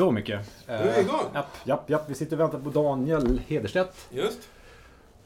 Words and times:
Så 0.00 0.10
mycket. 0.10 0.40
Nu 0.66 0.74
är 0.74 0.94
vi 0.94 1.00
igång. 1.00 1.20
Japp, 1.34 1.46
japp, 1.64 1.90
japp. 1.90 2.02
Vi 2.10 2.14
sitter 2.14 2.36
och 2.36 2.40
väntar 2.40 2.58
på 2.58 2.70
Daniel 2.70 3.40
Hederstedt 3.48 4.08
Just. 4.10 4.48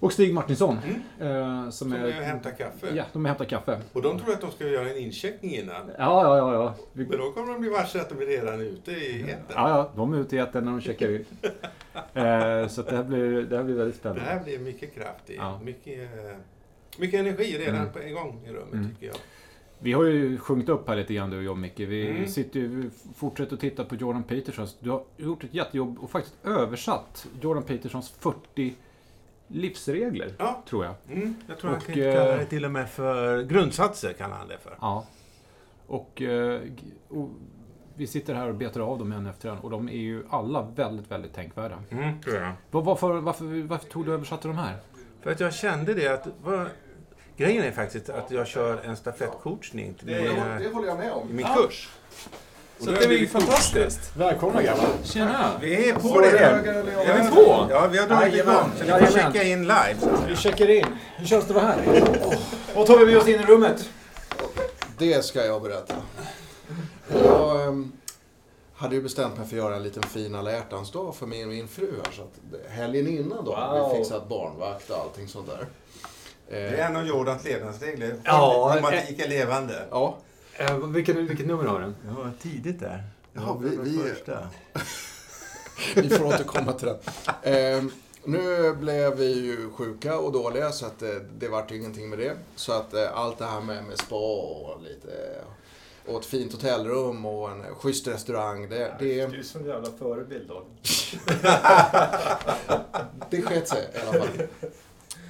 och 0.00 0.12
Stig 0.12 0.34
Martinsson. 0.34 0.78
eh, 1.20 1.70
som, 1.70 1.92
är... 1.92 1.98
är 1.98 2.06
och 2.06 2.12
hämtar 2.24 2.50
kaffe. 2.50 2.94
Ja, 2.94 3.04
de 3.12 3.24
hämtar 3.24 3.44
kaffe. 3.44 3.80
Och 3.92 4.02
de 4.02 4.18
tror 4.20 4.32
att 4.32 4.40
de 4.40 4.50
ska 4.50 4.66
göra 4.68 4.90
en 4.90 4.96
incheckning 4.96 5.54
innan. 5.54 5.76
Ja, 5.88 5.94
ja, 5.98 6.36
ja. 6.38 6.54
ja. 6.54 6.74
Vi... 6.92 7.06
Men 7.06 7.18
då 7.18 7.32
kommer 7.32 7.52
de 7.52 7.60
bli 7.60 7.70
varse 7.70 8.00
att 8.00 8.08
de 8.08 8.22
är 8.22 8.26
redan 8.26 8.60
ute 8.60 8.90
i 8.90 9.22
etern. 9.22 9.36
Ja, 9.54 9.68
ja, 9.68 9.90
de 9.96 10.12
är 10.14 10.18
ute 10.18 10.36
i 10.36 10.38
etern 10.38 10.64
när 10.64 10.70
de 10.72 10.80
checkar 10.80 11.10
in. 11.10 11.24
Eh, 12.14 12.68
så 12.68 12.82
det 12.82 12.96
här 12.96 13.02
blir, 13.04 13.42
det 13.42 13.56
här 13.56 13.64
blir 13.64 13.74
väldigt 13.74 13.94
Det 13.94 14.00
spännande. 14.00 14.22
här 14.24 14.44
blir 14.44 14.58
mycket 14.58 14.94
kraft 14.94 15.30
i. 15.30 15.36
Ja. 15.36 15.60
Mycket, 15.64 15.98
eh, 15.98 16.36
mycket 16.98 17.20
energi 17.20 17.58
redan 17.58 17.76
Mm. 17.76 17.92
på 17.92 17.98
en 17.98 18.14
gång 18.14 18.40
i 18.46 18.48
rummet 18.52 18.72
Mm. 18.72 18.88
tycker 18.94 19.06
jag. 19.06 19.16
Vi 19.78 19.92
har 19.92 20.04
ju 20.04 20.38
sjungit 20.38 20.68
upp 20.68 20.88
här 20.88 20.96
lite 20.96 21.14
grann 21.14 21.30
du 21.30 21.36
och 21.36 21.42
jag 21.44 21.56
Micke. 21.58 21.80
Vi 21.80 22.10
Mm. 22.10 22.28
sitter 22.28 22.60
ju, 22.60 22.90
fortsätter 23.16 23.54
att 23.54 23.60
titta 23.60 23.84
på 23.84 23.94
Jordan 23.94 24.22
Petersons. 24.22 24.76
Du 24.80 24.90
har 24.90 25.02
gjort 25.16 25.44
ett 25.44 25.54
jättejobb 25.54 25.98
och 25.98 26.10
faktiskt 26.10 26.36
översatt 26.44 27.26
Jordan 27.40 27.62
Petersons 27.62 28.10
40 28.10 28.74
livsregler, 29.48 30.32
Ja. 30.38 30.62
tror 30.68 30.84
jag. 30.84 30.94
Mm. 31.10 31.34
Jag 31.48 31.58
tror 31.58 31.70
han 31.70 31.78
Och, 31.78 31.86
kan 31.86 31.94
kalla 31.94 32.32
eh, 32.32 32.38
det 32.38 32.44
till 32.46 32.64
och 32.64 32.70
med 32.70 32.90
för 32.90 33.42
grundsatser, 33.42 34.12
kallar 34.12 34.36
han 34.36 34.48
det 34.48 34.58
för. 34.58 34.76
Ja. 34.80 35.06
Och, 35.86 36.22
eh, 36.22 36.60
och 37.08 37.28
vi 37.96 38.06
sitter 38.06 38.34
här 38.34 38.48
och 38.48 38.54
betar 38.54 38.80
av 38.80 38.98
dem 38.98 39.12
en 39.12 39.26
efter 39.26 39.48
en 39.48 39.58
och 39.58 39.70
de 39.70 39.88
är 39.88 39.92
ju 39.92 40.22
alla 40.30 40.62
väldigt, 40.76 41.10
väldigt 41.10 41.32
tänkvärda. 41.34 41.78
Mm. 41.90 42.14
Var, 42.70 42.82
varför, 42.82 43.12
varför, 43.20 43.62
varför 43.66 43.88
tog 43.88 44.04
du 44.04 44.10
och 44.10 44.14
översatte 44.14 44.48
de 44.48 44.56
här? 44.56 44.76
För 45.20 45.30
att 45.30 45.40
jag 45.40 45.54
kände 45.54 45.94
det 45.94 46.08
att... 46.08 46.26
Vad, 46.44 46.66
grejen 47.36 47.64
är 47.64 47.70
faktiskt 47.72 48.08
att 48.10 48.30
jag 48.30 48.46
kör 48.46 48.80
en 48.84 48.96
stafettcoachning 48.96 49.94
till 49.94 50.06
min, 50.06 50.26
eh, 50.26 50.72
håller 50.72 50.88
jag 50.88 50.98
med 50.98 51.12
om. 51.12 51.30
i 51.30 51.32
min 51.32 51.46
kurs. 51.56 51.88
Och 52.78 52.84
Så 52.84 52.90
det 52.90 53.04
är 53.04 53.10
ju 53.10 53.26
fantastiskt. 53.28 54.16
Välkomna 54.16 54.62
grabbar! 54.62 54.88
Tjena! 55.04 55.50
Vi 55.60 55.88
är 55.88 55.94
på 55.94 56.00
Så 56.08 56.20
det. 56.20 56.30
det. 56.30 56.38
Är 57.04 57.22
vi 57.22 57.30
två? 57.30 57.66
Ja, 57.70 57.86
vi 57.92 57.98
har 57.98 58.06
dragit 58.08 58.34
igång. 58.34 58.70
Så 58.78 58.84
ni 58.84 59.06
får 59.06 59.12
checka 59.18 59.42
in 59.42 59.62
live. 59.62 59.96
Vi 60.28 60.36
checkar 60.36 60.70
in. 60.70 60.86
Hur 61.16 61.26
känns 61.26 61.44
det 61.44 61.50
att 61.56 61.62
vara 61.62 61.66
här? 61.66 62.04
Vad 62.74 62.86
tar 62.86 62.98
vi 62.98 63.06
med 63.06 63.16
oss 63.16 63.28
in 63.28 63.40
i 63.40 63.44
rummet? 63.46 63.88
Det 64.98 65.24
ska 65.24 65.44
jag 65.46 65.62
berätta. 65.62 65.94
Jag 67.24 67.66
ehm, 67.66 67.92
hade 68.74 68.94
ju 68.94 69.02
bestämt 69.02 69.38
mig 69.38 69.46
för 69.48 69.56
att 69.56 69.62
göra 69.64 69.76
en 69.76 69.82
liten 69.82 70.02
fin 70.02 70.34
alla 70.34 70.52
hjärtans 70.52 70.90
dag 70.92 71.14
för 71.16 71.26
min, 71.26 71.48
min 71.48 71.68
fru 71.68 71.90
här. 72.04 72.12
Så 72.12 72.22
att 72.22 72.70
helgen 72.70 73.08
innan 73.08 73.44
då 73.44 73.54
hade 73.54 73.80
Wow. 73.80 73.92
vi 73.92 73.98
fixat 73.98 74.28
barnvakt 74.28 74.90
och 74.90 74.96
allting 74.96 75.28
sånt 75.28 75.46
där. 75.46 75.66
Det 76.48 76.56
är 76.56 76.72
Eh, 76.78 76.86
en 76.86 76.96
av 76.96 77.06
Jordans 77.06 77.44
levnadsregler. 77.44 78.14
Ja, 78.24 78.74
Romantik 78.76 79.20
är 79.20 79.28
levande. 79.28 79.86
ja, 79.90 80.18
Eh, 80.56 80.76
vilket, 80.78 81.16
vilket 81.16 81.46
nummer 81.46 81.64
har 81.64 81.80
den? 81.80 81.96
Ja, 82.08 82.30
tidigt 82.42 82.80
där. 82.80 83.02
Ja, 83.32 83.58
vi- 83.62 83.76
vi- 83.76 83.98
första. 83.98 84.48
vi 85.94 86.08
får 86.10 86.24
återkomma 86.26 86.72
till 86.72 86.88
det. 86.88 86.98
Ehm, 87.42 87.90
nu 88.24 88.72
blev 88.74 89.16
vi 89.16 89.32
ju 89.46 89.70
sjuka 89.70 90.18
och 90.18 90.32
dåliga 90.32 90.72
så 90.72 90.86
att 90.86 91.02
eh, 91.02 91.08
det 91.38 91.48
vart 91.48 91.72
ju 91.72 91.76
ingenting 91.76 92.08
med 92.10 92.18
det. 92.18 92.32
Så 92.56 92.72
att 92.72 92.94
eh, 92.94 93.18
allt 93.18 93.38
det 93.38 93.44
här 93.46 93.60
med, 93.60 93.84
med 93.84 93.98
spa 93.98 94.16
och 94.16 94.82
lite 94.82 95.08
och 96.06 96.20
ett 96.20 96.26
fint 96.26 96.52
hotellrum 96.52 97.26
och 97.26 97.50
en 97.50 97.74
schysst 97.74 98.06
restaurang. 98.08 98.68
Det, 98.68 98.94
det, 98.98 99.26
Du 99.26 99.38
är 99.38 99.42
som 99.42 99.60
en 99.60 99.66
jävla 99.68 99.90
förebild 99.98 100.48
då. 100.48 100.62
det 103.30 103.42
sket 103.42 103.68
sig 103.68 103.90
i 103.94 103.98
alla 104.08 104.12
fall. 104.24 104.46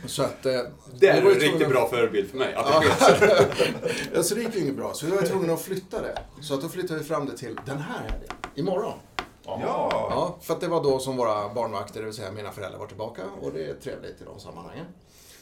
Så 0.06 0.22
att... 0.22 0.46
eh, 0.46 0.60
Det 0.94 1.08
är 1.08 1.16
en 1.20 1.24
riktigt 1.28 1.50
tvungna- 1.50 1.68
bra 1.68 1.88
förebild 1.88 2.30
för 2.30 2.38
mig. 2.38 2.54
Att 2.54 2.66
det 2.66 2.90
alltså 4.16 4.34
det 4.34 4.40
gick 4.42 4.54
ju 4.54 4.60
inget 4.60 4.76
bra, 4.76 4.92
så 4.94 5.06
vi 5.06 5.12
var 5.12 5.22
tvungna 5.22 5.52
att 5.52 5.60
flytta 5.62 6.02
det. 6.02 6.18
Så 6.42 6.54
att 6.54 6.62
då 6.62 6.68
flyttade 6.68 7.00
vi 7.00 7.06
fram 7.06 7.26
det 7.26 7.36
till 7.36 7.58
den 7.66 7.78
här 7.78 8.08
helgen, 8.08 8.30
imorgon. 8.54 8.92
Ja. 9.46 9.58
Ja, 10.10 10.36
för 10.40 10.54
att 10.54 10.60
det 10.60 10.68
var 10.68 10.82
då 10.82 10.98
som 10.98 11.16
våra 11.16 11.48
barnvakter, 11.54 12.00
det 12.00 12.06
vill 12.06 12.14
säga 12.14 12.32
mina 12.32 12.52
föräldrar, 12.52 12.78
var 12.78 12.86
tillbaka 12.86 13.22
och 13.42 13.52
det 13.52 13.64
är 13.70 13.74
trevligt 13.74 14.20
i 14.20 14.24
de 14.24 14.40
sammanhangen. 14.40 14.86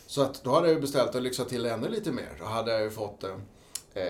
Så 0.07 0.23
att 0.23 0.45
då 0.45 0.51
hade 0.51 0.71
jag 0.73 0.81
beställt 0.81 1.15
och 1.15 1.23
lyxat 1.23 1.49
till 1.49 1.67
ännu 1.67 1.89
lite 1.89 2.13
mer. 2.13 2.37
Då 2.39 2.45
hade 2.45 2.73
jag 2.73 2.83
ju 2.83 2.91
fått 2.91 3.25
eh, 3.25 3.31
eh, 3.95 4.05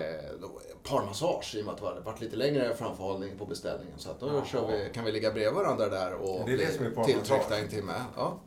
parmassage 0.83 1.55
i 1.55 1.61
och 1.61 1.65
med 1.65 1.73
att 1.73 1.79
det 1.81 1.87
hade 1.87 1.99
varit 2.01 2.21
lite 2.21 2.35
längre 2.35 2.75
framförhållning 2.75 3.37
på 3.37 3.45
beställningen. 3.45 3.93
Så 3.97 4.09
att 4.11 4.19
då 4.19 4.43
kör 4.45 4.67
vi, 4.67 4.89
kan 4.93 5.05
vi 5.05 5.11
ligga 5.11 5.31
bredvid 5.31 5.53
varandra 5.53 5.89
där 5.89 6.13
och 6.13 6.41
Det 6.45 6.53
är 6.53 6.57
det 6.57 6.63
bli 6.65 6.77
som 6.77 6.85
är 6.85 6.89
parmassage. 6.89 7.13
tilltryckta 7.15 7.57
en 7.57 7.67
timme. 7.69 7.93
Ja. 8.15 8.37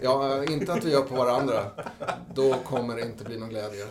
Ja, 0.00 0.44
inte 0.44 0.72
att 0.72 0.84
vi 0.84 0.90
gör 0.90 1.02
på 1.02 1.14
varandra. 1.14 1.70
Då 2.34 2.54
kommer 2.54 2.96
det 2.96 3.02
inte 3.02 3.24
bli 3.24 3.38
någon 3.38 3.48
glädje. 3.48 3.86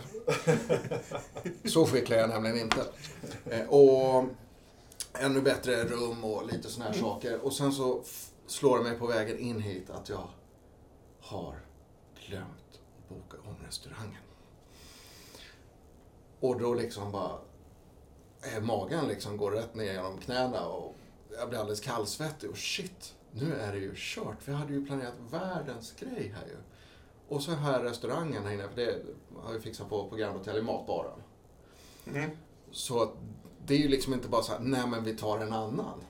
Så 1.64 1.86
skicklig 1.86 2.16
är 2.16 2.20
jag 2.20 2.30
nämligen 2.30 2.58
inte. 2.58 2.86
Eh, 3.50 3.68
och 3.68 4.24
ännu 5.12 5.40
bättre 5.40 5.84
rum 5.84 6.24
och 6.24 6.46
lite 6.46 6.68
såna 6.68 6.84
här 6.84 6.92
saker. 6.92 7.44
Och 7.44 7.52
sen 7.52 7.72
så 7.72 8.02
slår 8.46 8.78
det 8.78 8.84
mig 8.84 8.98
på 8.98 9.06
vägen 9.06 9.38
in 9.38 9.60
hit 9.60 9.90
att 9.90 10.08
jag 10.08 10.28
har 11.20 11.54
glömt 12.26 12.80
att 12.98 13.08
boka 13.08 13.48
om 13.48 13.56
restaurangen. 13.66 14.22
Och 16.40 16.60
då 16.60 16.74
liksom 16.74 17.12
bara... 17.12 17.38
Eh, 18.42 18.62
magen 18.62 19.08
liksom 19.08 19.36
går 19.36 19.50
rätt 19.50 19.74
ner 19.74 19.92
genom 19.92 20.18
knäna 20.18 20.66
och 20.66 20.94
jag 21.38 21.48
blir 21.48 21.58
alldeles 21.58 21.80
kallsvettig. 21.80 22.50
Och 22.50 22.58
shit, 22.58 23.14
nu 23.40 23.54
är 23.54 23.72
det 23.72 23.78
ju 23.78 23.92
kört. 23.96 24.36
Jag 24.44 24.54
hade 24.54 24.72
ju 24.72 24.86
planerat 24.86 25.14
världens 25.30 25.92
grej 25.98 26.34
här 26.36 26.46
ju. 26.46 26.56
Och 27.28 27.42
så 27.42 27.52
här 27.52 27.80
restaurangen 27.82 28.44
här 28.44 28.52
inne, 28.52 28.68
för 28.68 28.76
det 28.76 28.96
har 29.42 29.52
vi 29.52 29.60
fixat 29.60 29.88
på, 29.88 30.08
på 30.08 30.16
Grand 30.16 30.36
Hotel 30.38 30.58
i 30.58 30.62
matbaren. 30.62 31.18
Mm. 32.06 32.30
Så 32.70 33.12
det 33.66 33.74
är 33.74 33.78
ju 33.78 33.88
liksom 33.88 34.12
inte 34.14 34.28
bara 34.28 34.42
så 34.42 34.52
här, 34.52 34.60
nej 34.60 34.86
men 34.86 35.04
vi 35.04 35.16
tar 35.16 35.38
en 35.38 35.52
annan. 35.52 36.00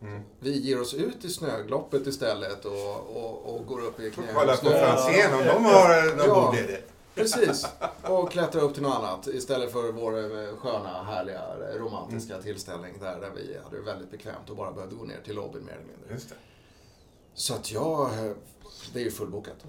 Mm. 0.00 0.22
Vi 0.40 0.60
ger 0.60 0.80
oss 0.80 0.94
ut 0.94 1.24
i 1.24 1.28
snögloppet 1.30 2.06
istället 2.06 2.64
och, 2.64 2.98
och, 3.16 3.54
och 3.54 3.66
går 3.66 3.80
upp 3.80 4.00
i 4.00 4.10
knä. 4.10 4.24
Kolla 4.34 4.56
på. 4.56 4.66
Franzén 4.70 5.34
om 5.34 5.44
de 5.46 5.64
har 5.64 6.16
någon 6.16 6.26
Ja. 6.26 6.46
god 6.50 6.54
idé. 6.58 6.78
Precis. 7.14 7.66
Och 8.02 8.30
klättra 8.30 8.60
upp 8.60 8.74
till 8.74 8.82
något 8.82 8.94
annat 8.98 9.26
istället 9.26 9.72
för 9.72 9.92
vår 9.92 10.18
eh, 10.18 10.56
sköna, 10.56 11.02
härliga, 11.04 11.42
eh, 11.72 11.78
romantiska 11.78 12.32
Mm. 12.34 12.44
tillställning 12.44 12.94
där, 13.00 13.20
där 13.20 13.30
vi 13.36 13.56
hade 13.64 13.76
det 13.76 13.82
väldigt 13.82 14.10
bekvämt 14.10 14.50
och 14.50 14.56
bara 14.56 14.72
behövde 14.72 14.96
gå 14.96 15.04
ner 15.04 15.20
till 15.24 15.34
lobbyn 15.34 15.64
mer 15.64 15.72
eller 15.72 15.84
mindre. 15.84 16.14
Just 16.14 16.28
det. 16.28 16.34
Så 17.36 17.54
att 17.54 17.72
jag, 17.72 18.08
eh, 18.08 18.32
det 18.92 19.00
är 19.00 19.04
ju 19.04 19.10
fullbokat. 19.10 19.64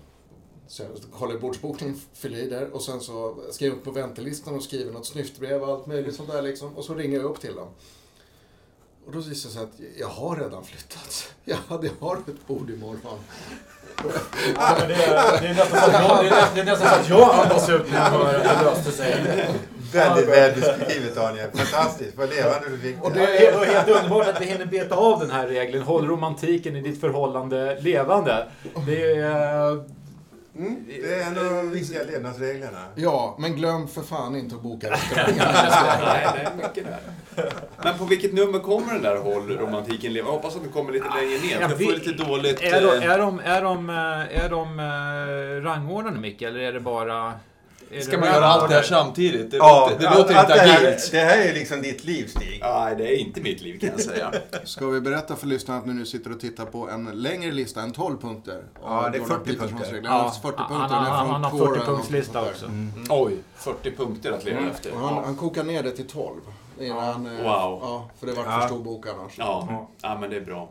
Så 0.67 0.83
jag 0.83 1.17
håller 1.17 1.39
bordsbokningen, 1.39 1.99
fyller 2.13 2.37
i 2.37 2.49
där 2.49 2.69
och 2.69 2.81
sen 2.81 3.01
så 3.01 3.37
skriver 3.51 3.75
jag 3.75 3.79
upp 3.79 3.83
på 3.83 3.91
väntelistan 3.91 4.55
och 4.55 4.63
skriver 4.63 4.93
något 4.93 5.05
snyftbrev 5.05 5.61
och 5.61 5.67
allt 5.67 5.87
möjligt 5.87 6.15
sånt 6.15 6.29
där 6.29 6.41
liksom. 6.41 6.75
Och 6.75 6.85
så 6.85 6.93
ringer 6.93 7.17
jag 7.17 7.25
upp 7.25 7.41
till 7.41 7.55
dem. 7.55 7.67
Och 9.07 9.13
då 9.13 9.19
visar 9.19 9.49
det 9.49 9.53
sig 9.53 9.63
att 9.63 9.99
jag 9.99 10.07
har 10.07 10.35
redan 10.35 10.63
flyttat. 10.63 11.33
Jag 11.45 11.57
har 11.67 12.15
ett 12.17 12.47
bord 12.47 12.69
imorgon. 12.69 13.19
Ja, 14.55 14.75
men 14.79 14.87
det, 14.87 14.95
är, 14.95 15.41
det, 15.41 15.47
är 15.47 15.53
nästan 15.53 15.81
så 15.81 15.85
att 15.85 15.93
jag, 15.93 16.25
det, 16.25 16.29
är, 16.29 16.55
det 16.55 16.61
är 16.61 16.65
nästan 16.65 16.89
så 16.89 16.95
att 16.95 17.09
jag 17.09 17.35
andas 17.35 17.69
ut 17.69 17.85
jag 17.93 17.99
hör 17.99 18.33
att 18.35 18.43
det 18.43 18.65
löste 18.65 18.91
sig. 18.91 19.25
Väldigt 19.93 20.29
väl 20.29 20.55
beskrivet 20.55 21.15
Daniel. 21.15 21.49
Fantastiskt. 21.51 22.17
Vad 22.17 22.29
levande 22.29 22.69
du 22.69 22.77
fick 22.77 23.03
Och 23.03 23.11
det. 23.11 23.47
är 23.47 23.65
helt 23.65 23.87
underbart 23.87 24.27
att 24.27 24.41
vi 24.41 24.45
hinner 24.45 24.65
beta 24.65 24.95
av 24.95 25.19
den 25.19 25.31
här 25.31 25.47
regeln. 25.47 25.83
Håll 25.83 26.07
romantiken 26.07 26.75
i 26.75 26.81
ditt 26.81 27.01
förhållande 27.01 27.81
levande. 27.81 28.47
Det 28.85 29.15
är... 29.15 29.96
Mm, 30.57 30.85
det 30.87 31.13
är 31.13 31.27
en 31.27 31.37
av 31.37 31.53
de 31.53 31.71
viktiga 31.71 32.03
levnadsreglerna. 32.03 32.85
Ja, 32.95 33.35
men 33.39 33.55
glöm 33.55 33.87
för 33.87 34.01
fan 34.01 34.35
inte 34.35 34.55
att 34.55 34.61
boka. 34.61 34.89
Nej, 35.17 36.47
mycket 36.57 36.85
där. 36.85 36.99
Men 37.83 37.97
på 37.97 38.05
vilket 38.05 38.33
nummer 38.33 38.59
kommer 38.59 38.93
den 38.93 39.01
där 39.01 39.17
Håll 39.17 39.57
romantiken 39.57 40.13
leva? 40.13 40.27
Jag 40.27 40.33
hoppas 40.33 40.55
att 40.55 40.61
den 40.61 40.71
kommer 40.71 40.91
lite 40.91 41.05
längre 41.05 41.39
ner. 41.39 41.61
Jag 41.61 41.71
får 41.71 41.93
lite 41.93 42.23
dåligt... 42.23 42.61
Är 42.61 42.81
de, 42.81 42.87
eh, 42.87 43.11
är 43.11 43.17
de, 43.17 43.39
är 43.39 43.61
de, 43.61 43.89
eh, 43.89 44.45
är 44.45 44.49
de 44.49 44.79
eh, 44.79 45.63
rangordnade 45.63 46.19
Micke, 46.19 46.41
eller 46.41 46.59
är 46.59 46.73
det 46.73 46.79
bara... 46.79 47.33
Är 47.91 48.01
Ska 48.01 48.17
man 48.17 48.29
göra 48.29 48.45
allt 48.45 48.69
det 48.69 48.75
här 48.75 48.81
samtidigt? 48.81 49.51
Det 49.51 49.57
Ja, 49.57 49.89
låter, 49.91 50.03
det 50.09 50.17
låter 50.17 50.35
att 50.35 50.41
inte 50.49 50.53
det 50.65 50.71
här, 50.71 50.87
agilt. 50.87 51.11
det 51.11 51.17
här 51.19 51.37
är 51.37 51.53
liksom 51.53 51.81
ditt 51.81 52.03
liv 52.03 52.27
Stig. 52.27 52.59
Nej, 52.63 52.95
det 52.95 53.07
är 53.15 53.17
inte 53.19 53.41
mitt 53.41 53.61
liv 53.61 53.79
kan 53.79 53.89
jag 53.89 54.01
säga. 54.01 54.31
Ska 54.63 54.87
vi 54.87 55.01
berätta 55.01 55.35
för 55.35 55.47
lyssnarna 55.47 55.79
att 55.81 55.87
vi 55.87 55.93
nu 55.93 56.05
sitter 56.05 56.31
och 56.31 56.39
tittar 56.39 56.65
på 56.65 56.89
en 56.89 57.05
längre 57.13 57.51
lista 57.51 57.81
än 57.81 57.91
12 57.91 58.17
punkter? 58.21 58.63
Ja, 58.83 59.09
det 59.11 59.17
är 59.17 59.21
Jordan 59.21 59.39
40 59.45 59.51
Petersons 59.57 59.71
punkter. 59.81 60.01
Ja, 60.03 60.33
40 60.41 60.55
han, 60.57 60.67
punkter. 60.79 60.95
han, 60.95 61.05
han, 61.05 61.29
han 61.29 61.43
har 61.43 61.51
Quora 61.51 61.67
40 61.67 61.75
eller 61.79 61.85
något 61.91 61.95
punktslista 61.97 62.33
sånt 62.33 62.45
där. 62.65 63.01
också. 63.01 63.13
Oj, 63.13 63.37
40 63.55 63.91
punkter 63.95 64.31
att 64.31 64.43
leva 64.45 64.59
efter. 64.71 64.93
Och 64.93 64.99
han, 64.99 65.15
Ja. 65.15 65.21
han 65.25 65.35
kokar 65.35 65.63
ner 65.63 65.83
det 65.83 65.91
till 65.91 66.07
12. 66.07 66.35
Innan, 66.79 67.25
eh, 67.25 67.31
Wow. 67.43 67.79
Ja, 67.81 68.09
för 68.19 68.27
det 68.27 68.33
var 68.33 68.43
Ja. 68.45 68.59
för 68.59 68.67
stor 68.67 68.79
bok 68.79 69.05
annars. 69.07 69.33
Ja. 69.37 69.87
ja, 70.01 70.17
men 70.21 70.29
det 70.29 70.35
är 70.35 70.41
bra. 70.41 70.69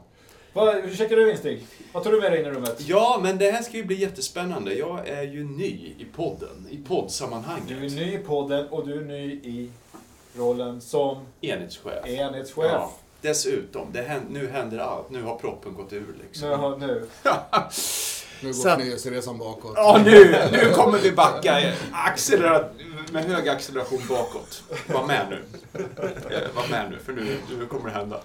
Vad, 0.56 0.74
hur 0.74 0.96
checkar 0.96 1.16
du 1.16 1.30
in 1.30 1.38
Stig? 1.38 1.66
Vad 1.92 2.04
tar 2.04 2.10
du 2.12 2.20
med 2.20 2.32
dig 2.32 2.40
in 2.40 2.46
i 2.46 2.50
rummet? 2.50 2.74
Ja, 2.86 3.20
men 3.22 3.38
det 3.38 3.50
här 3.50 3.62
ska 3.62 3.76
ju 3.76 3.84
bli 3.84 3.96
jättespännande. 4.00 4.74
Jag 4.74 5.08
är 5.08 5.22
ju 5.22 5.44
ny 5.44 5.94
i 5.98 6.06
podden, 6.16 6.66
i 6.70 6.76
poddsammanhanget. 6.88 7.68
Du 7.68 7.76
är 7.86 7.90
ny 7.90 8.14
i 8.14 8.18
podden 8.18 8.68
och 8.68 8.86
du 8.86 8.94
är 9.00 9.04
ny 9.04 9.32
i 9.32 9.70
rollen 10.36 10.80
som 10.80 11.26
Enhetschef. 11.40 12.06
enhetschef. 12.06 12.64
Ja. 12.72 12.92
Dessutom, 13.20 13.88
det 13.92 14.02
händer, 14.02 14.40
nu 14.40 14.48
händer 14.48 14.78
allt. 14.78 15.10
Nu 15.10 15.22
har 15.22 15.36
proppen 15.36 15.74
gått 15.74 15.92
ur 15.92 16.14
liksom. 16.22 16.48
Nu, 16.48 16.54
har- 16.54 16.76
nu. 16.76 17.06
Nu 18.42 18.52
går 18.52 18.62
förnyelseresan 18.76 19.38
bakåt. 19.38 19.72
Ja, 19.76 20.00
nu, 20.04 20.36
nu 20.52 20.70
kommer 20.74 20.98
vi 20.98 21.12
backa 21.12 21.72
accelerat, 21.92 22.72
med 23.12 23.24
hög 23.24 23.48
acceleration 23.48 24.00
bakåt. 24.08 24.62
Var 24.86 25.06
med 25.06 25.26
nu. 25.30 25.42
Var 26.54 26.68
med 26.70 26.90
nu, 26.90 26.98
för 27.04 27.12
nu, 27.12 27.36
nu 27.58 27.66
kommer 27.66 27.90
det 27.90 27.96
hända. 27.96 28.20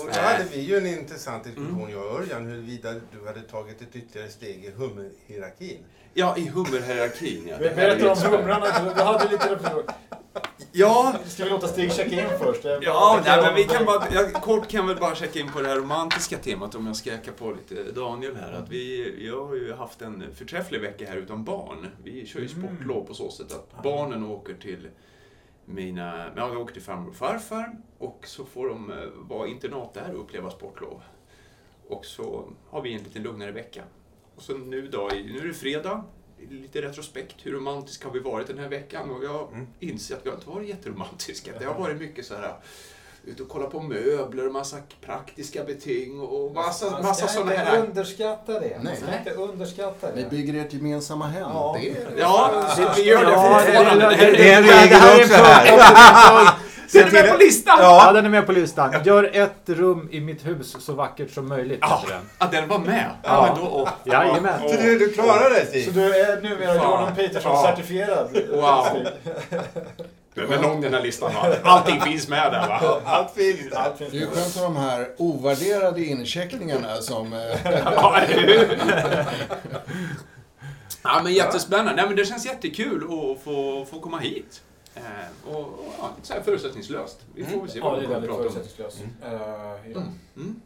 Och 0.00 0.08
då 0.14 0.20
hade 0.20 0.44
vi 0.44 0.60
ju 0.60 0.76
en 0.76 0.86
intressant 0.86 1.44
diskussion, 1.44 1.90
jag 1.90 2.06
och 2.06 2.20
Örjan, 2.20 2.46
huruvida 2.46 2.92
du 2.92 3.26
hade 3.26 3.40
tagit 3.40 3.82
ett 3.82 3.96
ytterligare 3.96 4.30
steg 4.30 4.64
i 4.64 4.70
hummerhierarkin. 4.70 5.78
Ja, 6.14 6.36
i 6.36 6.48
hummerhierarkin. 6.48 7.48
Ja. 7.48 7.58
Berätta 7.58 8.12
om 8.12 8.18
humrarna. 8.18 8.66
Du, 8.84 8.94
du 8.94 9.02
hade 9.02 9.28
lite. 9.30 9.58
Ja, 10.72 11.14
Ska 11.26 11.44
vi 11.44 11.50
låta 11.50 11.68
Stig 11.68 11.92
checka 11.92 12.22
in 12.22 12.38
först? 12.38 12.64
Ja, 12.64 13.22
nej, 13.24 13.42
men 13.42 13.54
vi 13.54 13.64
kan 13.64 13.84
bara, 13.84 14.04
jag, 14.14 14.32
kort 14.32 14.68
kan 14.68 14.86
väl 14.86 14.96
bara 14.96 15.14
checka 15.14 15.40
in 15.40 15.52
på 15.52 15.60
det 15.60 15.68
här 15.68 15.76
romantiska 15.76 16.38
temat 16.38 16.74
om 16.74 16.86
jag 16.86 16.96
ska 16.96 17.12
öka 17.12 17.32
på 17.32 17.52
lite 17.52 17.92
Daniel 17.92 18.36
här. 18.36 18.52
Att 18.52 18.68
vi, 18.68 19.14
jag 19.26 19.46
har 19.46 19.54
ju 19.54 19.72
haft 19.72 20.02
en 20.02 20.24
förträfflig 20.34 20.80
vecka 20.80 21.06
här 21.08 21.16
utan 21.16 21.44
barn. 21.44 21.86
Vi 22.04 22.26
kör 22.26 22.40
ju 22.40 22.48
sportlov 22.48 23.04
på 23.04 23.14
så 23.14 23.30
sätt 23.30 23.52
att 23.52 23.82
barnen 23.82 24.24
åker 24.24 24.54
till 24.54 24.88
mina, 25.66 26.32
ja, 26.36 26.48
vi 26.48 26.56
åker 26.56 26.72
till 26.72 26.82
farmor 26.82 27.08
och 27.10 27.16
farfar 27.16 27.76
och 27.98 28.20
så 28.26 28.44
får 28.44 28.68
de 28.68 28.90
eh, 28.90 28.96
vara 29.14 29.48
internat 29.48 29.94
där 29.94 30.14
och 30.14 30.20
uppleva 30.20 30.50
sportlov. 30.50 31.02
Och 31.88 32.04
så 32.06 32.48
har 32.70 32.82
vi 32.82 32.92
en 32.94 33.02
lite 33.02 33.18
lugnare 33.18 33.52
vecka. 33.52 33.82
Och 34.36 34.42
så 34.42 34.58
nu 34.58 34.88
då, 34.88 35.08
nu 35.12 35.38
är 35.38 35.46
det 35.46 35.54
fredag, 35.54 36.04
lite 36.50 36.82
retrospekt. 36.82 37.46
Hur 37.46 37.52
romantiska 37.52 38.08
har 38.08 38.12
vi 38.14 38.20
varit 38.20 38.46
den 38.46 38.58
här 38.58 38.68
veckan? 38.68 39.10
Och 39.10 39.24
jag 39.24 39.52
Mm. 39.52 39.66
inser 39.80 40.16
att 40.16 40.26
vi 40.26 40.30
har 40.30 40.36
inte 40.36 40.48
varit 40.50 40.68
jätteromantiska. 40.68 41.58
Det 41.58 41.64
har 41.64 41.78
varit 41.78 41.96
mycket 42.00 42.26
så 42.26 42.34
här 42.34 42.54
ut 43.26 43.40
och 43.40 43.48
kolla 43.48 43.66
på 43.66 43.80
möbler 43.80 44.46
och 44.46 44.52
massa 44.52 44.76
praktiska 45.06 45.64
beting 45.64 46.20
och 46.20 46.54
massa, 46.54 46.90
Man 46.90 47.02
massa 47.02 47.26
ska 47.26 47.34
sådana 47.40 47.52
inte 47.54 47.64
här... 47.64 47.78
underskatta 47.78 48.52
det. 48.60 48.72
Man 48.76 48.84
Nej. 48.84 48.96
ska 48.96 49.18
inte 49.18 49.30
underskatta 49.40 50.06
Ni 50.14 50.22
det. 50.22 50.30
bygger 50.30 50.60
ert 50.64 50.72
gemensamma 50.72 51.26
hem. 51.26 51.42
Ja. 51.54 51.76
Det 51.80 51.88
är 51.90 51.96
Ja, 52.18 52.50
vi, 52.96 53.02
gör 53.02 53.24
det 53.24 53.30
Ja, 53.30 53.60
fortfarande. 53.64 54.06
det- 54.16 54.26
är- 54.26 54.32
det 54.32 54.50
är 54.52 54.56
en 54.56 54.64
regel 54.64 55.22
också 55.22 55.34
här. 55.42 56.54
Det 56.92 56.98
är 56.98 57.12
med 57.12 57.30
på 57.32 57.36
listan! 57.38 57.76
Ja, 57.80 58.12
den 58.12 58.24
är 58.24 58.28
med 58.30 58.46
på 58.46 58.52
listan. 58.52 58.94
Gör 59.04 59.30
ett 59.36 59.62
rum 59.66 60.08
i 60.12 60.20
mitt 60.20 60.46
hus 60.46 60.76
så 60.80 60.92
vackert 60.92 61.30
som 61.30 61.48
möjligt. 61.48 61.78
Ja, 61.80 62.02
den. 62.08 62.18
att 62.38 62.52
den 62.52 62.68
var 62.68 62.78
med. 62.78 63.10
Ja, 63.22 63.28
Ja. 63.48 63.52
men 63.54 63.64
då, 63.64 63.70
åh. 63.70 63.88
Jajamän. 64.04 64.60
Så 64.68 64.76
du, 64.76 64.98
du 64.98 65.12
klarar 65.12 65.50
det 65.50 65.60
Så 65.60 65.66
Stig? 65.66 65.94
du 65.94 66.14
är 66.20 66.40
numera. 66.42 66.74
Jordan 66.74 67.14
Peterson 67.16 67.52
Ja. 67.52 67.62
certifierad? 67.62 68.28
Wow. 68.50 69.06
Den 70.36 70.52
är 70.52 70.62
lång 70.62 70.80
den 70.80 70.94
här 70.94 71.02
listan 71.02 71.34
va? 71.34 71.54
Allting 71.62 72.00
finns 72.00 72.28
med 72.28 72.52
där 72.52 72.68
va? 72.68 73.00
Allt 73.04 73.30
finns 73.34 73.70
där. 73.70 73.76
Allt 73.76 73.98
finns 73.98 74.10
Det 74.10 74.16
är 74.16 74.20
ju 74.20 74.26
skönt 74.26 74.54
med 74.56 74.64
de 74.64 74.76
här 74.76 75.08
ovärderade 75.16 76.04
incheckningarna 76.04 76.96
som... 76.96 77.32
eh, 77.32 77.40
Ja? 77.94 78.20
Ja, 81.02 81.20
men 81.24 81.32
jättespännande. 81.34 81.92
Nej, 81.96 82.06
men 82.06 82.16
det 82.16 82.24
känns 82.24 82.46
jättekul 82.46 82.96
att 83.04 83.42
få, 83.44 83.84
få 83.90 84.00
komma 84.00 84.18
hit. 84.18 84.62
Eh, 84.94 85.02
och, 85.54 85.60
och 85.60 85.84
ja, 85.98 86.10
så 86.22 86.34
här 86.34 86.40
förutsättningslöst. 86.40 87.20
Vi 87.34 87.44
får 87.44 87.60
väl 87.60 87.70
se 87.70 87.78
Ja, 87.78 87.84
vad 87.90 87.94
det 87.94 88.00
vi 88.00 88.04
är 88.04 88.08
kommer 88.08 88.20
väldigt 88.20 88.30
prata 88.30 88.48
om. 88.48 88.52
förutsättningslöst. 88.52 89.04
Eh, 89.24 89.32
ja. 89.92 90.00
Mm. 90.36 90.60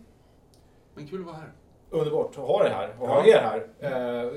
Men 0.94 1.08
kul 1.08 1.20
att 1.20 1.26
vara 1.26 1.36
här. 1.36 1.52
Underbart 1.90 2.30
att 2.30 2.36
ha 2.44 2.62
det 2.62 2.68
här 2.70 2.94
och 2.98 3.08
ha 3.08 3.26
Ja. 3.26 3.34
er 3.36 3.42
här. 3.42 3.66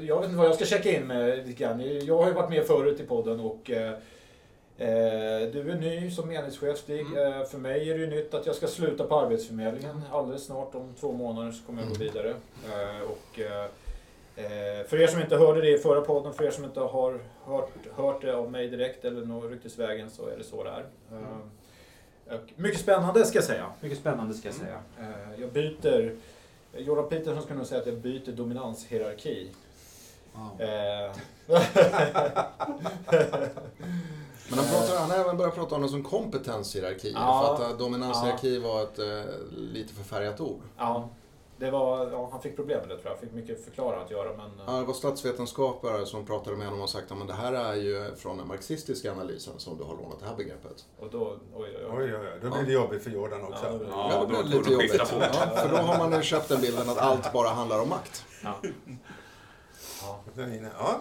Jag 0.01 0.15
vet 0.19 0.25
inte 0.25 0.37
vad 0.37 0.47
jag 0.47 0.55
ska 0.55 0.65
checka 0.65 0.91
in 0.97 1.07
med 1.07 1.37
lite 1.47 1.63
grann. 1.63 2.05
Jag 2.05 2.17
har 2.17 2.27
ju 2.27 2.33
varit 2.33 2.49
med 2.49 2.67
förut 2.67 2.99
i 2.99 3.03
podden 3.03 3.39
och 3.39 3.71
du 4.77 5.71
är 5.71 5.75
ny 5.79 6.11
som 6.11 6.31
enhetschef 6.31 6.77
Stig. 6.77 7.01
Mm. 7.01 7.33
Eh, 7.41 7.45
För 7.45 7.57
mig 7.57 7.89
är 7.89 7.93
det 7.93 7.99
ju 7.99 8.07
nytt 8.07 8.33
att 8.33 8.45
jag 8.45 8.55
ska 8.55 8.67
sluta 8.67 9.03
på 9.03 9.19
Arbetsförmedlingen 9.19 10.01
alldeles 10.11 10.45
snart. 10.45 10.75
Om 10.75 10.93
två 10.99 11.11
månader 11.11 11.51
så 11.51 11.63
kommer 11.65 11.81
jag 11.81 11.89
gå 11.89 11.95
Mm. 11.95 12.07
vidare. 12.07 12.29
Eh, 12.29 13.01
Och 13.01 13.39
eh, 13.39 13.63
eh, 14.35 14.85
för 14.87 15.01
er 15.01 15.07
som 15.07 15.21
inte 15.21 15.37
hörde 15.37 15.61
det 15.61 15.69
i 15.69 15.77
förra 15.77 16.01
podden, 16.01 16.33
för 16.33 16.43
er 16.43 16.51
som 16.51 16.63
inte 16.65 16.79
har 16.79 17.19
hört, 17.45 17.69
hört 17.95 18.21
det 18.21 18.35
av 18.35 18.51
mig 18.51 18.67
direkt 18.67 19.05
eller 19.05 19.25
nå 19.25 19.41
ryktesvägen 19.41 20.09
så 20.09 20.27
är 20.27 20.37
det 20.37 20.43
så 20.43 20.63
det 20.63 20.69
är. 20.69 20.85
Eh, 22.31 22.39
Mycket 22.55 22.79
spännande 22.81 23.25
ska 23.25 23.37
jag 23.37 23.45
säga. 23.45 23.65
Mycket 23.81 23.97
spännande 23.97 24.33
ska 24.33 24.47
jag 24.47 24.55
säga. 24.55 24.79
Eh, 24.99 25.41
Jag 25.41 25.51
byter 25.51 26.15
Jordan 26.77 27.09
Peterson 27.09 27.41
skulle 27.43 27.57
nog 27.57 27.67
säga 27.67 27.81
att 27.81 27.87
jag 27.87 27.95
byter 27.97 28.31
dominanshierarki. 28.31 29.49
Eh, 30.59 31.11
Men 34.49 34.59
han, 34.59 34.67
pratar, 34.67 34.99
han 34.99 35.11
har 35.11 35.17
även 35.17 35.37
börjat 35.37 35.55
prata 35.55 35.75
om 35.75 35.81
det 35.81 35.89
som 35.89 36.03
kompetenshierarki. 36.03 37.11
Ja. 37.15 37.55
För 37.57 37.65
att 37.65 37.71
eh, 37.71 37.77
dominanshierarki 37.77 38.59
var 38.59 38.83
ett 38.83 38.99
eh, 38.99 39.21
lite 39.51 39.93
förfärgat 39.93 40.39
ord. 40.41 40.61
ja, 40.77 41.09
det 41.57 41.71
var, 41.71 42.11
ja, 42.11 42.29
han 42.31 42.41
fick 42.41 42.55
problem 42.55 42.79
med 42.79 42.89
det 42.89 42.95
tror 42.95 43.05
jag. 43.05 43.11
Han 43.11 43.19
fick 43.19 43.31
mycket 43.33 43.65
förklara 43.65 44.01
att 44.01 44.11
göra. 44.11 44.29
Men, 44.37 44.45
eh, 44.45 44.63
Ja, 44.67 44.73
det 44.73 44.85
var 44.85 44.93
statsvetenskapare 44.93 46.05
som 46.05 46.25
pratade 46.25 46.57
med 46.57 46.67
honom 46.67 46.81
och 46.81 46.89
sagt 46.89 47.11
att 47.11 47.27
det 47.27 47.33
här 47.33 47.53
är 47.53 47.73
ju 47.73 48.15
från 48.15 48.37
den 48.37 48.47
marxistiska 48.47 49.11
analysen 49.11 49.53
som 49.57 49.77
du 49.77 49.83
har 49.83 49.95
lånat 49.95 50.19
det 50.19 50.25
här 50.25 50.35
begreppet. 50.35 50.85
och 50.99 51.09
då, 51.11 51.37
oj, 51.55 51.77
oj, 51.77 51.85
oj. 51.91 52.03
Oj, 52.03 52.15
oj, 52.15 52.27
oj. 52.33 52.39
Då 52.41 52.49
blir 52.49 52.63
det 52.65 52.71
jobbigt 52.71 53.03
för 53.03 53.09
Jordan 53.11 53.43
också. 53.43 53.65
Ja, 53.65 53.71
det 53.71 53.85
Ja, 53.89 54.09
Ja, 54.11 54.19
då 54.19 54.37
det 54.37 54.43
blir 54.43 54.57
lite 54.57 54.71
jobbigt. 54.71 54.93
Ja, 55.33 55.49
för 55.55 55.69
då 55.69 55.75
har 55.77 55.97
man 55.97 56.11
ju 56.11 56.21
köpt 56.21 56.49
den 56.49 56.61
bilden 56.61 56.89
att 56.89 56.97
allt 56.97 57.33
bara 57.33 57.49
handlar 57.49 57.81
om 57.81 57.89
makt. 57.89 58.25
Ja. 58.43 58.55
Ja. 60.01 60.99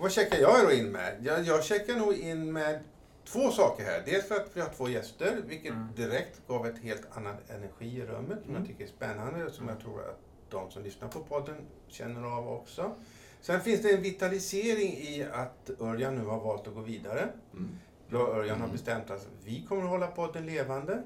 Vad 0.00 0.12
checkar 0.12 0.38
jag 0.38 0.64
då 0.66 0.72
in 0.72 0.92
med? 0.92 1.16
Jag, 1.22 1.44
jag 1.44 1.64
checkar 1.64 1.96
nog 1.96 2.14
in 2.14 2.52
med 2.52 2.80
två 3.24 3.50
saker 3.50 3.84
här. 3.84 4.02
Dels 4.06 4.28
för 4.28 4.34
att 4.34 4.50
vi 4.56 4.60
har 4.60 4.68
två 4.68 4.88
gäster, 4.88 5.36
vilket 5.46 5.72
Mm. 5.72 5.86
direkt 5.96 6.40
gav 6.48 6.66
ett 6.66 6.78
helt 6.78 7.02
annan 7.16 7.34
energi 7.48 7.86
i 7.98 8.02
rummet 8.06 8.38
som 8.42 8.50
Mm. 8.50 8.56
jag 8.62 8.66
tycker 8.66 8.84
är 8.84 8.88
spännande 8.88 9.44
och 9.46 9.52
som 9.52 9.68
jag 9.68 9.80
tror 9.80 10.00
att 10.00 10.18
de 10.50 10.70
som 10.70 10.82
lyssnar 10.82 11.08
på 11.08 11.20
podden 11.20 11.56
känner 11.88 12.22
av 12.36 12.48
också. 12.48 12.94
Sen 13.40 13.60
finns 13.60 13.82
det 13.82 13.90
en 13.92 14.02
vitalisering 14.02 14.92
i 14.92 15.26
att 15.32 15.70
Örjan 15.80 16.14
nu 16.16 16.24
har 16.24 16.40
valt 16.40 16.66
att 16.68 16.74
gå 16.74 16.80
vidare. 16.80 17.28
Mm. 17.52 17.68
Då 18.10 18.18
Örjan 18.18 18.60
har 18.60 18.68
bestämt 18.68 19.10
att 19.10 19.26
vi 19.44 19.66
kommer 19.68 19.82
att 19.82 19.88
hålla 19.90 20.06
podden 20.06 20.46
levande. 20.46 21.02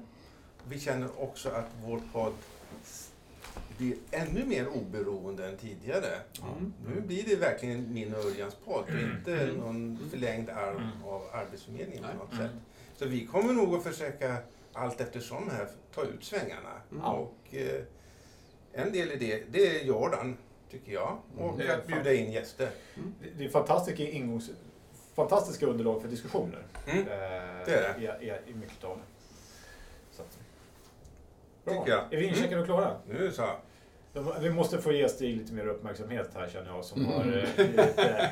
Vi 0.67 0.79
känner 0.79 1.09
också 1.23 1.49
att 1.49 1.65
vår 1.85 2.01
podd 2.13 2.33
blir 3.77 3.95
ännu 4.11 4.45
mer 4.45 4.67
oberoende 4.67 5.47
än 5.47 5.57
tidigare. 5.57 6.07
Mm. 6.41 6.73
Nu 6.95 7.01
blir 7.01 7.23
det 7.25 7.35
verkligen 7.35 7.93
min 7.93 8.13
och 8.15 8.25
Örjans 8.25 8.55
podd, 8.65 8.83
inte 8.89 9.43
Mm. 9.43 9.55
någon 9.55 9.99
förlängd 10.11 10.49
arm 10.49 10.75
Mm. 10.77 11.03
av 11.05 11.21
Arbetsförmedlingen 11.33 12.03
Nej. 12.03 12.11
på 12.11 12.17
något 12.23 12.33
Mm. 12.33 12.47
sätt. 12.47 12.55
Så 12.95 13.05
vi 13.05 13.25
kommer 13.25 13.53
nog 13.53 13.75
att 13.75 13.83
försöka 13.83 14.37
allt 14.73 15.01
eftersom 15.01 15.49
här 15.49 15.67
ta 15.95 16.03
ut 16.03 16.23
svängarna. 16.23 16.71
Mm. 16.91 17.03
Och 17.03 17.35
eh, 17.51 17.81
en 18.73 18.91
del 18.93 19.11
i 19.11 19.15
det, 19.15 19.43
det 19.51 19.67
är 19.79 19.85
Jordan, 19.85 20.37
tycker 20.71 20.91
jag. 20.93 21.17
Och 21.37 21.57
Det 21.57 21.67
är 21.67 21.77
att 21.77 21.87
bjuda 21.87 22.13
in 22.13 22.31
gäster. 22.31 22.69
Det- 22.95 23.29
Det 23.37 23.45
är 23.45 23.49
fantastiska 23.49 24.03
ingångs... 24.03 24.49
Fantastiska 25.15 25.65
underlag 25.65 26.01
för 26.01 26.09
diskussioner. 26.09 26.63
Mm. 26.87 26.99
Eh, 26.99 27.05
Det 27.65 27.75
är 27.75 28.21
I, 28.21 28.25
i, 28.27 28.51
I 28.51 28.53
mycket 28.53 28.83
av 28.83 28.97
det. 28.97 29.03
Bra. 31.65 31.73
Tycker 31.79 31.91
jag. 31.91 32.13
Är 32.13 32.17
vi 32.17 32.27
incheckade 32.27 32.61
och 32.61 32.65
klara? 32.67 32.91
Nu 33.09 33.17
är 33.17 33.23
det 33.23 33.31
så. 33.31 33.49
De- 34.13 34.33
Vi 34.41 34.49
måste 34.49 34.77
få 34.77 34.91
ge 34.91 35.09
Stig 35.09 35.37
lite 35.37 35.53
mer 35.53 35.67
uppmärksamhet 35.67 36.29
här 36.35 36.47
känner 36.49 36.67
jag 36.75 36.85
som 36.85 37.01
Mm. 37.05 37.13
har 37.13 37.37
eh, 37.37 37.55
blivit 37.55 37.99
eh, 37.99 38.25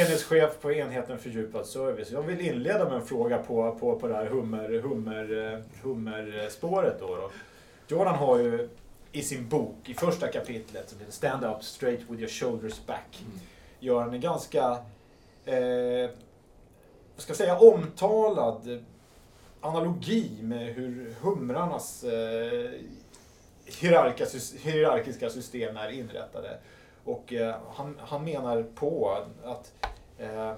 enhetschef 0.00 0.60
på 0.60 0.72
enheten 0.72 1.18
fördjupad 1.18 1.66
service. 1.66 2.10
Jag 2.10 2.22
vill 2.22 2.40
inleda 2.40 2.84
med 2.84 2.92
en 2.94 3.06
fråga 3.06 3.38
på, 3.38 3.74
på, 3.80 3.98
på 3.98 4.08
det 4.08 4.14
här 4.14 4.26
hummer, 4.26 4.68
hummer, 4.82 5.52
eh, 5.54 5.58
hummerspåret. 5.82 7.00
Då, 7.00 7.06
då. 7.16 7.30
Jordan 7.88 8.14
har 8.14 8.38
ju 8.38 8.68
i 9.12 9.22
sin 9.22 9.48
bok, 9.48 9.76
i 9.88 9.94
första 9.94 10.28
kapitlet, 10.28 10.90
som 10.90 10.98
heter 10.98 11.12
Stand 11.12 11.44
Up 11.44 11.64
Straight 11.64 12.00
With 12.00 12.20
Your 12.20 12.28
Shoulders 12.30 12.86
Back, 12.86 13.18
Mm. 13.26 13.38
gör 13.80 14.00
han 14.00 14.14
en 14.14 14.20
ganska, 14.20 14.60
eh, 15.44 16.10
vad 17.14 17.22
ska 17.22 17.30
jag 17.30 17.36
säga, 17.36 17.58
omtalad 17.58 18.84
analogi 19.62 20.38
med 20.42 20.74
hur 20.74 21.14
humrarnas 21.20 22.04
eh, 22.04 22.70
hierarkiska, 23.64 25.30
system 25.30 25.76
är 25.76 25.88
inrättade. 25.88 26.58
Och 27.04 27.32
eh, 27.32 27.56
han, 27.70 27.96
han 28.00 28.24
menar 28.24 28.62
på 28.62 29.18
att 29.44 29.72
eh, 30.18 30.52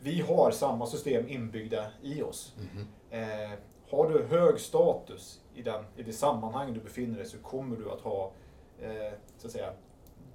vi 0.00 0.20
har 0.20 0.50
samma 0.50 0.86
system 0.86 1.28
inbyggda 1.28 1.86
i 2.02 2.22
oss. 2.22 2.54
Mhm. 2.56 2.86
Eh, 3.10 3.50
har 3.90 4.10
du 4.10 4.24
hög 4.24 4.60
status 4.60 5.40
i, 5.54 5.62
den, 5.62 5.84
i 5.96 6.02
det 6.02 6.12
sammanhang 6.12 6.74
du 6.74 6.80
befinner 6.80 7.18
dig 7.18 7.26
så 7.26 7.38
kommer 7.38 7.76
du 7.76 7.90
att 7.90 8.00
ha, 8.00 8.32
eh, 8.80 9.12
så 9.38 9.46
att 9.46 9.52
säga, 9.52 9.72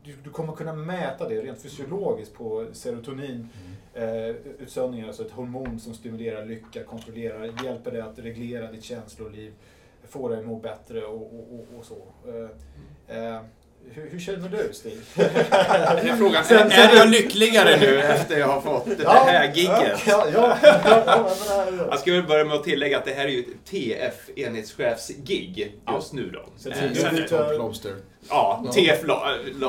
du, 0.04 0.16
du 0.24 0.30
kommer 0.30 0.54
kunna 0.54 0.74
mäta 0.74 1.30
det 1.30 1.42
rent 1.42 1.62
fysiologiskt 1.62 2.34
på 2.34 2.68
serotonin 2.74 3.50
eh, 4.04 4.36
utsöndringar, 4.60 5.08
alltså 5.08 5.26
ett 5.26 5.32
hormon 5.32 5.80
som 5.80 5.94
stimulerar 5.94 6.46
lycka, 6.46 6.84
kontrollerar, 6.84 7.50
hjälper 7.66 7.92
dig 7.92 8.02
att 8.02 8.20
reglera 8.20 8.72
ditt 8.72 8.84
känsloliv, 8.84 9.52
får 10.10 10.30
dig 10.30 10.40
att 10.40 10.46
må 10.46 10.56
bättre 10.60 11.06
och, 11.06 11.22
och, 11.22 11.54
och, 11.54 11.66
och 11.80 11.86
så. 11.86 11.98
Eh, 12.30 13.18
eh, 13.18 13.42
hur, 13.92 14.10
hur 14.10 14.20
känner 14.20 14.50
du 14.50 14.74
Stig? 14.74 14.98
Är 15.18 16.16
frågan, 16.18 16.44
Sen- 16.44 16.58
är, 16.58 16.70
sen- 16.70 16.90
är 16.92 16.96
jag 16.96 17.10
lyckligare 17.10 17.78
nu 17.80 18.00
efter 18.02 18.40
jag 18.40 18.48
har 18.48 18.62
fått 18.62 18.86
det 18.98 19.10
här 19.10 19.54
gigget? 19.54 20.00
Ja, 20.08 20.28
ja, 20.34 20.58
ja, 20.64 21.30
Jag 21.92 22.00
ska 22.00 22.12
väl 22.12 22.24
börja 22.28 22.46
med 22.46 22.56
att 22.56 22.64
tillägga 22.64 22.98
att 22.98 23.06
det 23.06 23.12
här 23.14 23.26
är 23.26 23.30
ju 23.30 23.40
ett 23.40 23.66
TF, 23.66 24.30
enhetschefs-gig, 24.36 25.72
just 25.94 26.14
nu 26.14 26.30
då. 26.30 26.46
Så 26.58 26.70
Eh, 26.70 26.76
det- 26.90 26.96
sen- 26.96 27.28
Top 27.30 27.58
Lobster. 27.58 27.96
Ja. 28.30 28.66
TF 28.74 28.86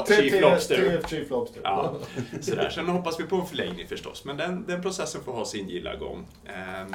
Chief 0.06 0.40
Lobster. 0.40 0.76
TF 0.76 1.10
Chief 1.10 1.30
Lobster. 1.30 1.60
Ja, 1.64 1.96
sådär. 2.40 2.70
Sen 2.70 2.88
hoppas 2.88 3.20
vi 3.20 3.24
på 3.24 3.36
en 3.36 3.46
förlängning 3.46 3.88
förstås, 3.88 4.24
men 4.24 4.36
den, 4.36 4.64
den 4.66 4.82
processen 4.82 5.24
får 5.24 5.32
ha 5.32 5.44
sin 5.44 5.68
gilla 5.68 5.96
gång. 5.96 6.26
Ehm, 6.46 6.94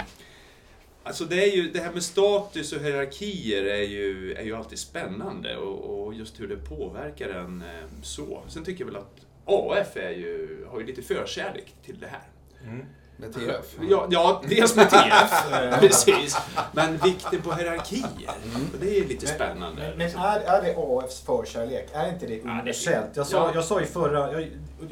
Alltså 1.08 1.26
det, 1.26 1.44
är 1.44 1.56
ju, 1.56 1.72
det 1.72 1.80
här 1.80 1.92
med 1.92 2.04
status 2.04 2.74
och 2.74 2.82
hierarkier 2.82 3.64
är 3.66 3.84
ju, 3.84 4.34
är 4.34 4.44
ju 4.44 4.56
alltid 4.56 4.80
spännande 4.80 5.58
och, 5.58 6.06
och 6.06 6.14
just 6.14 6.40
hur 6.40 6.48
det 6.48 6.58
påverkar 6.58 7.30
en 7.30 7.62
eh, 7.62 8.02
så. 8.02 8.44
Sen 8.48 8.66
tycker 8.66 8.86
jag 8.86 8.92
väl 8.92 8.96
att 8.96 9.26
AF 9.46 9.98
är 9.98 10.10
ju, 10.10 10.66
har 10.70 10.80
ju 10.80 10.86
lite 10.86 11.02
förkärlek 11.02 11.74
till 11.86 12.00
det 12.00 12.08
här. 12.08 12.24
Mm. 12.64 12.86
Med 13.18 13.34
TF. 13.34 13.76
Ja, 13.90 14.08
ja 14.10 14.42
dels 14.50 14.76
med 14.76 14.90
TF, 14.90 15.32
precis. 15.80 16.38
Men 16.72 16.98
vikten 16.98 17.42
på 17.42 17.54
hierarkier, 17.54 18.32
och 18.74 18.80
det 18.80 18.90
är 18.90 18.96
ju 19.02 19.08
lite 19.08 19.28
spännande. 19.28 19.82
Men, 19.82 19.98
men 19.98 20.24
är, 20.24 20.40
är 20.40 20.62
det 20.62 20.76
AFs 20.78 21.22
förkärlek? 21.22 21.90
Är 21.94 22.10
inte 22.10 22.26
det 22.28 22.36
det- 22.36 22.50
universellt? 22.50 23.10
Jag 23.16 23.28
sa, 23.28 23.38
ja. 23.38 23.52
jag 23.56 23.64
sa 23.66 23.82
i 23.82 23.86
förra... 23.86 24.32
Jag, 24.32 24.42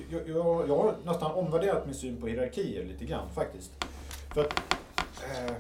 jag, 0.10 0.22
jag, 0.30 0.70
jag 0.70 0.78
har 0.78 0.96
nästan 1.06 1.32
omvärderat 1.32 1.86
min 1.86 1.96
syn 1.96 2.22
på 2.22 2.28
hierarkier 2.28 2.84
lite 2.86 3.06
grann 3.06 3.28
faktiskt. 3.36 3.72
För, 4.34 4.42
att, 4.42 4.60
eh, 4.98 5.54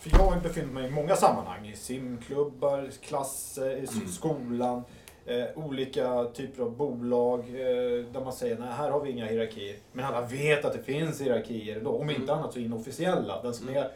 för 0.00 0.10
jag 0.10 0.18
har 0.18 0.36
befunnit 0.40 0.72
mig 0.72 0.86
i 0.86 0.90
många 0.90 1.16
sammanhang. 1.16 1.66
I 1.68 1.76
simklubbar, 1.76 2.90
klasser, 3.02 3.70
i 3.70 3.78
Mm. 3.96 4.08
skolan. 4.12 4.84
Eh, 5.26 5.44
olika 5.54 6.24
typer 6.24 6.62
av 6.62 6.76
bolag 6.76 7.40
eh, 7.40 8.04
där 8.12 8.24
man 8.24 8.32
säger 8.32 8.58
nej 8.58 8.68
här 8.72 8.90
har 8.90 9.00
vi 9.00 9.10
inga 9.10 9.26
hierarkier. 9.26 9.76
Men 9.92 10.04
alla 10.04 10.20
vet 10.26 10.64
att 10.64 10.72
det 10.72 10.82
finns 10.82 11.20
hierarkier 11.20 11.80
då. 11.80 11.90
Om 11.90 12.10
inte 12.10 12.22
Mm. 12.22 12.38
annat 12.38 12.52
så 12.52 12.58
inofficiella. 12.58 13.42
Den 13.42 13.54
som 13.54 13.68
Mm. 13.68 13.82
är 13.82 13.90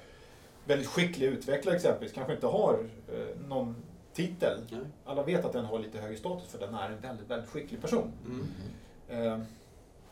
väldigt 0.65 0.89
skicklig 0.89 1.27
utvecklare 1.27 1.77
exempelvis 1.77 2.13
kanske 2.13 2.33
inte 2.35 2.47
har 2.47 2.89
eh, 3.13 3.49
någon 3.49 3.77
titel. 4.15 4.61
Nej. 4.71 4.81
Alla 5.05 5.23
vet 5.23 5.45
att 5.45 5.53
den 5.53 5.65
har 5.65 5.79
lite 5.79 5.99
högre 5.99 6.17
status 6.17 6.49
för 6.49 6.59
den 6.59 6.75
är 6.75 6.91
en 6.91 7.01
väldigt, 7.01 7.31
väldigt 7.31 7.51
skicklig 7.51 7.81
person. 7.83 8.13
Mm. 8.27 8.47
Eh, 9.09 9.41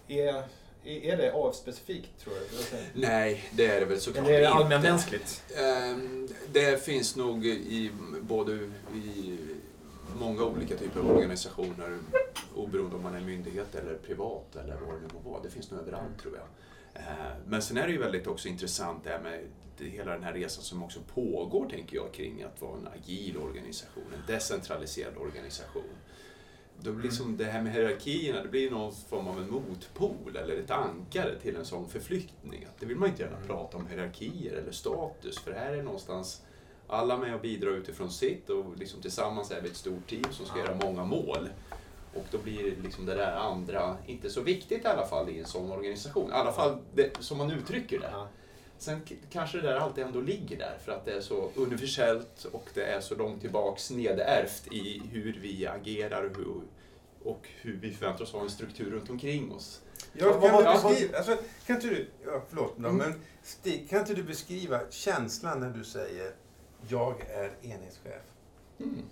är, 0.08 0.42
är 0.84 1.16
det 1.16 1.32
AF-specifikt 1.34 2.18
tror 2.24 2.34
du? 2.34 3.00
Nej, 3.00 3.44
det 3.52 3.66
är 3.66 3.80
det 3.80 3.86
väl 3.86 4.00
såklart 4.00 4.24
Eller 4.26 4.34
är 4.34 4.40
det 4.40 4.46
inte. 4.46 4.56
allmänmänskligt? 4.58 5.42
Ehm, 5.56 6.28
Det 6.52 6.82
finns 6.84 7.16
nog 7.16 7.46
i 7.46 7.90
både 8.20 8.52
i 8.94 9.38
många 10.16 10.44
olika 10.44 10.76
typer 10.76 11.00
av 11.00 11.10
organisationer, 11.10 11.98
oberoende 12.54 12.96
om 12.96 13.02
man 13.02 13.14
är 13.14 13.20
myndighet 13.20 13.74
eller 13.74 13.94
privat 13.94 14.56
eller 14.56 14.76
vad 14.86 14.94
det 14.94 15.00
nu 15.00 15.08
må 15.14 15.30
vara. 15.30 15.42
Det 15.42 15.50
finns 15.50 15.70
nog 15.70 15.80
överallt 15.80 16.18
tror 16.22 16.34
jag. 16.36 16.46
Ehm, 17.02 17.42
Men 17.46 17.62
sen 17.62 17.76
är 17.76 17.86
det 17.86 17.92
ju 17.92 17.98
väldigt 17.98 18.26
också 18.26 18.48
intressant 18.48 19.04
det 19.04 19.10
här 19.10 19.20
med 19.20 19.40
hela 19.78 20.12
den 20.12 20.22
här 20.22 20.32
resan 20.32 20.64
som 20.64 20.82
också 20.82 21.00
pågår, 21.14 21.68
tänker 21.68 21.96
jag, 21.96 22.12
kring 22.12 22.42
att 22.42 22.60
vara 22.62 22.76
en 22.78 22.88
agil 22.88 23.36
organisation, 23.36 24.04
en 24.14 24.34
decentraliserad 24.34 25.16
organisation. 25.16 25.82
Då 26.80 26.92
blir 26.92 27.04
liksom 27.04 27.36
det 27.36 27.44
här 27.44 27.62
med 27.62 27.72
hierarkierna, 27.72 28.42
det 28.42 28.48
blir 28.48 28.70
någon 28.70 28.94
form 28.94 29.28
av 29.28 29.38
en 29.38 29.50
motpol 29.50 30.36
eller 30.36 30.56
ett 30.56 30.70
ankare 30.70 31.38
till 31.38 31.56
en 31.56 31.64
sån 31.64 31.88
förflyttning. 31.88 32.64
Att 32.64 32.80
det 32.80 32.86
vill 32.86 32.96
man 32.96 33.08
inte 33.08 33.22
gärna 33.22 33.40
prata 33.46 33.76
om 33.76 33.86
hierarkier 33.86 34.52
eller 34.52 34.72
status, 34.72 35.38
för 35.38 35.52
här 35.52 35.72
är 35.72 35.82
någonstans 35.82 36.42
alla 36.88 37.16
med 37.16 37.34
och 37.34 37.40
bidrar 37.40 37.70
utifrån 37.70 38.10
sitt 38.10 38.50
och 38.50 38.76
liksom 38.76 39.00
tillsammans 39.02 39.50
är 39.50 39.60
vi 39.60 39.68
ett 39.68 39.76
stort 39.76 40.06
team 40.10 40.24
som 40.30 40.46
ska 40.46 40.58
Ja. 40.58 40.64
göra 40.64 40.76
många 40.82 41.04
mål. 41.04 41.48
Och 42.14 42.24
då 42.30 42.38
blir 42.38 42.76
liksom 42.82 43.06
det 43.06 43.14
där 43.14 43.32
andra 43.32 43.96
inte 44.06 44.30
så 44.30 44.40
viktigt 44.40 44.84
i 44.84 44.88
alla 44.88 45.06
fall 45.06 45.28
i 45.28 45.38
en 45.38 45.46
sån 45.46 45.70
organisation. 45.72 46.30
I 46.30 46.34
alla 46.34 46.52
fall 46.52 46.78
det, 46.94 47.10
som 47.20 47.38
man 47.38 47.50
uttrycker 47.50 48.00
det. 48.00 48.08
Ja. 48.12 48.28
Sen 48.78 49.00
kanske 49.32 49.58
det 49.58 49.68
där 49.68 49.76
alltid 49.76 50.04
ändå 50.04 50.20
ligger 50.20 50.58
där 50.58 50.78
för 50.84 50.92
att 50.92 51.04
det 51.04 51.12
är 51.12 51.20
så 51.20 51.50
universellt 51.54 52.44
och 52.52 52.68
det 52.74 52.82
är 52.84 53.00
så 53.00 53.14
långt 53.14 53.40
tillbaks 53.40 53.90
nedärvt 53.90 54.72
i 54.72 55.02
hur 55.12 55.38
vi 55.42 55.66
agerar 55.66 56.24
och 56.24 56.36
hur, 56.36 56.54
och 57.24 57.48
hur 57.60 57.76
vi 57.76 57.92
förväntar 57.92 58.24
oss 58.24 58.32
ha 58.32 58.40
en 58.40 58.50
struktur 58.50 58.90
runt 58.90 59.10
omkring 59.10 59.52
oss. 59.52 59.80
Ja, 60.12 60.40
kan, 60.40 60.58
du 60.58 60.64
beskriva, 60.64 61.16
alltså, 61.18 61.36
kan 61.66 61.76
inte 61.76 61.88
du, 61.88 62.06
ja, 62.26 62.42
förlåt 62.48 62.78
Mm. 62.78 62.96
men 62.96 63.14
kan 63.88 63.98
inte 64.00 64.14
du 64.14 64.22
beskriva 64.22 64.80
känslan 64.90 65.60
när 65.60 65.70
du 65.70 65.84
säger 65.84 66.32
jag 66.88 67.20
är 67.20 67.50
enhetschef? 67.62 68.22
Mm. 68.78 69.02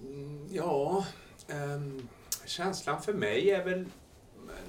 Mm, 0.00 0.48
ja, 0.50 1.06
ehm, 1.48 2.08
känslan 2.44 3.02
för 3.02 3.12
mig 3.12 3.50
är 3.50 3.64
väl 3.64 3.86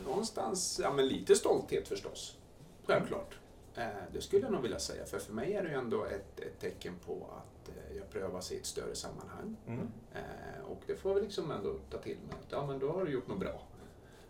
någonstans 0.05 0.79
ja, 0.83 0.93
men 0.93 1.07
lite 1.07 1.35
stolthet 1.35 1.87
förstås. 1.87 2.37
Självklart. 2.85 3.37
Eh, 3.75 3.87
det 4.13 4.21
skulle 4.21 4.41
jag 4.41 4.51
nog 4.51 4.61
vilja 4.61 4.79
säga, 4.79 5.05
för 5.05 5.19
för 5.19 5.33
mig 5.33 5.53
är 5.53 5.63
det 5.63 5.69
ju 5.69 5.75
ändå 5.75 6.05
ett, 6.05 6.39
ett 6.39 6.59
tecken 6.59 6.95
på 7.05 7.13
att 7.13 7.69
eh, 7.69 7.97
jag 7.97 8.09
prövas 8.09 8.51
i 8.51 8.57
ett 8.57 8.65
större 8.65 8.95
sammanhang. 8.95 9.55
Mm. 9.67 9.87
Eh, 10.13 10.65
och 10.65 10.81
det 10.87 10.95
får 10.95 11.11
jag 11.11 11.23
liksom 11.23 11.51
ändå 11.51 11.75
ta 11.89 11.97
till 11.97 12.17
mig. 12.17 12.35
att, 12.45 12.51
Ja, 12.51 12.65
men 12.65 12.79
då 12.79 12.91
har 12.91 13.05
du 13.05 13.11
gjort 13.11 13.27
något 13.27 13.39
bra. 13.39 13.61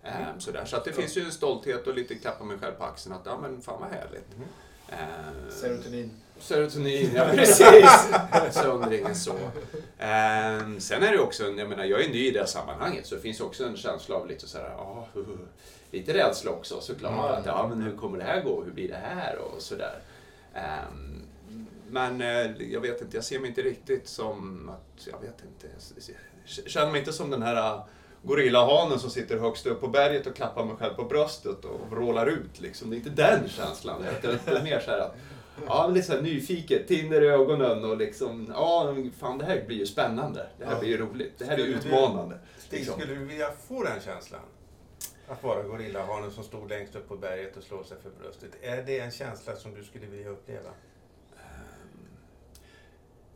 Eh, 0.04 0.38
sådär. 0.38 0.66
Så 0.66 0.78
att 0.78 0.86
det 0.86 0.94
finns 0.94 1.18
ju 1.18 1.22
en 1.22 1.32
stolthet 1.32 1.88
och 1.88 1.94
lite 1.94 2.16
klappa 2.16 2.44
mig 2.44 2.58
själv 2.58 2.74
på 2.74 2.84
axeln 2.84 3.16
att 3.16 3.26
ja, 3.26 3.40
men 3.42 3.62
fan 3.62 3.82
vad 3.82 3.90
härligt. 3.90 4.28
Mm. 4.92 5.00
Eh, 5.00 5.52
Serotonin. 5.52 6.12
Serotonin, 6.40 7.12
ja 7.16 7.26
precis. 7.36 8.10
Söndringen 8.52 9.16
så. 9.16 9.36
Ehm, 10.00 10.80
sen 10.80 11.04
är 11.04 11.12
det 11.12 11.20
också, 11.20 11.44
jag 11.44 11.70
menar 11.70 11.86
jag 11.86 12.04
är 12.04 12.10
ny 12.10 12.28
i 12.28 12.32
det 12.32 12.40
här 12.40 12.46
sammanhanget 12.46 13.06
så 13.06 13.16
det 13.16 13.22
finns 13.22 13.42
också 13.42 13.66
en 13.66 13.78
känsla 13.78 14.16
av 14.16 14.28
lite 14.28 14.48
såhär, 14.48 14.70
ja, 14.70 15.08
uh, 15.16 15.28
lite 15.92 16.14
rädsla 16.14 16.52
också 16.52 16.82
såklart. 16.82 17.14
Ja. 17.16 17.36
Att, 17.36 17.46
ja, 17.46 17.68
men 17.68 17.82
hur 17.82 17.98
kommer 17.98 18.18
det 18.18 18.24
här 18.24 18.42
gå? 18.42 18.64
Hur 18.64 18.72
blir 18.72 18.88
det 18.88 19.02
här? 19.04 19.38
Och 19.38 19.62
sådär. 19.62 20.00
Ehm, 20.54 21.22
men 21.90 22.22
eh, 22.22 22.72
jag 22.72 22.82
vet 22.82 23.02
inte, 23.02 23.18
jag 23.18 23.24
ser 23.24 23.40
mig 23.40 23.50
inte 23.50 23.62
riktigt 23.62 24.08
som 24.08 24.70
att, 24.70 25.08
jag 25.08 25.20
vet 25.20 25.44
inte, 25.44 25.68
jag 26.56 26.72
känner 26.72 26.92
mig 26.92 27.00
inte 27.00 27.14
som 27.14 27.30
den 27.30 27.42
här 27.42 27.82
gorillahanen 28.24 29.00
som 29.00 29.10
sitter 29.10 29.38
högst 29.40 29.66
upp 29.66 29.82
på 29.82 29.88
berget 29.88 30.28
och 30.28 30.36
klappar 30.36 30.66
mig 30.66 30.76
själv 30.76 30.94
på 30.94 31.04
bröstet 31.04 31.66
och 31.66 31.80
vrålar 31.92 32.26
ut. 32.28 32.60
Liksom. 32.62 32.90
Det 32.90 32.96
är 32.96 32.98
inte 32.98 33.10
den 33.10 33.50
känslan. 33.50 34.02
Det 34.22 34.28
är- 34.28 34.56
är 34.58 34.64
mer 34.64 34.80
så 34.80 34.92
här 34.92 35.00
att 35.00 35.16
Ja, 35.68 35.88
lite 35.88 36.08
så 36.08 36.14
här 36.14 36.22
nyfiket, 36.22 36.88
tinner 36.88 37.22
i 37.22 37.28
ögonen 37.28 37.84
och 37.86 37.98
liksom, 37.98 38.48
ja, 38.56 38.96
fan 39.20 39.38
det 39.38 39.46
här 39.46 39.64
blir 39.68 39.78
ju 39.78 39.86
spännande. 39.86 40.48
Det 40.58 40.66
här 40.66 40.74
Ja. 40.74 40.80
blir 40.80 40.90
ju 40.90 40.98
roligt. 40.98 41.34
Det 41.38 41.46
här 41.46 41.54
är 41.54 41.58
Skulle 41.58 41.74
du- 41.74 41.80
utmanande. 41.88 42.40
Stig, 42.58 42.80
liksom. 42.80 43.00
skulle 43.00 43.16
du 43.16 43.26
vilja 43.26 43.52
få 43.68 43.84
den 43.84 44.00
känslan? 44.06 44.42
Att 45.28 45.44
vara 45.44 45.64
gorillahanen 45.64 46.32
som 46.32 46.44
stod 46.44 46.70
längst 46.70 46.96
upp 46.96 47.08
på 47.08 47.18
berget 47.18 47.58
och 47.58 47.64
slår 47.64 47.84
sig 47.84 47.98
för 48.04 48.10
bröstet. 48.10 48.50
Är 48.62 48.84
det 48.84 49.00
en 49.00 49.12
känsla 49.12 49.56
som 49.56 49.74
du 49.76 49.84
skulle 49.84 50.06
vilja 50.06 50.30
uppleva? 50.30 50.70
Ehm, 50.70 52.08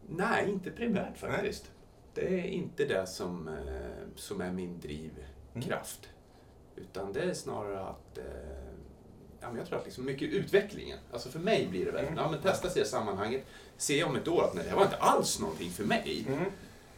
Nej, 0.08 0.50
inte 0.50 0.72
primärt 0.72 1.18
faktiskt. 1.18 1.72
Det 2.14 2.40
är 2.40 2.44
inte 2.44 2.86
det 2.86 3.08
som, 3.08 3.48
eh, 3.48 4.08
som 4.16 4.42
är 4.42 4.52
min 4.52 4.80
drivkraft. 4.80 6.10
Utan 6.76 7.14
det 7.14 7.22
är 7.22 7.34
snarare 7.34 7.80
att 7.86 8.18
eh, 8.18 8.24
ja, 9.42 9.48
men 9.48 9.58
jag 9.58 9.68
tror 9.68 9.80
att 9.80 9.86
liksom 9.86 10.06
mycket 10.06 10.30
utvecklingen, 10.30 11.00
alltså 11.14 11.30
för 11.30 11.40
mig 11.40 11.68
blir 11.68 11.86
det 11.86 11.92
väl, 11.92 12.06
Mm. 12.06 12.18
ja, 12.18 12.32
men 12.32 12.42
testa 12.42 12.70
sig 12.70 12.82
i 12.82 12.86
sammanhanget, 12.86 13.46
se 13.78 14.04
om 14.04 14.16
ett 14.16 14.28
år 14.28 14.44
att 14.44 14.54
nej, 14.54 14.66
det 14.70 14.76
var 14.76 14.84
inte 14.84 14.98
alls 14.98 15.40
någonting 15.40 15.70
för 15.70 15.84
mig. 15.84 16.26
Mm. 16.28 16.46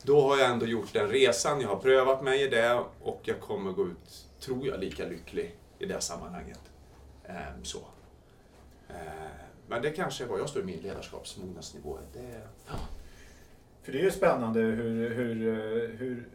Då 0.03 0.21
har 0.21 0.37
jag 0.37 0.51
ändå 0.51 0.65
gjort 0.65 0.93
den 0.93 1.07
resan, 1.09 1.61
jag 1.61 1.69
har 1.69 1.75
prövat 1.75 2.23
mig 2.23 2.43
i 2.43 2.47
det 2.47 2.83
och 3.03 3.21
jag 3.23 3.39
kommer 3.39 3.71
gå 3.71 3.87
ut, 3.87 4.25
tror 4.39 4.67
jag, 4.67 4.79
lika 4.79 5.05
lycklig 5.05 5.55
i 5.79 5.85
det 5.85 6.01
sammanhanget. 6.01 6.59
Ehm, 7.25 7.63
så. 7.65 7.79
Ehm, 8.89 9.29
men 9.67 9.81
det 9.81 9.91
kanske 9.91 10.23
är 10.23 10.27
var 10.27 10.37
jag 10.37 10.49
står 10.49 10.61
i 10.61 10.65
min 10.65 10.79
ledarskapsmognadsnivå. 10.79 11.97
Det, 12.13 12.41
ja. 12.67 12.73
För 13.85 13.91
det 13.91 13.99
är 13.99 14.03
ju 14.03 14.11
spännande 14.11 14.59
hur, 14.59 15.09
hur, 15.09 15.47
eh, 15.47 15.89
hur 15.97 16.27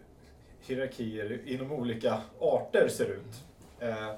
hierarkier 0.60 1.40
inom 1.46 1.72
olika 1.72 2.20
arter 2.40 2.88
ser 2.88 3.04
ut. 3.04 3.44
Eh, 3.80 4.08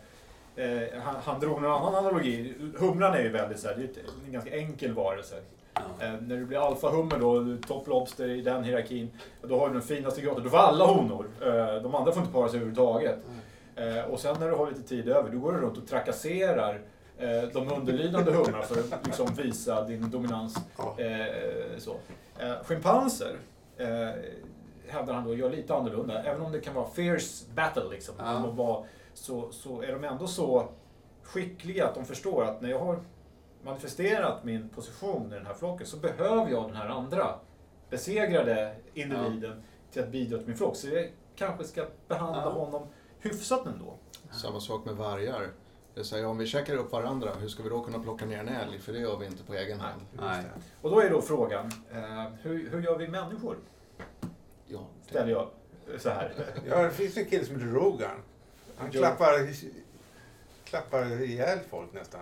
eh, 0.64 0.88
han, 1.02 1.14
han 1.24 1.40
drog 1.40 1.58
en 1.58 1.64
annan 1.64 1.94
analogi. 1.94 2.54
Humlan 2.78 3.14
är 3.14 3.22
ju 3.22 3.28
väldigt 3.28 3.60
så 3.60 3.68
här, 3.68 3.74
det 3.76 3.82
är 3.82 4.04
en 4.26 4.32
ganska 4.32 4.56
enkel 4.56 4.92
varelse. 4.92 5.34
Eh, 5.74 6.12
när 6.20 6.36
du 6.36 6.44
blir 6.44 6.66
alfahummer 6.66 7.18
då, 7.18 7.56
top 7.68 7.88
lobster 7.88 8.28
i 8.28 8.42
den 8.42 8.64
hierarkin, 8.64 9.10
då 9.42 9.58
har 9.58 9.68
du 9.68 9.72
den 9.72 9.82
finaste 9.82 10.20
graden. 10.20 10.44
Då 10.44 10.50
får 10.50 10.58
alla 10.58 10.84
honor. 10.84 11.26
Eh, 11.40 11.82
de 11.82 11.94
andra 11.94 12.12
får 12.12 12.22
inte 12.22 12.32
para 12.32 12.48
sig 12.48 12.56
överhuvudtaget. 12.56 13.18
Eh, 13.76 14.04
och 14.04 14.20
sen 14.20 14.36
när 14.40 14.48
du 14.48 14.54
har 14.54 14.68
lite 14.68 14.82
tid 14.82 15.08
över, 15.08 15.30
då 15.30 15.38
går 15.38 15.52
du 15.52 15.58
runt 15.58 15.78
och 15.78 15.86
trakasserar 15.86 16.80
de 17.52 17.72
underlydande 17.72 18.32
humrarna 18.32 18.62
för 18.62 18.94
att 18.94 19.06
liksom 19.06 19.34
visa 19.34 19.84
din 19.84 20.10
dominans. 20.10 20.56
Ja. 20.78 20.96
Eh, 21.00 21.78
så. 21.78 21.96
Eh, 22.38 22.54
schimpanser 22.64 23.36
eh, 23.76 24.10
hävdar 24.88 25.14
han 25.14 25.24
då 25.24 25.34
gör 25.34 25.50
lite 25.50 25.74
annorlunda. 25.74 26.22
Även 26.22 26.42
om 26.42 26.52
det 26.52 26.60
kan 26.60 26.74
vara 26.74 26.88
fierce 26.90 27.44
battle 27.54 27.84
liksom, 27.90 28.14
Ja. 28.18 28.46
vara, 28.56 28.84
så, 29.14 29.52
så 29.52 29.82
är 29.82 29.92
de 29.92 30.04
ändå 30.04 30.26
så 30.26 30.68
skickliga 31.22 31.86
att 31.88 31.94
de 31.94 32.04
förstår 32.04 32.44
att 32.44 32.60
när 32.60 32.70
jag 32.70 32.78
har 32.78 33.00
manifesterat 33.64 34.44
min 34.44 34.68
position 34.68 35.32
i 35.32 35.34
den 35.34 35.46
här 35.46 35.54
flocken 35.54 35.86
så 35.86 35.96
behöver 35.96 36.50
jag 36.50 36.64
den 36.68 36.76
här 36.76 36.88
andra 36.88 37.34
besegrade 37.90 38.74
individen 38.94 39.62
till 39.92 40.02
att 40.02 40.08
bidra 40.08 40.38
till 40.38 40.46
min 40.46 40.56
flock. 40.56 40.76
Så 40.76 40.88
jag 40.88 41.10
kanske 41.36 41.64
ska 41.64 41.84
behandla 42.08 42.42
Ja. 42.42 42.50
honom 42.50 42.86
hyfsat 43.20 43.66
ändå. 43.66 43.94
Samma 44.30 44.60
sak 44.60 44.84
med 44.84 44.94
vargar. 44.94 45.48
Det 45.94 46.00
vill 46.00 46.04
säga, 46.08 46.28
om 46.28 46.38
vi 46.38 46.46
checkar 46.46 46.74
upp 46.76 46.92
varandra, 46.92 47.30
hur 47.40 47.48
ska 47.48 47.62
vi 47.62 47.68
då 47.68 47.80
kunna 47.82 47.98
plocka 47.98 48.24
ner 48.26 48.38
en 48.38 48.48
älg? 48.48 48.78
För 48.78 48.92
det 48.92 48.98
gör 48.98 49.16
vi 49.16 49.26
inte 49.26 49.42
på 49.44 49.54
egen 49.54 49.80
hand. 49.80 50.00
Nej. 50.12 50.44
Och 50.82 50.90
då 50.90 51.00
är 51.00 51.10
då 51.10 51.22
frågan, 51.22 51.66
eh, 51.92 52.24
hur, 52.42 52.70
hur 52.70 52.82
gör 52.82 52.98
vi 52.98 53.08
människor? 53.08 53.56
Ja, 54.66 54.86
Ställer 55.08 55.30
jag 55.32 55.48
så 55.98 56.10
här. 56.10 56.32
Ja, 56.68 56.82
det 56.82 56.90
finns 56.90 57.16
en 57.16 57.24
kille 57.24 57.44
som 57.44 57.54
heter 57.54 57.66
Rogan. 57.72 58.10
Han 58.76 58.88
Jo. 58.92 59.00
klappar, 59.00 59.32
klappar 60.64 61.22
ihjäl 61.22 61.58
folk 61.70 61.92
nästan. 61.92 62.20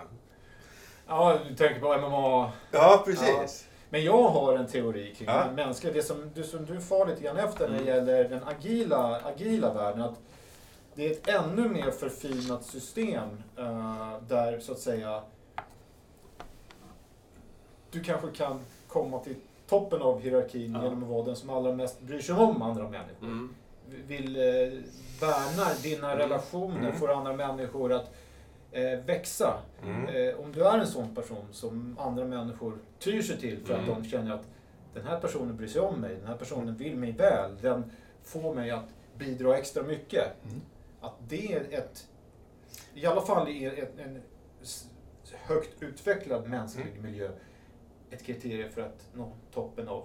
Ja, 1.07 1.39
du 1.49 1.55
tänker 1.55 1.81
på 1.81 1.99
MMA. 1.99 2.53
Ja, 2.71 3.03
precis. 3.07 3.67
Men 3.91 4.05
jag 4.05 4.23
har 4.29 4.57
en 4.57 4.67
teori 4.67 5.15
kring 5.15 5.29
Ja. 5.29 5.45
den 5.45 5.55
mänskliga, 5.55 5.93
det 5.93 6.03
som, 6.03 6.31
det 6.35 6.43
som 6.43 6.65
du 6.67 6.81
far 6.81 7.07
lite 7.07 7.23
grann 7.23 7.37
efter 7.37 7.69
när 7.69 7.79
det 7.79 7.83
Mm. 7.83 7.95
gäller 7.95 8.29
den 8.29 8.45
agila, 8.45 9.21
agila 9.25 9.75
världen. 9.75 10.01
Att 10.03 10.19
det 10.95 11.07
är 11.07 11.11
ett 11.11 11.29
ännu 11.29 11.69
mer 11.69 11.91
förfinat 11.91 12.65
system 12.65 13.29
eh, 13.57 14.15
där 14.29 14.61
så 14.61 14.73
att 14.73 14.79
säga 14.79 15.23
du 17.91 18.01
kanske 18.03 18.29
kan 18.31 18.61
komma 18.89 19.19
till 19.19 19.35
toppen 19.69 20.03
av 20.03 20.21
hierarkin 20.21 20.73
Ja. 20.75 20.83
genom 20.85 21.03
att 21.03 21.09
vara 21.09 21.25
den 21.25 21.37
som 21.37 21.51
allra 21.51 21.73
mest 21.73 22.01
bryr 22.01 22.21
sig 22.21 22.35
om 22.35 22.63
andra 22.63 22.83
människor. 22.83 23.27
Mm. 23.27 23.55
Vill 24.07 24.37
eh, 24.37 24.43
värna 25.21 25.69
dina 25.83 26.19
relationer, 26.19 26.79
Mm. 26.89 26.97
får 26.99 27.11
andra 27.13 27.33
människor 27.33 27.93
att 27.93 28.15
eh, 28.73 28.99
växa. 29.07 29.59
Mm. 29.85 30.07
Eh, 30.07 30.35
om 30.41 30.53
du 30.53 30.65
är 30.65 30.79
en 30.79 30.87
sån 30.87 31.15
person 31.15 31.45
som 31.53 31.97
andra 32.01 32.25
människor 32.25 32.79
tyr 32.99 33.23
sig 33.23 33.39
till 33.41 33.59
för 33.67 33.75
att 33.75 33.89
Mm. 33.89 34.03
de 34.03 34.09
känner 34.09 34.35
att 34.35 34.47
den 34.95 35.07
här 35.07 35.21
personen 35.21 35.57
bryr 35.57 35.69
sig 35.69 35.81
om 35.81 36.01
mig, 36.01 36.15
den 36.17 36.27
här 36.27 36.37
personen 36.37 36.77
vill 36.77 36.97
mig 36.97 37.13
väl, 37.13 37.51
den 37.63 37.93
får 38.23 38.55
mig 38.55 38.71
att 38.71 38.85
bidra 39.19 39.57
extra 39.59 39.83
mycket. 39.83 40.25
Att 41.01 41.15
det 41.29 41.53
är 41.55 41.61
ett, 41.79 42.09
i 42.95 43.07
alla 43.07 43.21
fall 43.21 43.49
i 43.49 43.65
en 43.99 44.23
högt 45.35 45.83
utvecklad 45.83 46.49
mänsklig 46.49 46.87
Mm. 46.91 47.03
miljö, 47.03 47.31
ett 48.11 48.25
kriterium 48.25 48.73
för 48.73 48.81
att 48.81 49.07
nå 49.15 49.33
toppen 49.55 49.89
av, 49.89 50.05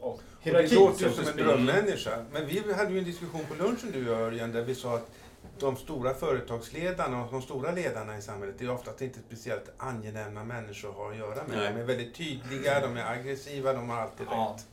Och 0.00 0.20
det 0.42 0.72
låter 0.74 1.04
ju 1.06 1.12
som 1.12 1.28
en 1.28 1.36
drömmänniska. 1.36 2.24
Men 2.32 2.46
vi 2.46 2.72
hade 2.72 2.92
ju 2.92 2.98
en 2.98 3.04
diskussion 3.04 3.44
på 3.48 3.54
lunchen 3.54 3.90
du 3.92 4.10
och 4.10 4.16
Örjan 4.20 4.52
där 4.52 4.62
vi 4.62 4.74
sa 4.74 4.96
att 4.96 5.10
de 5.58 5.76
stora 5.76 6.14
företagsledarna 6.14 7.24
och 7.24 7.32
de 7.32 7.42
stora 7.42 7.70
ledarna 7.72 8.18
i 8.18 8.22
samhället 8.22 8.54
det 8.58 8.64
är 8.64 8.70
oftast 8.70 9.02
inte 9.02 9.18
speciellt 9.20 9.70
angenäma 9.76 10.44
människor 10.44 10.88
att 10.90 10.94
ha 10.96 11.10
att 11.10 11.16
göra 11.16 11.34
med. 11.34 11.56
Nej. 11.56 11.72
De 11.72 11.80
är 11.80 11.84
väldigt 11.84 12.14
tydliga, 12.14 12.80
de 12.80 12.96
är 12.96 13.04
aggressiva, 13.12 13.72
de 13.72 13.90
har 13.90 13.96
alltid 13.96 14.26
Ja. 14.30 14.54
rätt. 14.56 14.66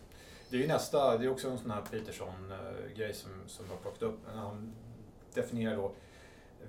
Det 0.50 0.58
är 0.58 0.62
ju 0.62 0.68
nästa, 0.68 1.18
det 1.18 1.26
är 1.26 1.32
också 1.32 1.50
en 1.50 1.58
sån 1.58 1.72
här 1.72 1.82
Peterson-grej 1.92 3.14
som, 3.14 3.30
som 3.48 3.66
jag 3.66 3.74
har 3.76 3.82
plockat 3.82 4.02
upp. 4.04 4.20
Han 4.36 4.74
definierar 5.42 5.76
då 5.76 5.92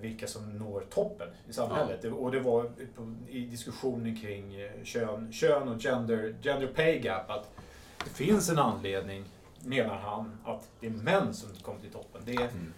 vilka 0.01 0.27
som 0.27 0.59
når 0.59 0.81
toppen 0.91 1.29
i 1.49 1.53
samhället. 1.53 2.03
Det- 2.03 2.11
Och 2.11 2.33
det 2.33 2.41
var 2.41 2.71
i 3.29 3.41
diskussionen 3.45 4.17
kring 4.21 4.55
eh, 4.61 4.71
kön, 4.85 5.33
kön 5.33 5.69
och 5.69 5.81
gender, 5.81 6.35
gender 6.43 6.67
pay 6.67 6.99
gap. 7.01 7.31
Att 7.31 7.51
det 8.05 8.11
finns 8.11 8.51
en 8.51 8.59
anledning, 8.59 9.25
menar 9.65 9.97
han, 9.97 10.39
att 10.45 10.69
det 10.81 10.87
är 10.87 10.91
män 10.91 11.35
som 11.35 11.49
kommer 11.63 11.81
till 11.81 11.91
toppen. 11.91 12.23
Det 12.25 12.35
är 12.35 12.41
Mm. 12.41 12.73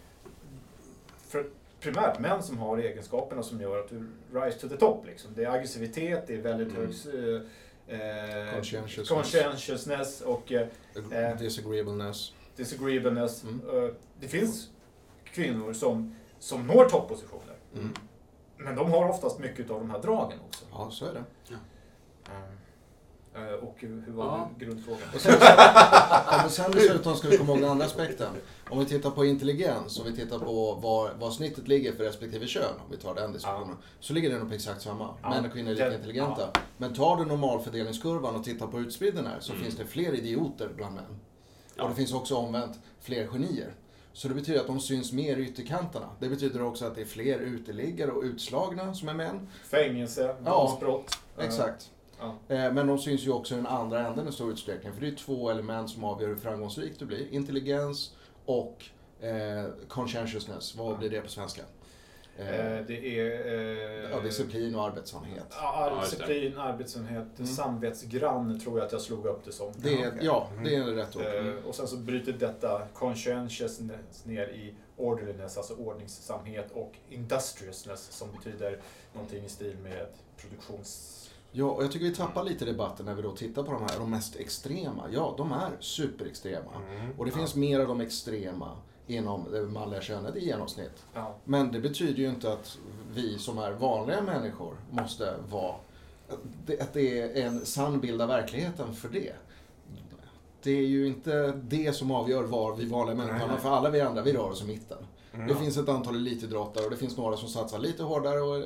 för 1.28 1.46
primärt 1.80 2.18
män 2.18 2.42
som 2.42 2.58
har 2.58 2.78
egenskaperna 2.78 3.42
som 3.42 3.60
gör 3.60 3.78
att 3.80 3.88
du 3.88 4.06
rise 4.34 4.58
to 4.58 4.68
the 4.68 4.76
top. 4.76 5.06
Liksom. 5.06 5.30
Det 5.34 5.44
är 5.44 5.50
aggressivitet, 5.50 6.24
det 6.26 6.34
är 6.34 6.40
väldigt 6.42 6.68
Mm. 6.76 6.80
hög 7.14 7.42
eh, 7.88 8.48
eh, 8.48 8.54
Conscientiousness. 8.54 9.08
conscientiousness 9.08 10.20
och 10.20 10.52
eh, 10.52 10.66
Eh. 11.12 11.36
Disagreeableness. 11.38 12.32
disagreeableness. 12.56 13.44
Mm. 13.44 13.94
Det 14.20 14.28
finns 14.28 14.70
kvinnor 15.32 15.72
som, 15.72 16.14
som 16.38 16.66
når 16.66 16.84
toppositioner. 16.88 17.56
Mm. 17.74 17.94
Men 18.56 18.74
de 18.76 18.90
har 18.92 19.08
oftast 19.08 19.38
mycket 19.38 19.70
av 19.70 19.80
de 19.80 19.90
här 19.90 19.98
dragen 20.02 20.38
också. 20.48 20.64
Ja, 20.72 20.90
så 20.90 21.04
är 21.06 21.12
det. 21.14 21.24
Eh, 23.34 23.54
Och 23.54 23.74
hur 23.78 24.12
var 24.12 24.24
Ja. 24.24 24.50
grundfrågan? 24.58 25.00
Och 25.14 25.20
sen, 25.20 25.34
ja, 25.40 26.38
men 26.42 26.50
sen 26.50 26.70
dessutom 26.72 27.14
ska 27.16 27.28
vi 27.28 27.38
komma 27.38 27.52
ihåg 27.52 27.60
den 27.60 27.70
andra 27.70 27.86
aspekten. 27.86 28.32
Om 28.70 28.78
vi 28.78 28.84
tittar 28.86 29.10
på 29.10 29.24
intelligens 29.24 30.00
och 30.00 30.06
vi 30.06 30.16
tittar 30.16 30.38
på 30.38 30.74
var, 30.74 31.14
var 31.14 31.30
snittet 31.30 31.68
ligger 31.68 31.92
för 31.92 32.04
respektive 32.04 32.46
kön, 32.46 32.74
om 32.84 32.90
vi 32.90 32.96
tar 32.96 33.14
den 33.14 33.32
diskussionen, 33.32 33.76
så 34.00 34.12
ligger 34.12 34.30
det 34.30 34.38
nog 34.38 34.48
på 34.48 34.54
exakt 34.54 34.82
samma. 34.82 35.14
Ja, 35.22 35.28
Män 35.30 35.44
och 35.46 35.52
kvinnor 35.52 35.70
är 35.70 35.74
lika 35.74 35.94
intelligenta. 35.94 36.48
Men 36.76 36.94
tar 36.94 37.16
du 37.16 37.24
normalfördelningskurvan 37.24 38.34
och 38.36 38.44
tittar 38.44 38.66
på 38.66 38.76
hur 38.78 38.86
utspridd 38.86 39.14
den 39.14 39.26
är 39.26 39.40
så 39.40 39.52
Mm. 39.52 39.64
finns 39.64 39.76
det 39.76 39.84
fler 39.86 40.14
idioter 40.14 40.68
bland 40.76 40.94
män. 40.94 41.04
Ja. 41.74 41.82
Och 41.82 41.88
det 41.90 41.94
finns 41.96 42.12
också 42.12 42.36
omvänt 42.36 42.78
fler 43.00 43.26
genier. 43.26 43.74
Så 44.12 44.28
det 44.28 44.34
betyder 44.34 44.60
att 44.60 44.66
de 44.66 44.80
syns 44.80 45.12
mer 45.12 45.36
i 45.36 45.42
ytterkanterna. 45.42 46.08
Det 46.20 46.28
betyder 46.28 46.62
också 46.62 46.84
att 46.86 46.94
det 46.94 47.00
är 47.00 47.04
fler 47.04 47.38
uteliggare 47.38 48.10
och 48.10 48.22
utslagna 48.22 48.94
som 48.94 49.08
är 49.08 49.14
män. 49.14 49.48
Fängelse, 49.64 50.36
våldsbrott. 50.40 51.18
Eh, 51.38 51.44
Exakt. 51.44 51.90
Ja. 52.20 52.54
Eh, 52.54 52.72
Men 52.72 52.86
de 52.86 52.98
syns 52.98 53.26
ju 53.26 53.30
också 53.30 53.54
i 53.54 53.56
den 53.56 53.66
andra 53.66 54.06
änden 54.06 54.28
i 54.28 54.32
stor 54.32 54.52
utsträckning. 54.52 54.92
För 54.92 55.00
det 55.00 55.08
är 55.08 55.14
två 55.14 55.50
element 55.50 55.90
som 55.90 56.04
avgör 56.04 56.28
hur 56.28 56.36
framgångsrik 56.36 56.98
du 56.98 57.04
blir. 57.06 57.26
Intelligens 57.34 58.14
och 58.46 58.84
eh, 59.20 59.64
conscientiousness. 59.88 60.74
Vad 60.76 60.98
blir 60.98 61.10
det 61.10 61.20
på 61.20 61.28
svenska? 61.28 61.62
Eh, 62.38 62.48
Eh, 62.76 62.84
Det 62.86 63.18
är... 63.20 63.46
eh, 64.04 64.10
ja, 64.10 64.20
disciplin 64.20 64.74
och 64.74 64.84
arbetsamhet. 64.84 65.44
Ja, 65.50 65.98
disciplin, 66.04 66.58
arbetsenhet, 66.58 67.26
Mm. 67.38 67.46
samvetsgrann 67.46 68.60
tror 68.60 68.78
jag 68.78 68.86
att 68.86 68.92
jag 68.92 69.00
slog 69.00 69.26
upp 69.26 69.44
det 69.44 69.52
som. 69.52 69.72
Det 69.76 69.94
är, 70.02 70.08
okej. 70.08 70.18
ja, 70.22 70.48
Mm. 70.52 70.64
det 70.64 70.74
är 70.76 70.84
rätt 70.84 71.16
ord. 71.16 71.22
Eh, 71.22 71.54
Och 71.68 71.74
sen 71.74 71.88
så 71.88 71.96
bryter 71.96 72.32
detta 72.32 72.82
conscientiousness 72.94 74.24
ner 74.24 74.46
i 74.48 74.74
orderliness, 74.96 75.56
alltså 75.56 75.74
ordningsamhet 75.74 76.70
och 76.74 76.92
industriousness 77.08 78.12
som 78.12 78.28
betyder 78.32 78.80
någonting 79.14 79.44
i 79.44 79.48
stil 79.48 79.76
med 79.82 80.06
produktions... 80.36 81.18
Ja, 81.54 81.64
och 81.70 81.84
jag 81.84 81.92
tycker 81.92 82.06
vi 82.06 82.14
tappar 82.14 82.44
lite 82.44 82.64
debatten 82.64 83.06
när 83.06 83.14
vi 83.14 83.22
då 83.22 83.32
tittar 83.36 83.62
på 83.62 83.72
de 83.72 83.82
här, 83.82 83.98
de 83.98 84.10
mest 84.10 84.36
extrema. 84.36 85.04
Ja, 85.12 85.34
de 85.38 85.52
är 85.52 85.70
superextrema. 85.80 86.70
Mm. 86.90 87.10
Och 87.18 87.24
det 87.26 87.30
finns 87.32 87.54
mer 87.54 87.80
av 87.80 87.88
de 87.88 88.00
extrema 88.00 88.76
inom 89.14 89.44
det 89.52 89.62
manliga 89.62 90.00
könet 90.00 90.36
i 90.36 90.44
genomsnitt. 90.46 91.04
Ja. 91.14 91.34
Men 91.44 91.72
det 91.72 91.80
betyder 91.80 92.18
ju 92.22 92.28
inte 92.28 92.52
att 92.52 92.78
vi 93.14 93.38
som 93.38 93.58
är 93.58 93.72
vanliga 93.72 94.22
människor 94.22 94.74
måste 94.90 95.34
vara... 95.50 95.74
det- 96.66 96.80
Att 96.80 96.92
det 96.92 97.20
är 97.40 97.46
en 97.46 97.66
sann 97.66 98.00
bild 98.00 98.22
av 98.22 98.28
verkligheten 98.28 98.94
för 98.94 99.08
det. 99.08 99.32
Det 100.62 100.70
är 100.70 100.86
ju 100.86 101.06
inte 101.06 101.52
det 101.62 101.92
som 101.92 102.10
avgör 102.10 102.42
var 102.42 102.74
vi 102.76 102.84
vanliga 102.88 103.16
människor 103.16 103.38
hamnar, 103.38 103.56
för 103.56 103.70
alla 103.70 103.90
vi 103.90 104.00
andra, 104.00 104.22
vi 104.22 104.32
rör 104.32 104.50
oss 104.50 104.62
i 104.62 104.66
mitten. 104.66 104.98
Mm. 105.34 105.46
Det 105.46 105.54
finns 105.54 105.76
ett 105.76 105.88
antal 105.88 106.14
elitidrottare 106.16 106.84
och 106.84 106.90
det 106.90 106.96
finns 106.96 107.16
några 107.16 107.36
som 107.36 107.48
satsar 107.48 107.78
lite 107.78 108.02
hårdare 108.02 108.40
och 108.40 108.56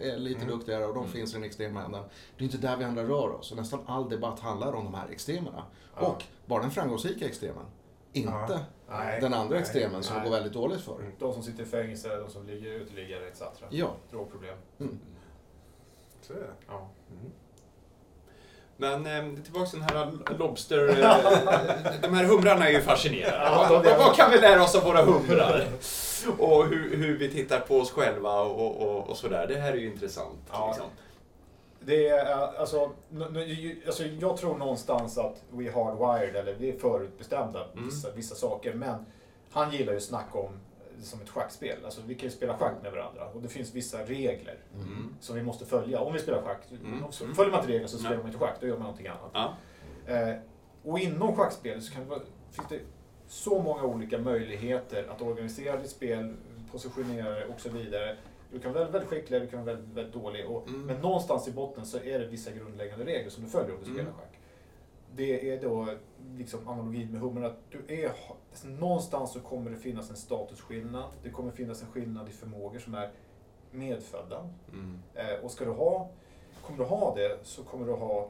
är 0.00 0.16
lite 0.18 0.40
Mm. 0.42 0.48
duktigare 0.56 0.86
och 0.86 0.94
de 0.94 1.08
finns 1.08 1.30
i 1.30 1.34
den 1.34 1.44
extrema 1.44 1.84
änden. 1.84 2.02
Det 2.36 2.42
är 2.42 2.46
inte 2.46 2.58
där 2.58 2.76
vi 2.76 2.84
andra 2.84 3.02
rör 3.02 3.30
oss. 3.32 3.50
Och 3.50 3.56
nästan 3.56 3.80
all 3.86 4.08
debatt 4.08 4.40
handlar 4.40 4.72
om 4.72 4.84
de 4.84 4.94
här 4.94 5.08
extremerna. 5.10 5.62
Ja. 5.96 6.06
Och 6.06 6.22
bara 6.46 6.62
den 6.62 6.70
framgångsrika 6.70 7.26
extremen. 7.26 7.64
Inte 8.12 8.60
Nej. 8.88 9.20
den 9.20 9.34
andra 9.34 9.54
Nej. 9.54 9.62
extremen 9.62 10.02
som 10.02 10.16
Nej. 10.16 10.24
går 10.24 10.30
väldigt 10.30 10.52
dåligt 10.52 10.80
för. 10.80 10.94
Mm. 10.94 11.12
De 11.18 11.32
som 11.32 11.42
sitter 11.42 11.62
i 11.62 11.66
fängelse, 11.66 12.16
de 12.16 12.30
som 12.30 12.46
ligger 12.46 12.70
uteliggare 12.70 13.28
etc. 13.28 13.42
Ja. 13.70 13.94
Drogproblem. 14.10 14.56
Mm. 14.80 15.00
Så 16.20 16.32
är 16.32 16.36
det. 16.36 16.52
Ja. 16.68 16.88
Mm. 17.10 17.32
Men 18.76 19.06
eh, 19.06 19.42
tillbaka 19.42 19.66
till 19.66 19.80
den 19.80 19.88
här 19.88 20.38
Lobster... 20.38 20.88
Eh, 20.88 21.16
de 22.02 22.14
här 22.14 22.24
humrarna 22.24 22.68
är 22.68 22.72
ju 22.72 22.80
fascinerande. 22.80 23.46
Ja, 23.46 23.66
vad, 23.70 23.98
vad 23.98 24.16
kan 24.16 24.30
vi 24.30 24.40
lära 24.40 24.62
oss 24.62 24.74
av 24.74 24.84
våra 24.84 25.02
humrar? 25.02 25.66
Och 26.38 26.66
hur, 26.66 26.96
hur 26.96 27.18
vi 27.18 27.30
tittar 27.30 27.60
på 27.60 27.78
oss 27.78 27.90
själva 27.90 28.40
och, 28.40 28.82
och, 28.82 29.10
och 29.10 29.16
sådär. 29.16 29.46
Det 29.46 29.56
här 29.56 29.72
är 29.72 29.76
ju 29.76 29.86
intressant. 29.86 30.38
Ja. 30.52 30.66
Liksom. 30.66 30.86
Det 31.86 32.08
är, 32.08 32.30
eh, 32.30 32.60
alltså, 32.60 32.90
alltså, 33.86 34.04
jag 34.04 34.36
tror 34.36 34.58
någonstans 34.58 35.18
att 35.18 35.44
we 35.50 35.70
hardwired, 35.70 36.36
eller 36.36 36.54
vi 36.54 36.68
är 36.70 36.78
förutbestämda 36.78 37.64
Mm. 37.72 37.84
vissa, 37.84 38.10
vissa 38.10 38.34
saker. 38.34 38.74
Men 38.74 39.06
han 39.50 39.72
gillar 39.72 39.92
ju 39.92 39.96
att 39.96 40.02
snacka 40.04 40.38
om 40.38 40.52
det 40.98 41.02
som 41.04 41.20
ett 41.20 41.28
schackspel. 41.28 41.84
Alltså, 41.84 42.00
vi 42.06 42.14
kan 42.14 42.24
ju 42.28 42.30
spela 42.34 42.56
schack 42.58 42.72
med 42.82 42.92
varandra 42.92 43.28
och 43.34 43.42
det 43.42 43.48
finns 43.48 43.74
vissa 43.74 43.98
regler 44.04 44.58
Mm. 44.74 45.14
som 45.20 45.36
vi 45.36 45.42
måste 45.42 45.64
följa. 45.66 46.00
Om 46.00 46.12
vi 46.12 46.18
spelar 46.18 46.42
schack, 46.42 46.62
Mm. 46.70 47.12
följer 47.34 47.50
man 47.50 47.60
inte 47.60 47.68
reglerna 47.72 47.88
så 47.88 47.98
spelar 47.98 48.16
man 48.16 48.26
inte 48.26 48.38
schack, 48.38 48.56
då 48.60 48.66
gör 48.66 48.74
man 48.74 48.82
någonting 48.82 49.06
annat. 49.06 49.30
Ja. 49.32 49.54
Eh, 50.14 50.34
och 50.84 50.98
inom 50.98 51.36
schackspel 51.36 51.82
så 51.82 51.92
kan 51.94 52.08
det 52.08 52.20
finns 52.50 52.68
det 52.68 52.80
så 53.28 53.62
många 53.62 53.82
olika 53.82 54.18
möjligheter 54.18 55.06
att 55.10 55.22
organisera 55.22 55.76
ditt 55.76 55.90
spel, 55.90 56.34
positionera 56.72 57.30
det 57.30 57.46
och 57.46 57.60
så 57.60 57.68
vidare. 57.68 58.16
Du 58.54 58.60
kan 58.60 58.72
vara 58.72 58.84
väldigt, 58.84 59.10
skicklig, 59.10 59.40
du 59.42 59.46
kan 59.46 59.64
vara 59.64 59.74
väldigt, 59.76 59.96
väldigt 59.96 60.14
dålig. 60.14 60.46
Och, 60.46 60.68
Mm. 60.68 60.80
Men 60.86 61.00
någonstans 61.00 61.48
i 61.48 61.52
botten 61.52 61.86
så 61.86 61.98
är 61.98 62.18
det 62.18 62.26
vissa 62.26 62.50
grundläggande 62.50 63.04
regler 63.04 63.30
som 63.30 63.44
du 63.44 63.50
följer 63.50 63.74
om 63.74 63.80
du 63.84 63.90
Mm. 63.90 63.96
spelar 63.96 64.12
schack. 64.12 64.38
Det 65.16 65.50
är 65.50 65.62
då 65.62 65.88
liksom 66.36 66.68
analogin 66.68 67.10
med 67.12 67.20
hummer 67.20 67.42
att 67.42 67.56
du 67.70 67.94
är, 68.02 68.12
alltså 68.50 68.68
någonstans 68.68 69.32
så 69.32 69.40
kommer 69.40 69.70
det 69.70 69.76
finnas 69.76 70.10
en 70.10 70.16
statusskillnad. 70.16 71.04
Det 71.22 71.30
kommer 71.30 71.50
finnas 71.50 71.82
en 71.82 71.88
skillnad 71.88 72.28
i 72.28 72.32
förmågor 72.32 72.78
som 72.78 72.94
är 72.94 73.10
medfödda. 73.70 74.48
Mm. 74.72 74.98
Eh, 75.14 75.44
och 75.44 75.50
ska 75.50 75.64
du 75.64 75.70
ha, 75.70 76.08
kommer 76.62 76.78
du 76.78 76.84
ha 76.84 77.14
det 77.14 77.38
så 77.42 77.62
kommer 77.64 77.86
du 77.86 77.92
ha 77.92 78.28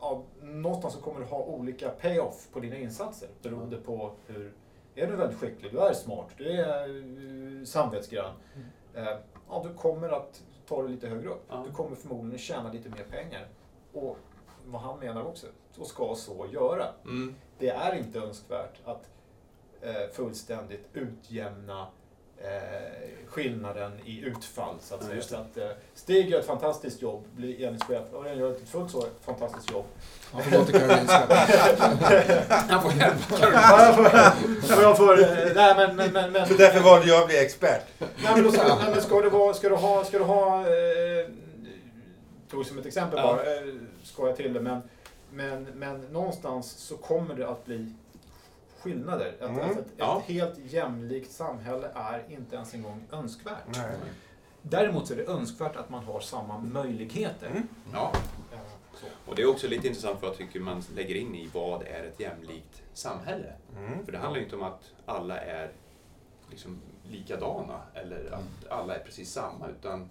ja, 0.00 0.22
någonstans 0.42 0.94
så 0.94 1.00
kommer 1.00 1.20
du 1.20 1.26
ha 1.26 1.44
olika 1.44 1.88
payoff 1.88 2.48
på 2.52 2.60
dina 2.60 2.76
insatser 2.76 3.28
beroende 3.42 3.76
på 3.76 4.12
hur 4.26 4.52
är 4.94 5.06
du 5.06 5.16
väldigt 5.16 5.38
skicklig, 5.38 5.72
du 5.72 5.80
är 5.80 5.92
smart, 5.92 6.28
du 6.36 6.50
är 6.50 6.88
uh, 6.88 7.64
samvetsgrann. 7.64 8.34
Eh, 8.94 9.16
ja, 9.48 9.64
du 9.68 9.74
kommer 9.74 10.08
att 10.08 10.42
ta 10.68 10.82
det 10.82 10.88
lite 10.88 11.08
högre 11.08 11.28
upp. 11.28 11.44
Ja. 11.48 11.64
Du 11.66 11.72
kommer 11.72 11.96
förmodligen 11.96 12.38
tjäna 12.38 12.72
lite 12.72 12.88
mer 12.88 13.04
pengar. 13.10 13.48
Och 13.92 14.18
vad 14.64 14.80
han 14.80 14.98
menar 14.98 15.22
också, 15.24 15.46
och 15.78 15.86
ska 15.86 16.14
så 16.14 16.46
göra. 16.52 16.86
Mm. 17.04 17.34
Det 17.58 17.68
är 17.68 17.94
inte 17.94 18.18
önskvärt 18.18 18.80
att 18.84 19.10
eh, 19.80 20.08
fullständigt 20.12 20.88
utjämna 20.92 21.86
eh, 22.44 23.08
skillnaden 23.28 23.92
i 24.04 24.20
utfall 24.20 24.74
så 24.80 24.94
att 24.94 25.00
Ja, 25.16 25.22
Så 25.22 25.36
att, 25.36 25.56
eh, 25.56 25.68
Stig 25.94 26.30
gör 26.30 26.40
ett 26.40 26.46
fantastiskt 26.46 27.02
jobb, 27.02 27.24
blir 27.36 27.60
enhetschef 27.60 28.02
och 28.12 28.26
jag 28.26 28.36
gör 28.36 28.50
ett 28.50 28.68
fullt 28.68 28.90
så 28.90 29.06
fantastiskt 29.24 29.70
jobb. 29.70 29.84
Han 30.32 30.42
får 30.42 30.58
gå 30.58 30.64
till 30.64 30.74
Karolinska. 30.74 31.22
Han 32.68 32.82
får 32.82 32.92
hjälp. 32.92 33.14
Ja, 33.40 33.84
jag 33.84 33.94
får, 33.96 34.06
och 34.76 34.82
jag 34.82 34.96
får, 34.96 35.16
nej 35.54 35.74
men, 35.76 35.96
men, 35.96 36.12
men, 36.12 36.32
men 36.32 36.48
Så 36.48 36.54
därför 36.54 36.80
valde 36.80 37.08
jag 37.08 37.22
att 37.22 37.28
bli 37.28 37.38
expert. 37.38 37.86
Nej 37.98 38.08
men, 38.34 38.44
då 38.44 38.52
ska, 38.52 38.76
nej, 38.76 38.90
men 38.94 39.02
ska, 39.02 39.20
det 39.20 39.28
vara, 39.28 39.54
ska 39.54 39.68
du 39.68 39.74
ha, 39.74 40.04
ska 40.04 40.18
du 40.18 40.24
ha 40.24 40.60
eh, 40.60 41.26
tog 42.50 42.66
som 42.66 42.78
ett 42.78 42.86
exempel 42.86 43.18
Ja. 43.18 43.26
bara, 43.26 43.54
eh, 43.56 43.62
skojar 44.02 44.36
till 44.36 44.52
det, 44.52 44.60
men, 44.60 44.82
men, 45.30 45.66
men 45.74 46.00
någonstans 46.00 46.70
så 46.70 46.96
kommer 46.96 47.34
det 47.34 47.48
att 47.48 47.64
bli 47.64 47.92
skillnader. 48.82 49.34
Att, 49.40 49.48
Mm. 49.50 49.60
alltså 49.64 49.80
ett, 49.80 49.86
Ja. 49.96 50.20
ett 50.20 50.28
helt 50.34 50.58
jämlikt 50.72 51.32
samhälle 51.32 51.88
är 51.94 52.24
inte 52.28 52.56
ens 52.56 52.74
en 52.74 52.82
gång 52.82 53.04
önskvärt. 53.12 53.64
Nej. 53.76 53.96
Däremot 54.62 55.06
så 55.06 55.12
är 55.14 55.18
det 55.18 55.24
önskvärt 55.28 55.76
att 55.76 55.90
man 55.90 56.04
har 56.04 56.20
samma 56.20 56.58
möjligheter. 56.58 57.46
Mm. 57.46 57.68
Ja, 57.92 58.12
Eh, 58.52 58.58
och 59.28 59.34
det 59.36 59.42
är 59.42 59.46
också 59.50 59.68
lite 59.68 59.86
intressant 59.88 60.22
vad 60.22 60.30
jag 60.30 60.38
tycker 60.38 60.60
man 60.60 60.82
lägger 60.96 61.14
in 61.14 61.34
i 61.34 61.50
vad 61.54 61.82
är 61.82 62.04
ett 62.04 62.20
jämlikt 62.20 62.82
samhälle. 62.92 63.52
Mm. 63.76 64.04
För 64.04 64.12
det 64.12 64.18
handlar 64.18 64.38
ju 64.38 64.44
inte 64.44 64.56
om 64.56 64.62
att 64.62 64.90
alla 65.06 65.40
är 65.40 65.72
liksom 66.50 66.80
likadana 67.10 67.80
eller 67.94 68.30
att 68.32 68.70
alla 68.72 68.94
är 68.96 68.98
precis 69.04 69.32
samma. 69.32 69.68
Utan 69.68 70.08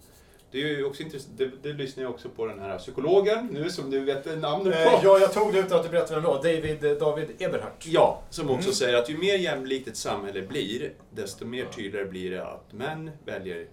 det 0.52 0.62
är 0.62 0.66
ju 0.68 0.84
också 0.84 1.02
intressant, 1.02 1.38
det, 1.38 1.50
det 1.62 1.72
lyssnar 1.72 2.02
jag 2.02 2.10
också 2.12 2.28
på 2.28 2.46
den 2.46 2.60
här 2.60 2.78
psykologen 2.78 3.46
nu 3.52 3.70
som 3.70 3.90
du 3.90 4.00
vet 4.00 4.40
namnet 4.40 4.74
Eh, 4.76 4.90
på. 4.92 5.00
ja, 5.06 5.18
jag 5.18 5.32
tog 5.32 5.52
det 5.52 5.58
utan 5.58 5.78
att 5.78 5.84
du 5.84 5.90
berättade 5.90 6.14
vem 6.14 6.22
det 6.22 6.28
var. 6.28 6.36
David, 6.42 6.84
eh, 6.84 6.92
David 6.92 7.30
Eberhardt. 7.38 7.86
Ja, 7.86 8.22
som 8.30 8.50
också 8.50 8.62
Mm. 8.68 8.74
säger 8.74 8.96
att 8.98 9.10
ju 9.10 9.18
mer 9.18 9.34
jämlikt 9.38 9.88
ett 9.88 9.96
samhälle 9.96 10.42
blir, 10.42 10.92
desto 11.10 11.44
mer 11.46 11.64
tydligare 11.64 12.06
blir 12.06 12.30
det 12.30 12.46
att 12.46 12.72
män 12.72 13.10
väljer 13.24 13.66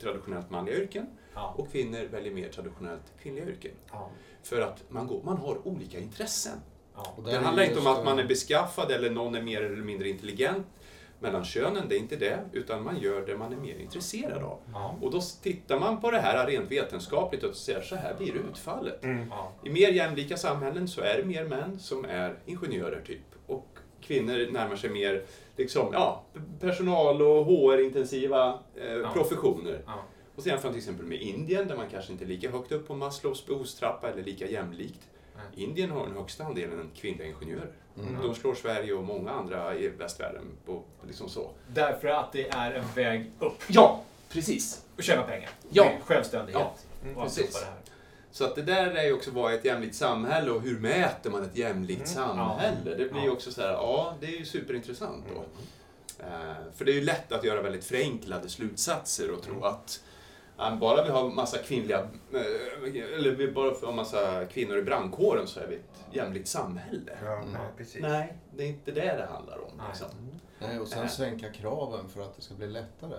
traditionellt 0.00 0.50
manliga 0.50 0.76
yrken 0.76 1.06
Ja. 1.34 1.54
och 1.58 1.72
kvinnor 1.72 2.08
väljer 2.12 2.32
mer 2.32 2.48
traditionellt 2.48 3.02
kvinnliga 3.22 3.44
yrken. 3.46 3.72
Ja. 3.92 4.10
För 4.42 4.60
att 4.60 4.84
man, 4.88 5.06
går, 5.06 5.20
man 5.24 5.36
har 5.36 5.66
olika 5.68 5.98
intressen. 5.98 6.58
Ja. 6.96 7.16
Det 7.24 7.36
handlar 7.38 7.64
inte 7.64 7.78
om 7.78 7.86
att 7.86 8.04
man 8.04 8.18
eh, 8.18 8.24
är 8.24 8.28
beskaffad 8.28 8.90
eller 8.90 9.10
någon 9.10 9.34
är 9.34 9.42
mer 9.42 9.62
eller 9.62 9.76
mindre 9.76 10.08
intelligent 10.08 10.66
mellan 11.20 11.44
könen, 11.44 11.88
det 11.88 11.94
är 11.96 11.98
inte 11.98 12.16
det, 12.16 12.38
utan 12.52 12.84
man 12.84 12.98
gör 13.00 13.26
det 13.26 13.36
man 13.36 13.52
är 13.52 13.56
mer 13.56 13.78
intresserad 13.78 14.42
av. 14.42 14.58
Ja. 14.72 14.94
Och 15.02 15.10
då 15.10 15.20
tittar 15.42 15.80
man 15.80 16.00
på 16.00 16.10
det 16.10 16.18
här 16.20 16.46
rent 16.46 16.70
vetenskapligt 16.70 17.42
och 17.42 17.54
säger 17.54 17.80
så 17.80 17.96
här 17.96 18.14
blir 18.14 18.32
utfallet. 18.50 19.04
Mm. 19.04 19.28
Ja. 19.30 19.52
I 19.64 19.70
mer 19.70 19.88
jämlika 19.88 20.36
samhällen 20.36 20.88
så 20.88 21.00
är 21.00 21.16
det 21.16 21.24
mer 21.24 21.44
män 21.44 21.78
som 21.78 22.04
är 22.04 22.38
ingenjörer 22.46 23.00
typ. 23.06 23.20
Och 23.46 23.66
kvinnor 24.00 24.52
närmar 24.52 24.76
sig 24.76 24.90
mer 24.90 25.22
liksom, 25.56 25.88
ja, 25.92 26.22
personal 26.60 27.22
och 27.22 27.46
HR-intensiva 27.46 28.58
eh, 28.76 28.92
Ja. 28.92 29.10
professioner. 29.12 29.82
Ja. 29.86 29.94
Och 30.36 30.42
sen 30.42 30.50
jämför 30.50 30.68
man 30.68 30.72
till 30.72 30.78
exempel 30.80 31.06
med 31.06 31.20
Indien 31.20 31.68
där 31.68 31.76
man 31.76 31.86
kanske 31.90 32.12
inte 32.12 32.24
är 32.24 32.28
lika 32.28 32.50
högt 32.50 32.72
upp 32.72 32.88
på 32.88 32.94
Maslows 32.94 33.46
behovstrappa 33.46 34.08
eller 34.10 34.22
lika 34.22 34.46
jämlikt. 34.46 35.08
Indien 35.54 35.90
har 35.90 36.06
den 36.06 36.16
högsta 36.16 36.44
andelen 36.44 36.90
kvinnliga 36.96 37.28
ingenjörer. 37.28 37.72
Mm. 37.98 38.22
De 38.22 38.34
slår 38.34 38.54
Sverige 38.54 38.92
och 38.92 39.04
många 39.04 39.30
andra 39.30 39.74
i 39.74 39.88
västvärlden 39.88 40.44
på 40.66 40.82
liksom 41.06 41.28
så. 41.28 41.50
Därför 41.74 42.08
att 42.08 42.32
det 42.32 42.48
är 42.48 42.72
en 42.72 42.84
väg 42.94 43.30
upp. 43.38 43.62
Ja, 43.68 44.02
precis. 44.28 44.84
Och 44.96 45.02
tjäna 45.02 45.22
pengar. 45.22 45.50
Ja. 45.70 45.84
Med 45.84 46.02
Självständighet. 46.02 46.86
Mm, 47.04 47.16
och 47.16 47.22
precis. 47.22 47.38
alltihopa 47.44 47.60
det 47.66 47.70
här. 47.70 47.80
Så 48.32 48.44
att 48.44 48.54
det 48.54 48.62
där 48.62 48.86
är 48.90 49.04
ju 49.04 49.12
också 49.12 49.30
vad 49.30 49.52
är 49.52 49.58
ett 49.58 49.64
jämlikt 49.64 49.94
samhälle 49.96 50.50
och 50.50 50.60
hur 50.60 50.78
mäter 50.78 51.30
man 51.30 51.42
ett 51.42 51.56
jämlikt 51.56 52.00
Mm. 52.00 52.14
samhälle? 52.14 52.94
Det 52.96 53.12
blir 53.12 53.20
ju 53.20 53.26
Ja. 53.26 53.32
också 53.32 53.52
så 53.52 53.60
här, 53.62 53.68
ja, 53.72 54.14
det 54.20 54.26
är 54.26 54.38
ju 54.38 54.44
superintressant 54.44 55.24
då. 55.34 55.44
Eh, 56.24 56.54
för 56.76 56.84
det 56.84 56.92
är 56.92 56.94
ju 56.94 57.04
lätt 57.04 57.32
att 57.32 57.44
göra 57.44 57.62
väldigt 57.62 57.84
förenklade 57.84 58.48
slutsatser 58.48 59.30
och 59.30 59.42
tro 59.42 59.64
att 59.64 60.00
ja, 60.04 60.09
bara 60.80 61.04
vi 61.04 61.10
har 61.10 61.30
massa 61.30 61.58
kvinnliga, 61.58 61.98
eh, 62.32 63.14
eller 63.18 63.30
vi 63.30 63.52
bara 63.52 63.70
har 63.86 63.92
massa 63.92 64.44
kvinnor 64.44 64.78
i 64.78 64.82
brandkåren 64.82 65.46
så 65.46 65.60
är 65.60 65.66
vi 65.66 65.74
ett 65.74 66.14
jämlikt 66.16 66.48
samhälle. 66.48 67.12
Ja, 67.24 67.32
Mm. 67.36 67.52
nej, 67.52 67.60
precis. 67.76 68.02
Nej, 68.02 68.34
det 68.56 68.62
är 68.64 68.68
inte 68.68 68.90
det 68.92 69.00
det 69.16 69.28
handlar 69.32 69.56
om. 69.58 69.70
Nej. 69.78 69.86
Liksom. 69.88 70.08
Nej, 70.58 70.80
och 70.80 70.88
sen 70.88 71.02
Äh. 71.02 71.08
sänka 71.08 71.52
kraven 71.52 72.08
för 72.08 72.20
att 72.22 72.36
det 72.36 72.42
ska 72.42 72.54
bli 72.54 72.66
lättare. 72.66 73.16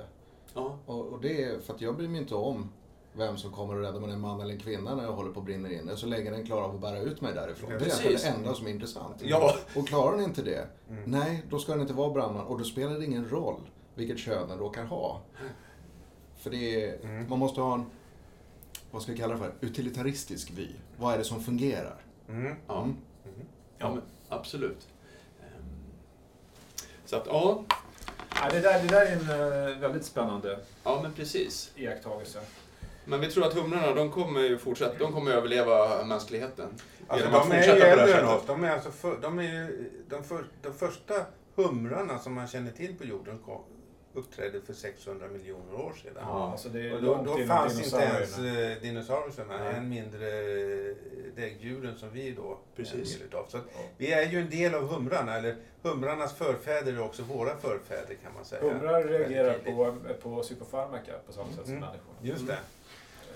Ja, 0.54 0.78
Och, 0.86 1.08
och 1.08 1.22
det 1.22 1.44
är 1.44 1.60
för 1.60 1.74
att 1.74 1.82
jag 1.82 1.96
bryr 1.98 2.08
mig 2.08 2.22
inte 2.22 2.36
om 2.36 2.70
vem 3.14 3.38
som 3.38 3.52
kommer 3.52 3.76
och 3.76 3.82
räddar 3.82 4.00
mig, 4.00 4.12
en 4.12 4.20
man 4.20 4.42
eller 4.42 4.54
en 4.54 4.60
kvinna 4.60 4.96
när 4.96 5.04
jag 5.04 5.12
håller 5.12 5.32
på 5.32 5.40
att 5.40 5.46
brinna 5.46 5.72
inne. 5.72 5.96
Så 5.96 6.08
länge 6.08 6.30
den 6.32 6.46
klarar 6.46 6.62
av 6.64 6.76
att 6.76 6.82
bära 6.82 7.00
ut 7.00 7.22
mig 7.22 7.34
därifrån. 7.34 7.70
Det 7.70 7.76
är 7.76 7.80
Precis. 7.80 8.24
det 8.24 8.30
enda 8.30 8.54
som 8.54 8.68
är 8.68 8.72
intressant. 8.72 9.16
ja. 9.22 9.54
Och 9.76 9.88
klarar 9.88 10.12
den 10.18 10.24
inte 10.26 10.42
det, 10.42 10.68
Mm. 10.90 11.04
nej, 11.06 11.44
då 11.50 11.60
ska 11.60 11.72
den 11.72 11.82
inte 11.82 11.94
vara 11.94 12.10
brandman. 12.14 12.46
Och 12.48 12.58
då 12.58 12.64
spelar 12.64 13.00
det 13.00 13.06
ingen 13.06 13.30
roll 13.30 13.62
vilket 13.96 14.20
kön 14.20 14.48
den 14.50 14.58
råkar 14.58 14.84
ha. 14.84 15.22
För 16.42 16.50
det 16.50 16.86
är, 16.86 17.00
Mm. 17.06 17.30
man 17.30 17.40
måste 17.40 17.62
ha 17.62 17.74
en, 17.74 17.86
vad 18.92 19.02
ska 19.02 19.12
vi 19.12 19.18
kalla 19.18 19.34
det 19.34 19.40
för, 19.40 19.52
utilitaristisk 19.62 20.52
vy. 20.56 20.68
Vad 20.98 21.14
är 21.14 21.18
det 21.18 21.24
som 21.24 21.44
fungerar? 21.44 21.98
Mm. 22.30 22.56
ja. 22.68 22.82
Mm. 22.84 22.96
ja 23.78 23.90
men, 23.94 24.02
absolut. 24.30 24.88
Ehm, 25.42 25.64
Så 27.06 27.16
att, 27.16 27.28
ja, 27.28 27.64
Ja, 28.36 28.50
det, 28.52 28.60
där, 28.60 28.82
det 28.82 28.88
där 28.88 29.06
är 29.06 29.12
en 29.12 29.72
eh, 29.74 29.80
väldigt 29.80 30.06
spännande 30.06 30.60
ja 30.84 31.00
men 31.04 31.14
precis. 31.14 31.72
iakttagelse. 31.76 32.42
Men 33.06 33.20
vi 33.20 33.28
tror 33.32 33.46
att 33.48 33.54
humlorna, 33.54 33.94
de 33.94 34.12
kommer 34.12 34.40
ju 34.42 34.58
fortsätta, 34.58 34.98
de 34.98 35.14
kommer 35.14 35.32
överleva 35.32 36.06
mänskligheten. 36.06 36.70
Alltså, 37.08 37.28
att 37.28 37.50
de 37.50 37.52
är 37.52 37.64
ju 37.64 37.82
äldre 37.82 38.20
än 38.20 38.28
oss. 38.28 38.44
De 38.48 38.64
är, 38.64 38.72
alltså 38.72 38.92
för, 38.92 39.18
de 39.22 39.40
är 39.40 39.44
ju 39.44 39.92
de, 40.10 40.24
för, 40.24 40.46
de 40.62 40.74
första 40.74 41.14
humrarna 41.56 42.20
som 42.20 42.34
man 42.34 42.48
känner 42.48 42.72
till 42.72 42.96
på 42.98 43.04
jorden 43.04 43.40
uppträdde 44.14 44.62
för 44.62 44.74
600 44.74 45.28
miljoner 45.28 45.74
år 45.74 45.94
sedan. 46.04 46.14
Ja, 46.28 46.52
alltså 46.52 46.70
det 46.70 46.88
är 46.90 46.96
Och 46.96 47.02
då, 47.02 47.24
då 47.38 47.46
fanns 47.46 47.86
inte 47.86 47.98
ens 47.98 48.38
eh, 48.38 48.82
dinosaurierna, 48.82 49.58
Nej. 49.64 49.74
än 49.76 49.90
mindre 49.90 50.28
eh, 50.28 50.96
däggdjuren 51.36 51.98
som 51.98 52.10
vi 52.14 52.32
då 52.32 52.58
Precis. 52.76 52.94
är 52.94 52.98
en 52.98 53.20
del 53.20 53.28
utav. 53.28 53.46
Så 53.50 53.58
att 53.58 53.64
vi 53.98 54.12
är 54.14 54.32
ju 54.32 54.40
en 54.42 54.50
del 54.50 54.76
av 54.76 54.88
humrarna, 54.88 55.38
eller 55.38 55.56
humrarnas 55.82 56.34
förfäder 56.34 56.94
är 56.94 57.02
också 57.02 57.24
våra 57.24 57.58
förfäder 57.58 58.16
kan 58.24 58.34
man 58.34 58.46
säga. 58.46 58.62
Humrar 58.74 59.04
reagerar 59.04 59.54
på, 59.54 59.96
på 60.24 60.42
psykofarmaka 60.42 61.12
på 61.28 61.34
samma 61.34 61.48
sätt 61.48 61.56
som 61.66 61.74
Mm. 61.74 61.80
människor. 61.80 62.14
Just 62.22 62.48
det. 62.48 62.58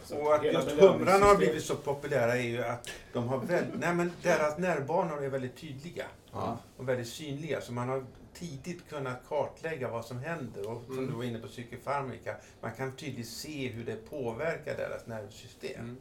Så 0.03 0.17
Och 0.17 0.35
att 0.35 0.43
just 0.45 0.71
humrarna 0.71 1.25
har 1.25 1.35
blivit 1.35 1.63
så 1.63 1.75
populära 1.75 2.35
är 2.37 2.41
ju 2.41 2.63
att 2.63 2.89
de 3.13 3.27
har 3.27 3.37
väldigt, 3.37 3.73
nej 3.79 3.93
men 3.95 4.11
deras 4.21 4.57
nervbanor 4.57 5.23
är 5.23 5.29
väldigt 5.29 5.57
tydliga 5.57 6.05
Ja. 6.31 6.57
och 6.77 6.89
väldigt 6.89 7.07
synliga. 7.07 7.61
Så 7.61 7.73
man 7.73 7.89
har 7.89 8.05
tidigt 8.35 8.89
kunnat 8.89 9.19
kartlägga 9.27 9.89
vad 9.89 10.05
som 10.05 10.19
händer. 10.19 10.69
Och 10.69 10.83
som 10.85 10.93
Mm. 10.97 11.07
du 11.11 11.13
var 11.17 11.23
inne 11.23 11.39
på 11.39 11.47
psykofarmaka, 11.47 12.35
man 12.61 12.71
kan 12.75 12.95
tydligt 12.95 13.27
se 13.29 13.67
hur 13.67 13.85
det 13.85 14.09
påverkar 14.09 14.77
deras 14.77 15.07
nervsystem. 15.07 15.79
Mm. 15.83 15.97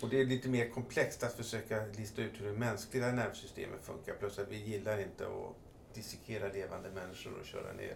Och 0.00 0.08
det 0.08 0.20
är 0.20 0.24
lite 0.24 0.48
mer 0.48 0.68
komplext 0.68 1.22
att 1.22 1.34
försöka 1.34 1.84
lista 1.96 2.22
ut 2.22 2.32
hur 2.40 2.46
det 2.46 2.52
mänskliga 2.52 3.12
nervsystemet 3.12 3.80
funkar. 3.82 4.14
Plus 4.14 4.38
att 4.38 4.48
vi 4.50 4.56
gillar 4.56 4.98
inte 5.00 5.26
att 5.26 5.54
dissekera 5.94 6.48
levande 6.52 6.90
människor 6.90 7.32
och 7.40 7.46
köra 7.46 7.72
ner 7.72 7.94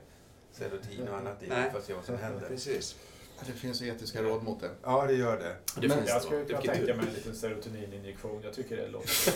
serotin 0.53 1.09
och 1.09 1.17
annat 1.19 1.43
i 1.43 1.47
för 1.47 1.79
att 1.79 1.85
se 1.85 1.95
vad 1.95 2.05
som 2.05 2.17
händer. 2.23 2.49
Precis. 2.49 2.97
Det 3.47 3.53
finns 3.53 3.83
etiska 3.83 4.23
råd 4.23 4.43
mot 4.43 4.61
det. 4.61 4.71
Ja, 4.83 5.05
det 5.07 5.13
gör 5.15 5.39
det. 5.39 5.57
Det 5.81 5.89
Men 5.89 6.07
Jag 6.07 6.23
skulle 6.23 6.39
Det 6.39 6.45
kunna 6.47 6.61
tänka 6.75 6.95
mig 6.95 7.07
en 7.09 7.15
liten 7.15 7.35
serotonininjektion. 7.35 8.41
Jag 8.45 8.53
tycker 8.55 8.77
det 8.77 8.89
låter... 8.89 9.33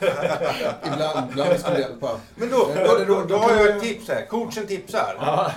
Ibland, 0.92 1.30
ibland 1.30 1.60
skulle 1.60 1.74
det 1.76 1.80
hjälpa. 1.80 2.20
Men 2.36 2.50
då, 2.50 2.70
då, 2.74 3.04
då, 3.04 3.24
då- 3.24 3.36
har 3.36 3.50
jag 3.50 3.66
jag- 3.66 3.76
ett 3.76 3.82
tips 3.82 4.08
här. 4.08 4.26
Coachen 4.26 4.66
tipsar. 4.66 5.16
Ja. 5.20 5.52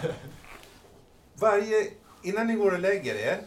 Varje, 1.33 1.87
innan 2.23 2.47
ni 2.47 2.53
går 2.53 2.71
och 2.73 2.79
lägger 2.79 3.15
er, 3.15 3.37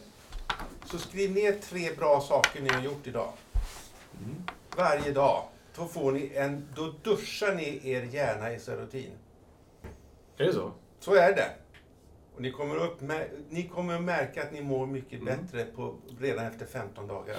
så 0.84 0.98
skriv 0.98 1.32
ner 1.34 1.52
tre 1.52 1.92
bra 1.94 2.20
saker 2.20 2.62
ni 2.62 2.68
har 2.72 2.82
gjort 2.82 3.06
idag. 3.06 3.32
Mm. 4.20 4.42
Varje 4.76 5.12
dag. 5.12 5.44
Då, 5.76 5.86
får 5.86 6.12
ni 6.12 6.32
en, 6.34 6.68
då 6.76 6.94
duschar 7.02 7.54
ni 7.54 7.80
er 7.90 8.02
hjärna 8.02 8.52
i 8.52 8.60
serotin. 8.60 9.10
Är 10.36 10.44
det 10.44 10.52
så? 10.52 10.72
Så 11.00 11.14
är 11.14 11.34
det. 11.36 11.50
Och 12.36 12.42
ni 12.42 12.50
kommer, 12.52 12.76
upp 12.76 13.00
med, 13.00 13.28
ni 13.50 13.62
kommer 13.68 13.94
att 13.96 14.02
märka 14.02 14.42
att 14.42 14.52
ni 14.52 14.60
mår 14.60 14.86
mycket 14.86 15.20
Mm. 15.20 15.24
bättre 15.36 15.64
på, 15.64 15.94
redan 16.20 16.46
efter 16.46 16.66
15 16.66 17.06
dagar. 17.06 17.36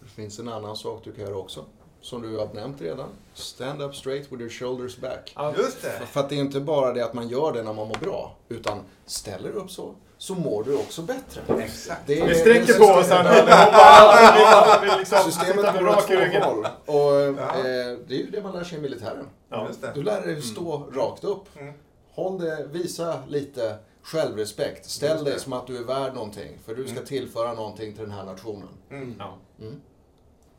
Det 0.00 0.08
finns 0.08 0.38
en 0.38 0.48
annan 0.48 0.76
sak 0.76 1.00
du 1.04 1.12
kan 1.12 1.24
göra 1.24 1.36
också. 1.36 1.64
Som 2.00 2.22
du 2.22 2.36
har 2.38 2.48
nämnt 2.54 2.80
redan. 2.82 3.08
Stand 3.34 3.82
up 3.82 3.94
straight 3.94 4.32
with 4.32 4.40
your 4.40 4.50
shoulders 4.50 4.96
back. 4.96 5.36
Just 5.56 5.82
det! 5.82 6.06
För 6.06 6.20
att 6.20 6.28
det 6.28 6.34
är 6.34 6.38
inte 6.40 6.60
bara 6.60 6.92
det 6.92 7.04
att 7.04 7.14
man 7.14 7.28
gör 7.28 7.52
det 7.52 7.62
när 7.62 7.72
man 7.72 7.88
mår 7.88 7.98
bra. 8.00 8.36
Utan 8.48 8.78
ställer 9.06 9.52
du 9.52 9.58
upp 9.58 9.70
så, 9.70 9.94
så 10.18 10.34
mår 10.34 10.64
du 10.64 10.76
också 10.76 11.02
bättre. 11.02 11.62
Exakt. 11.62 12.00
Det 12.06 12.20
är- 12.20 12.28
Vi 12.28 12.34
sträcker 12.34 12.74
på 12.78 12.84
oss 12.84 13.08
här 13.08 13.24
nu 13.24 13.30
systemet- 13.30 14.98
liksom 14.98 15.18
Systemet 15.32 15.78
går 15.78 15.88
åt 15.88 16.06
två 16.06 16.14
ryggen. 16.14 16.42
håll. 16.42 16.66
Och 16.86 16.94
Ja. 16.94 17.30
eh, 17.58 17.98
det 18.06 18.14
är 18.14 18.18
ju 18.18 18.30
det 18.30 18.42
man 18.42 18.52
lär 18.52 18.64
sig 18.64 18.78
i 18.78 18.80
militären. 18.80 19.26
Ja. 19.50 19.66
Just 19.68 19.82
det. 19.82 19.92
Du 19.94 20.02
lär 20.02 20.20
dig 20.26 20.42
stå 20.42 20.78
rakt 20.92 21.24
upp. 21.24 21.44
Mm. 21.60 21.74
Håll 22.12 22.38
det, 22.40 22.66
visa 22.72 23.22
lite 23.28 23.76
självrespekt. 24.04 24.84
Ställ 24.90 25.24
dig 25.24 25.40
som 25.40 25.52
att 25.52 25.66
du 25.66 25.76
är 25.78 25.84
värd 25.84 26.14
någonting. 26.14 26.58
För 26.64 26.74
du 26.74 26.82
ska 26.84 26.92
Mm. 26.92 27.04
tillföra 27.04 27.52
någonting 27.54 27.92
till 27.92 28.02
den 28.02 28.12
här 28.12 28.24
nationen. 28.24 28.68
Mm. 28.90 29.14
Ja. 29.18 29.38
Mm. 29.60 29.80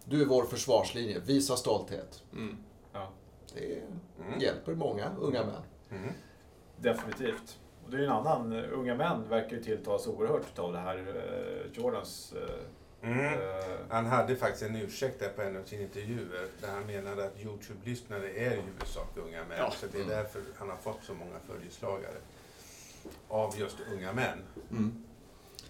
Du 0.05 0.21
är 0.21 0.25
vår 0.25 0.43
försvarslinje. 0.45 1.19
Visa 1.19 1.55
stolthet. 1.55 2.23
Mm. 2.33 2.57
Ja. 2.93 3.09
Det 3.53 3.81
Mm. 4.27 4.39
hjälper 4.39 4.75
många 4.75 5.11
unga 5.19 5.43
män. 5.45 5.61
Mm. 5.91 6.11
Definitivt. 6.77 7.59
Och 7.85 7.91
det 7.91 7.97
är 7.97 8.01
en 8.01 8.09
annan, 8.11 8.53
eh, 8.53 8.63
unga 8.73 8.95
män 8.95 9.29
verkar 9.29 9.55
ju 9.57 9.63
tilltalas 9.63 10.07
oerhört 10.07 10.59
av 10.59 10.73
det 10.73 10.79
här 10.79 10.97
eh, 10.97 11.77
Jordans... 11.81 12.33
Eh, 12.33 12.55
Mm. 13.01 13.19
eh, 13.25 13.39
Han 13.89 14.05
hade 14.05 14.35
faktiskt 14.35 14.63
en 14.63 14.75
ursäkt 14.75 15.19
där 15.19 15.29
på 15.29 15.41
en 15.41 15.57
av 15.57 15.63
sina 15.63 15.81
intervjuer 15.83 16.47
där 16.61 16.67
han 16.67 16.85
menade 16.85 17.25
att 17.25 17.39
Youtube-lyssnare 17.39 18.29
är 18.29 18.51
i 18.51 18.61
huvudsak 18.61 19.17
unga 19.17 19.43
män. 19.43 19.57
Ja. 19.57 19.71
Så 19.71 19.85
det 19.91 19.97
är 19.97 20.01
Mm. 20.03 20.15
därför 20.17 20.41
han 20.55 20.69
har 20.69 20.77
fått 20.77 21.03
så 21.03 21.13
många 21.13 21.39
följeslagare. 21.47 22.17
Av 23.27 23.59
just 23.59 23.77
unga 23.93 24.13
män. 24.13 24.43
Mm. 24.71 25.03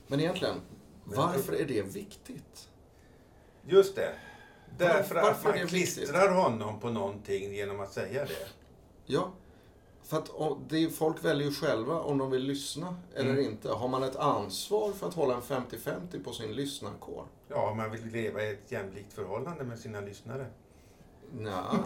Men 0.08 0.19
egentligen, 0.19 0.62
varför 1.04 1.54
är 1.54 1.65
det 1.65 1.82
viktigt? 1.82 2.69
Just 3.67 3.95
det. 3.95 4.13
Därför 4.78 5.15
Varför 5.15 5.50
att 5.50 5.56
man 5.60 5.67
klistrar 5.67 6.30
honom 6.32 6.80
på 6.80 6.89
någonting 6.89 7.54
genom 7.54 7.80
att 7.80 7.93
säga 7.93 8.26
det. 8.26 8.48
Ja, 9.06 9.32
för 10.04 10.17
att 10.17 10.30
det 10.69 10.89
folk 10.89 11.24
väljer 11.26 11.48
ju 11.48 11.54
själva 11.54 12.00
om 12.00 12.17
de 12.17 12.32
vill 12.32 12.43
lyssna 12.43 12.95
eller 13.15 13.30
Mm. 13.32 13.45
inte. 13.45 13.69
Har 13.69 13.88
man 13.88 14.04
ett 14.04 14.15
ansvar 14.15 14.91
för 14.91 15.08
att 15.08 15.13
hålla 15.13 15.36
en 15.36 15.41
50-50 15.41 16.24
på 16.24 16.34
sin 16.34 16.52
lyssnarkår? 16.52 17.26
Ja, 17.48 17.74
man 17.74 17.91
vill 17.91 18.06
leva 18.06 18.43
i 18.43 18.50
ett 18.54 18.71
jämlikt 18.71 19.13
förhållande 19.13 19.63
med 19.63 19.80
sina 19.80 20.02
lyssnare. 20.02 20.45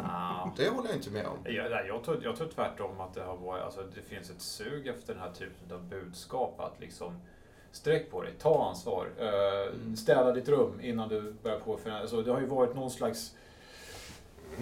Ah. 0.03 0.51
det 0.57 0.69
håller 0.69 0.89
jag 0.89 0.97
inte 0.97 1.11
med 1.11 1.25
om. 1.25 1.37
Jag, 1.43 1.71
nej, 1.71 1.85
jag, 1.87 2.03
tror, 2.03 2.23
jag 2.23 2.35
tror 2.35 2.47
tvärtom 2.47 2.99
att 2.99 3.13
det 3.13 3.23
har 3.23 3.37
varit, 3.37 3.63
alltså 3.63 3.83
det 3.95 4.01
finns 4.01 4.29
ett 4.29 4.41
sug 4.41 4.87
efter 4.87 5.13
den 5.13 5.23
här 5.23 5.31
typen 5.31 5.75
av 5.75 5.83
budskap. 5.83 6.59
Att 6.59 6.79
liksom 6.79 7.19
sträck 7.71 8.11
på 8.11 8.21
dig, 8.21 8.33
ta 8.39 8.69
ansvar, 8.69 9.09
eh, 9.17 9.95
städa 9.95 10.31
ditt 10.31 10.49
rum 10.49 10.79
innan 10.81 11.09
du 11.09 11.35
börjar 11.43 11.59
på 11.59 11.79
alltså 11.91 12.21
Det 12.21 12.31
har 12.31 12.39
ju 12.39 12.45
varit 12.45 12.75
någon 12.75 12.91
slags 12.91 13.35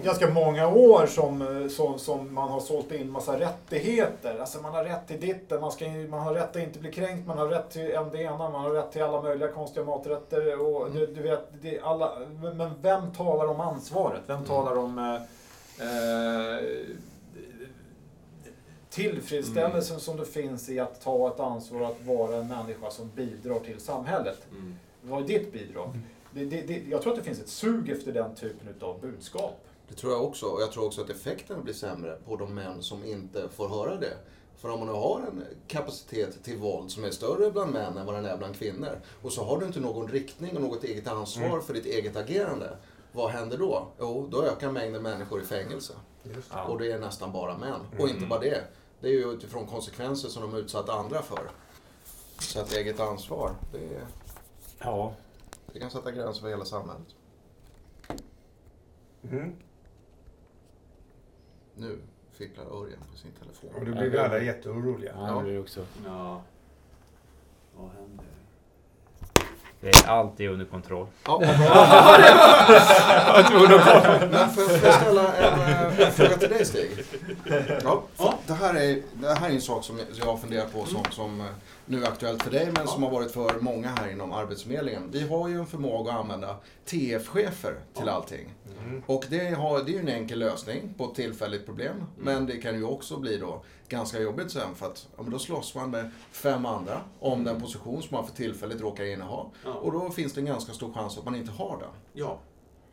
ganska 0.02 0.30
många 0.30 0.68
år 0.68 1.06
som, 1.06 1.42
eh, 1.42 1.68
som, 1.68 1.98
som 1.98 2.34
man 2.34 2.48
har 2.48 2.60
sålt 2.60 2.92
in 2.92 3.10
massa 3.10 3.40
rättigheter. 3.40 4.38
Alltså 4.38 4.60
man 4.60 4.74
har 4.74 4.84
rätt 4.84 5.06
till 5.06 5.20
ditten, 5.20 5.60
man, 5.60 5.72
ska, 5.72 5.88
man 5.88 6.20
har 6.20 6.34
rätt 6.34 6.56
att 6.56 6.62
inte 6.62 6.78
bli 6.78 6.92
kränkt, 6.92 7.26
man 7.26 7.38
har 7.38 7.46
rätt 7.46 7.70
till 7.70 7.90
en 7.90 8.10
det 8.10 8.22
ena, 8.22 8.36
man 8.36 8.54
har 8.54 8.70
rätt 8.70 8.92
till 8.92 9.02
alla 9.02 9.22
möjliga 9.22 9.52
konstiga 9.52 9.86
maträtter. 9.86 10.60
Och 10.60 10.90
du, 10.90 11.06
du 11.06 11.22
vet, 11.22 11.50
alla, 11.82 12.18
men 12.54 12.70
vem 12.82 13.12
talar 13.12 13.46
om 13.46 13.60
ansvaret? 13.60 14.22
Vem 14.26 14.44
talar 14.44 14.78
om 14.78 14.98
eh, 14.98 15.14
eh, 15.86 16.64
tillfredsställelsen 18.90 20.00
som 20.00 20.16
det 20.16 20.24
finns 20.24 20.68
i 20.68 20.80
att 20.80 21.00
ta 21.00 21.28
ett 21.28 21.40
ansvar 21.40 21.82
att 21.82 22.06
vara 22.06 22.36
en 22.36 22.48
människa 22.48 22.90
som 22.90 23.10
bidrar 23.14 23.58
till 23.58 23.80
samhället? 23.80 24.46
Mm. 24.50 24.78
Vad 25.02 25.22
är 25.22 25.26
ditt 25.26 25.52
bidrag? 25.52 25.98
Det, 26.30 26.44
det, 26.44 26.62
det, 26.62 26.82
jag 26.90 27.02
tror 27.02 27.12
att 27.12 27.18
det 27.18 27.24
finns 27.24 27.40
ett 27.40 27.48
sug 27.48 27.90
efter 27.90 28.12
den 28.12 28.34
typen 28.34 28.74
av 28.80 29.00
budskap. 29.00 29.67
Det 29.88 29.94
tror 29.94 30.12
jag 30.12 30.24
också. 30.24 30.46
Och 30.46 30.62
jag 30.62 30.72
tror 30.72 30.86
också 30.86 31.00
att 31.00 31.10
effekten 31.10 31.62
blir 31.64 31.74
sämre 31.74 32.18
på 32.26 32.36
de 32.36 32.54
män 32.54 32.82
som 32.82 33.04
inte 33.04 33.48
får 33.48 33.68
höra 33.68 33.96
det. 33.96 34.16
För 34.56 34.68
om 34.68 34.78
man 34.80 34.88
har 34.88 35.20
en 35.20 35.44
kapacitet 35.66 36.44
till 36.44 36.58
våld 36.58 36.90
som 36.90 37.04
är 37.04 37.10
större 37.10 37.50
bland 37.50 37.72
män 37.72 37.96
än 37.98 38.06
vad 38.06 38.14
den 38.14 38.24
är 38.26 38.36
bland 38.36 38.56
kvinnor. 38.56 39.00
Och 39.22 39.32
så 39.32 39.44
har 39.44 39.58
du 39.60 39.66
inte 39.66 39.80
någon 39.80 40.08
riktning 40.08 40.56
och 40.56 40.62
något 40.62 40.84
eget 40.84 41.06
ansvar 41.08 41.44
Mm. 41.46 41.62
för 41.62 41.74
ditt 41.74 41.86
eget 41.86 42.16
agerande. 42.16 42.76
Vad 43.12 43.30
händer 43.30 43.58
då? 43.58 43.88
Jo, 44.00 44.28
då 44.30 44.42
ökar 44.42 44.70
mängden 44.72 45.02
människor 45.02 45.42
i 45.42 45.44
fängelse. 45.44 45.92
Ja. 46.50 46.64
Och 46.64 46.78
det 46.78 46.92
är 46.92 46.98
nästan 46.98 47.32
bara 47.32 47.58
män. 47.58 47.80
Och 47.98 48.04
Mm. 48.04 48.16
inte 48.16 48.26
bara 48.26 48.40
det. 48.40 48.64
Det 49.00 49.08
är 49.08 49.12
ju 49.12 49.32
utifrån 49.32 49.66
konsekvenser 49.66 50.28
som 50.28 50.42
de 50.42 50.52
har 50.52 50.58
utsatt 50.58 50.88
andra 50.88 51.22
för. 51.22 51.50
Så 52.38 52.60
att 52.60 52.72
eget 52.72 53.00
ansvar, 53.00 53.54
det, 53.72 53.78
är, 53.78 54.06
Ja. 54.78 55.12
det 55.72 55.78
kan 55.80 55.90
sätta 55.90 56.10
gränser 56.12 56.40
för 56.40 56.48
hela 56.48 56.64
samhället. 56.64 57.06
Mm. 59.30 59.52
Nu 61.78 61.98
fipplar 62.32 62.64
Örjan 62.64 63.00
på 63.12 63.18
sin 63.18 63.30
telefon. 63.32 63.70
Och 63.74 63.86
då 63.86 63.92
blir 63.92 64.10
vi 64.10 64.18
alla 64.18 64.38
jätteoroliga. 64.38 65.12
Ja, 65.16 65.34
det 65.34 65.44
blir 65.44 65.60
också. 65.60 65.80
Ja. 66.04 66.42
Vad 67.76 67.90
händer? 67.90 68.24
Det 69.80 69.88
är 69.88 70.08
alltid 70.08 70.50
under 70.50 70.66
kontroll. 70.66 71.06
Ja, 71.24 71.38
vad 71.38 71.58
bra. 71.58 71.58
Men 74.30 74.50
får 74.50 74.62
jag, 74.62 74.80
får 74.80 74.88
jag 74.88 74.94
ställa 74.94 75.34
en, 75.34 75.60
eh, 75.60 76.00
en 76.06 76.12
fråga 76.12 76.36
till 76.36 76.48
dig 76.48 76.64
Stig? 76.64 76.90
Ja, 77.82 78.02
det, 78.46 78.52
här 78.52 78.74
är, 78.74 79.02
det 79.12 79.34
här 79.34 79.50
är 79.50 79.54
en 79.54 79.60
sak 79.60 79.84
som 79.84 80.00
jag 80.14 80.26
har 80.26 80.36
funderat 80.36 80.72
på 80.72 80.84
som, 80.84 81.04
som 81.10 81.40
eh, 81.40 81.46
nu 81.88 82.04
aktuellt 82.04 82.42
för 82.42 82.50
dig 82.50 82.72
men 82.76 82.86
som 82.86 83.02
har 83.02 83.10
varit 83.10 83.30
för 83.30 83.60
många 83.60 83.88
här 83.88 84.10
inom 84.10 84.32
Arbetsförmedlingen. 84.32 85.10
Vi 85.10 85.28
har 85.28 85.48
ju 85.48 85.58
en 85.58 85.66
förmåga 85.66 86.12
att 86.12 86.20
använda 86.20 86.56
TF-chefer 86.84 87.74
till 87.94 88.08
allting. 88.08 88.54
Mm. 88.84 89.02
Och 89.06 89.24
det, 89.30 89.54
har, 89.54 89.82
det 89.82 89.90
är 89.90 89.94
ju 89.94 89.98
en 89.98 90.08
enkel 90.08 90.38
lösning 90.38 90.94
på 90.98 91.04
ett 91.04 91.14
tillfälligt 91.14 91.66
problem. 91.66 92.04
Men 92.16 92.46
det 92.46 92.56
kan 92.56 92.74
ju 92.74 92.84
också 92.84 93.16
bli 93.16 93.36
då 93.36 93.62
ganska 93.88 94.20
jobbigt 94.20 94.50
sen 94.50 94.74
för 94.74 94.86
att 94.86 95.08
ja, 95.16 95.24
då 95.26 95.38
slåss 95.38 95.74
man 95.74 95.90
med 95.90 96.10
fem 96.32 96.66
andra 96.66 97.00
om 97.20 97.44
den 97.44 97.60
position 97.60 98.02
som 98.02 98.16
man 98.16 98.26
för 98.26 98.36
tillfället 98.36 98.80
råkar 98.80 99.04
inneha. 99.04 99.46
Ja. 99.64 99.72
Och 99.72 99.92
då 99.92 100.10
finns 100.10 100.32
det 100.32 100.40
en 100.40 100.46
ganska 100.46 100.72
stor 100.72 100.92
chans 100.92 101.18
att 101.18 101.24
man 101.24 101.36
inte 101.36 101.52
har 101.52 101.78
den. 101.80 101.90
Ja. 102.12 102.38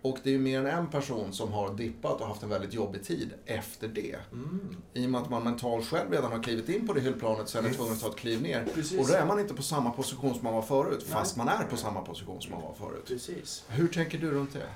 Och 0.06 0.18
det 0.24 0.30
är 0.30 0.34
ju 0.34 0.40
mer 0.40 0.60
än 0.60 0.66
en 0.68 0.88
person 0.88 1.34
som 1.34 1.54
har 1.54 1.74
dippat 1.74 2.22
och 2.22 2.28
haft 2.28 2.44
en 2.44 2.50
väldigt 2.50 2.74
jobbig 2.74 3.04
tid 3.04 3.34
efter 3.46 3.88
det. 3.88 4.16
Mm. 4.32 4.76
I 4.94 5.06
och 5.06 5.10
med 5.10 5.22
att 5.22 5.30
man 5.30 5.44
mentalt 5.44 5.86
själv 5.88 6.12
redan 6.12 6.32
har 6.32 6.44
klivit 6.44 6.70
in 6.70 6.88
på 6.88 6.94
det 6.94 7.02
hyllplanet 7.02 7.50
sen 7.50 7.66
är 7.66 7.70
tvungen 7.74 7.94
att 7.94 8.02
ta 8.02 8.08
ett 8.10 8.16
kliv 8.16 8.42
ner. 8.42 8.66
Precis. 8.74 9.00
Och 9.00 9.08
då 9.08 9.14
är 9.14 9.26
man 9.26 9.40
inte 9.40 9.54
på 9.54 9.64
samma 9.64 9.92
position 9.92 10.34
som 10.36 10.44
man 10.44 10.54
var 10.54 10.62
förut, 10.62 11.00
Nej. 11.00 11.08
fast 11.14 11.38
man 11.38 11.48
är 11.48 11.64
på 11.64 11.78
samma 11.78 12.02
position 12.02 12.42
som 12.42 12.52
man 12.52 12.62
var 12.62 12.74
förut. 12.74 13.06
Precis. 13.08 13.64
Hur 13.70 13.88
tänker 13.88 14.18
du 14.18 14.32
runt 14.32 14.54
det? 14.54 14.68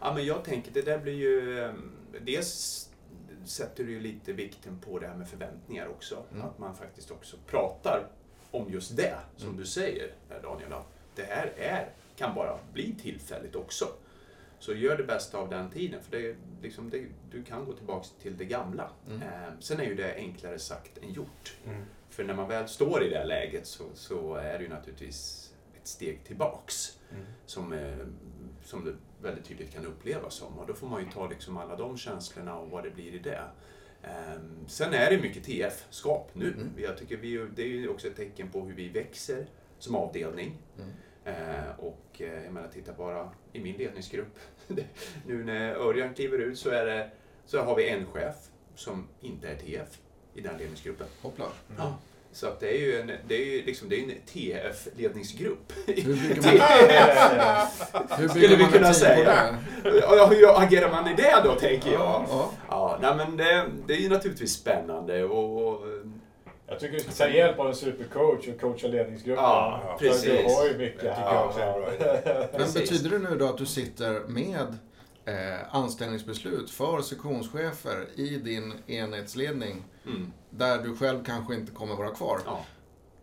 Ja, 0.00 0.14
men 0.14 0.24
jag 0.26 0.44
tänker, 0.44 0.70
det 0.72 0.82
där 0.82 0.98
blir 0.98 1.12
ju... 1.14 1.60
eh, 1.64 1.70
Dels 2.24 2.88
sätter 3.44 3.84
du 3.84 3.90
ju 3.92 4.00
lite 4.00 4.32
vikten 4.32 4.78
på 4.86 4.98
det 4.98 5.06
här 5.06 5.14
med 5.16 5.28
förväntningar 5.28 5.88
också. 5.88 6.22
Mm. 6.32 6.44
Att 6.46 6.58
man 6.58 6.74
faktiskt 6.76 7.10
också 7.10 7.36
pratar 7.46 8.06
om 8.50 8.72
just 8.72 8.96
det, 8.96 9.14
som 9.36 9.48
Mm. 9.48 9.60
du 9.60 9.66
säger 9.66 10.12
Daniel. 10.42 10.72
Att 10.72 10.86
det 11.14 11.22
här 11.24 11.52
är, 11.56 11.88
kan 12.16 12.34
bara 12.34 12.58
bli 12.72 12.94
tillfälligt 13.02 13.54
också. 13.56 13.84
Så 14.58 14.74
gör 14.74 14.96
det 14.96 15.04
bästa 15.04 15.38
av 15.38 15.48
den 15.50 15.70
tiden, 15.70 16.02
för 16.02 16.10
det, 16.10 16.26
är 16.30 16.36
liksom 16.62 16.90
det, 16.90 17.04
du 17.30 17.42
kan 17.44 17.64
gå 17.64 17.72
tillbaka 17.72 18.06
till 18.22 18.36
det 18.36 18.44
gamla. 18.44 18.90
Mm. 19.08 19.22
Eh, 19.22 19.48
sen 19.60 19.80
är 19.80 19.84
ju 19.84 19.94
det 19.94 20.14
enklare 20.14 20.58
sagt 20.58 20.98
än 20.98 21.12
gjort. 21.12 21.56
Mm. 21.66 21.82
För 22.10 22.24
när 22.24 22.34
man 22.34 22.48
väl 22.48 22.68
står 22.68 23.02
i 23.04 23.08
det 23.10 23.24
läget 23.24 23.66
så, 23.66 23.84
så 23.94 24.34
är 24.34 24.58
det 24.58 24.64
ju 24.64 24.70
naturligtvis 24.70 25.52
ett 25.76 25.86
steg 25.86 26.24
tillbaks 26.24 26.98
Mm. 27.12 27.26
som, 27.46 27.72
eh, 27.72 28.06
som 28.64 28.84
det 28.84 28.94
väldigt 29.22 29.44
tydligt 29.44 29.72
kan 29.74 29.86
upplevas 29.86 30.34
som. 30.34 30.58
Och 30.58 30.66
då 30.66 30.74
får 30.74 30.86
man 30.86 31.04
ju 31.04 31.10
ta 31.10 31.28
liksom 31.28 31.56
alla 31.56 31.76
de 31.76 31.96
känslorna 31.96 32.58
och 32.58 32.70
vad 32.70 32.84
det 32.84 32.90
blir 32.90 33.14
i 33.14 33.18
det. 33.18 33.42
Ehm, 34.02 34.68
sen 34.68 34.94
är 34.94 35.10
det 35.10 35.22
mycket 35.22 35.44
TF-skap 35.44 36.30
nu. 36.34 36.52
Mm. 36.52 36.70
Jag 36.76 36.98
tycker 36.98 37.16
vi, 37.16 37.46
det 37.56 37.62
är 37.62 37.66
ju 37.66 37.88
också 37.88 38.06
ett 38.06 38.16
tecken 38.16 38.50
på 38.50 38.60
hur 38.60 38.74
vi 38.74 38.88
växer 38.88 39.46
som 39.78 39.94
avdelning. 39.94 40.58
Mm. 40.78 40.90
Eh, 41.24 41.78
och 41.78 42.06
eh, 42.18 42.44
jag 42.44 42.52
menar, 42.52 42.68
titta 42.68 42.92
bara 42.92 43.30
i 43.52 43.60
min 43.60 43.76
ledningsgrupp. 43.76 44.38
nu 45.26 45.44
när 45.44 45.74
Örjan 45.74 46.14
kliver 46.14 46.38
ut 46.38 46.58
så, 46.58 46.70
är 46.70 46.86
det, 46.86 47.10
så 47.46 47.60
har 47.62 47.76
vi 47.76 47.88
en 47.88 48.06
chef 48.06 48.34
som 48.74 49.08
inte 49.20 49.48
är 49.48 49.56
TF 49.56 49.88
i 50.34 50.40
den 50.40 50.58
ledningsgruppen. 50.58 51.06
Hoppla. 51.22 51.44
Ja. 51.76 51.98
Så 52.32 52.46
att 52.46 52.60
det 52.60 52.68
är 52.68 52.78
ju 52.78 53.00
en, 53.00 53.12
det 53.28 53.34
är 53.34 53.44
ju 53.44 53.62
liksom, 53.64 53.88
det 53.88 53.96
är 53.96 54.02
en 54.02 54.10
TF-ledningsgrupp. 54.26 55.72
Hur 55.86 55.94
bygger 55.94 56.42
man, 57.92 58.18
hur 58.18 58.28
Skulle 58.28 58.40
bygger 58.40 58.56
vi 58.56 58.62
man 58.62 58.72
kunna 58.72 58.92
säga. 58.94 59.58
det? 59.82 59.98
Ja, 60.00 60.26
hur 60.26 60.62
agerar 60.62 60.90
man 60.90 61.08
i 61.08 61.14
det 61.14 61.40
då, 61.44 61.54
tänker 61.54 61.92
jag? 61.92 62.24
Ja, 62.28 62.50
Ja, 62.68 62.98
nej, 63.02 63.14
men 63.16 63.36
det, 63.36 63.66
det 63.86 63.94
är 63.94 63.98
ju 63.98 64.08
naturligtvis 64.08 64.52
spännande 64.52 65.24
och... 65.24 65.68
och 65.68 65.86
Jag 66.66 66.80
tycker 66.80 66.94
du 66.94 67.00
ska 67.00 67.12
ta 67.24 67.28
hjälp 67.30 67.58
av 67.58 67.66
en 67.68 67.74
supercoach 67.74 68.48
och 68.48 68.60
coacha 68.60 68.86
ledningsgruppen. 68.86 69.44
Ja, 69.44 69.96
För 69.98 70.08
precis. 70.08 70.24
Du 70.24 70.54
har 70.54 70.64
ju 70.66 70.78
mycket. 70.78 71.00
Det 71.02 71.08
tycker 71.14 71.34
jag 71.34 71.46
också 71.46 71.60
är 71.60 71.66
en 71.66 71.80
bra 71.80 71.94
idé. 71.94 72.48
Men 72.58 72.72
betyder 72.72 73.10
det 73.10 73.18
nu 73.18 73.36
då 73.38 73.46
att 73.48 73.58
du 73.58 73.66
sitter 73.66 74.20
med 74.28 74.78
eh, 75.24 75.74
anställningsbeslut 75.74 76.70
för 76.70 77.00
sektionschefer 77.02 78.06
i 78.14 78.28
din 78.36 78.74
enhetsledning 78.86 79.84
Mm, 80.06 80.32
där 80.50 80.78
du 80.78 80.96
själv 80.96 81.24
kanske 81.24 81.54
inte 81.54 81.72
kommer 81.72 81.94
vara 81.96 82.10
kvar? 82.10 82.38
ja. 82.46 82.64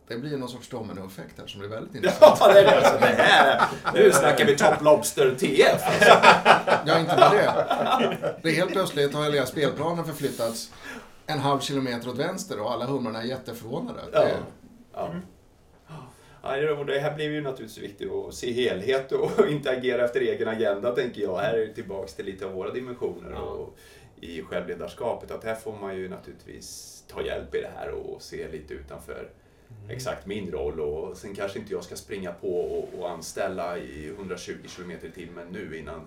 Det 0.08 0.18
blir 0.18 0.38
någon 0.38 0.50
sorts 0.50 0.70
dominoeffekt 0.70 1.40
här 1.40 1.48
som 1.48 1.60
blir 1.60 1.70
väldigt 1.70 1.96
intressant. 1.96 2.38
ja, 2.40 2.54
det 2.54 2.60
är 2.60 2.64
det. 2.64 2.76
Alltså, 2.78 3.00
det 3.00 3.06
här, 3.24 3.68
nu 3.94 4.12
snackar 4.12 4.46
vi 4.46 4.58
Top 4.58 4.82
Lobster 4.82 5.36
TF. 5.40 5.82
Ja, 6.86 7.00
inte 7.00 7.16
bara 7.16 7.30
det. 7.30 8.36
Det 8.44 8.50
är 8.50 8.54
helt 8.54 8.72
plötsligt 8.72 9.14
har 9.14 9.24
hela 9.32 9.46
spelplanen 9.46 10.06
förflyttats 10.06 10.72
en 11.26 11.40
halv 11.40 11.60
kilometer 11.60 12.10
åt 12.10 12.18
vänster 12.18 12.60
och 12.62 12.72
alla 12.72 12.86
humrarna 12.86 13.22
är 13.22 13.26
jätteförvånade. 13.26 14.02
Ja. 14.14 14.20
Det, 14.24 14.38
Ja. 14.94 15.14
Ja, 16.44 16.84
det- 16.84 17.00
här 17.00 17.16
blir 17.16 17.32
ju 17.32 17.42
naturligtvis 17.42 17.84
viktigt 17.84 18.12
att 18.12 18.34
se 18.34 18.52
helhet 18.52 19.12
och 19.12 19.48
inte 19.50 19.72
agera 19.72 20.06
efter 20.06 20.22
egen 20.22 20.48
agenda, 20.48 20.96
tänker 20.96 21.22
jag. 21.22 21.38
Här 21.38 21.54
är 21.54 21.68
det 21.68 21.74
tillbaks 21.74 22.14
till 22.14 22.26
lite 22.26 22.46
av 22.46 22.52
våra 22.54 22.72
dimensioner 22.72 23.34
och 23.34 23.78
i 24.22 24.42
självledarskapet. 24.42 25.32
Att 25.32 25.44
här 25.44 25.56
får 25.56 25.76
man 25.82 25.98
ju 25.98 26.10
naturligtvis 26.10 27.04
ta 27.08 27.22
hjälp 27.26 27.56
i 27.56 27.62
det 27.62 27.72
här 27.78 27.90
och 27.92 28.22
se 28.22 28.48
lite 28.52 28.74
utanför 28.74 29.30
exakt 29.90 30.26
min 30.26 30.52
roll. 30.52 30.80
Och 30.80 31.18
sen 31.18 31.36
kanske 31.36 31.60
inte 31.60 31.74
jag 31.74 31.84
ska 31.84 31.96
springa 31.96 32.32
på 32.34 32.62
och, 32.62 33.00
och 33.00 33.10
anställa 33.10 33.78
i 33.78 34.08
120 34.10 34.54
km 34.78 34.92
i 34.92 35.12
timmen 35.16 35.48
nu 35.52 35.78
innan 35.78 36.02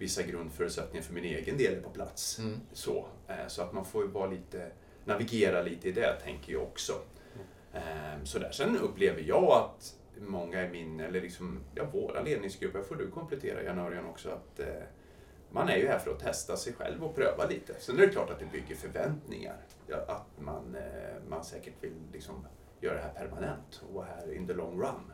vissa 0.00 0.22
grundförutsättningar 0.22 1.04
för 1.04 1.14
min 1.14 1.24
egen 1.24 1.58
del 1.58 1.74
är 1.74 1.80
på 1.80 1.90
plats. 1.90 2.38
Mm. 2.38 2.60
Så, 2.72 3.06
eh, 3.28 3.46
så 3.48 3.62
att 3.62 3.72
man 3.72 3.84
får 3.84 4.02
ju 4.02 4.08
bara 4.08 4.26
lite, 4.26 4.70
navigera 5.04 5.62
lite 5.62 5.88
i 5.88 5.92
det, 5.92 6.16
tänker 6.24 6.52
jag 6.52 6.62
också. 6.62 6.92
Ehm, 7.74 8.26
Sådär. 8.26 8.50
Sen 8.50 8.78
upplever 8.78 9.22
jag 9.22 9.44
att 9.44 9.94
många 10.20 10.66
i 10.66 10.68
min, 10.68 11.00
eller 11.00 11.20
liksom, 11.20 11.60
ja, 11.74 11.84
våra 11.92 12.22
ledningsgrupper, 12.22 12.82
får 12.82 12.94
du 12.94 13.10
komplettera 13.10 13.62
Jan 13.62 13.78
Örjan 13.78 14.06
också, 14.06 14.28
att 14.30 14.60
eh, 14.60 14.66
man 15.50 15.68
är 15.68 15.76
ju 15.76 15.86
här 15.86 15.98
för 15.98 16.10
att 16.10 16.20
testa 16.20 16.56
sig 16.56 16.72
själv 16.72 17.04
och 17.04 17.14
pröva 17.14 17.46
lite. 17.46 17.74
Sen 17.78 17.96
är 17.98 18.00
det 18.00 18.08
klart 18.08 18.30
att 18.30 18.38
det 18.38 18.52
bygger 18.52 18.76
förväntningar. 18.76 19.56
Att 20.08 20.40
man, 20.40 20.74
eh, 20.74 21.28
man 21.28 21.44
säkert 21.44 21.74
vill 21.80 21.92
liksom 22.12 22.46
göra 22.80 22.94
det 22.94 23.02
här 23.02 23.14
permanent 23.14 23.82
och 23.88 23.94
vara 23.94 24.06
här 24.06 24.34
in 24.34 24.46
the 24.46 24.54
long 24.54 24.80
run. 24.80 25.12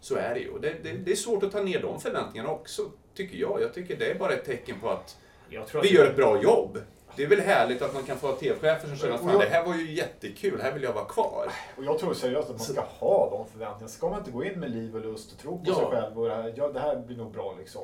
Så 0.00 0.16
är 0.16 0.34
det 0.34 0.40
ju. 0.40 0.50
Och 0.50 0.60
det, 0.60 0.76
det, 0.82 0.92
det 0.92 1.12
är 1.12 1.16
svårt 1.16 1.42
att 1.42 1.52
ta 1.52 1.62
ner 1.62 1.82
de 1.82 2.00
förväntningarna 2.00 2.50
också, 2.50 2.90
tycker 3.16 3.36
jag. 3.38 3.62
Jag 3.62 3.74
tycker 3.74 3.96
det 3.96 4.10
är 4.10 4.14
bara 4.14 4.32
ett 4.32 4.44
tecken 4.44 4.80
på 4.80 4.90
att 4.90 5.16
Jag 5.48 5.66
tror 5.66 5.82
vi 5.82 5.88
att 5.88 5.94
gör 5.94 6.06
ett 6.06 6.16
bra 6.16 6.42
jobb. 6.42 6.78
Det 7.16 7.22
är 7.22 7.26
väl 7.28 7.40
härligt 7.40 7.82
att 7.82 7.94
man 7.94 8.02
kan 8.02 8.18
få 8.18 8.32
TV-chefer 8.32 8.88
som 8.88 8.96
känner 8.96 9.14
att 9.14 9.20
fan, 9.20 9.30
jag- 9.30 9.40
det 9.40 9.46
här 9.48 9.64
var 9.66 9.74
ju 9.74 9.92
jättekul, 9.92 10.60
här 10.62 10.72
vill 10.72 10.82
jag 10.82 10.92
vara 10.92 11.04
kvar. 11.04 11.48
Och 11.76 11.84
jag 11.84 11.98
tror 11.98 12.14
seriöst 12.14 12.50
att 12.50 12.56
man 12.56 12.66
ska 12.66 12.80
ha 12.80 13.30
de 13.30 13.46
förväntningarna. 13.52 13.88
Ska 13.88 14.08
man 14.10 14.18
inte 14.18 14.30
gå 14.30 14.44
in 14.44 14.60
med 14.60 14.70
liv 14.70 14.94
och 14.96 15.00
lust 15.00 15.32
och 15.32 15.38
tro 15.38 15.58
på 15.58 15.64
Ja. 15.66 15.74
sig 15.74 15.84
själv 15.86 16.18
och 16.18 16.28
det 16.28 16.34
här, 16.34 16.52
ja, 16.56 16.68
det 16.68 16.80
här 16.80 16.96
blir 16.96 17.16
nog 17.16 17.32
bra 17.32 17.54
liksom. 17.58 17.82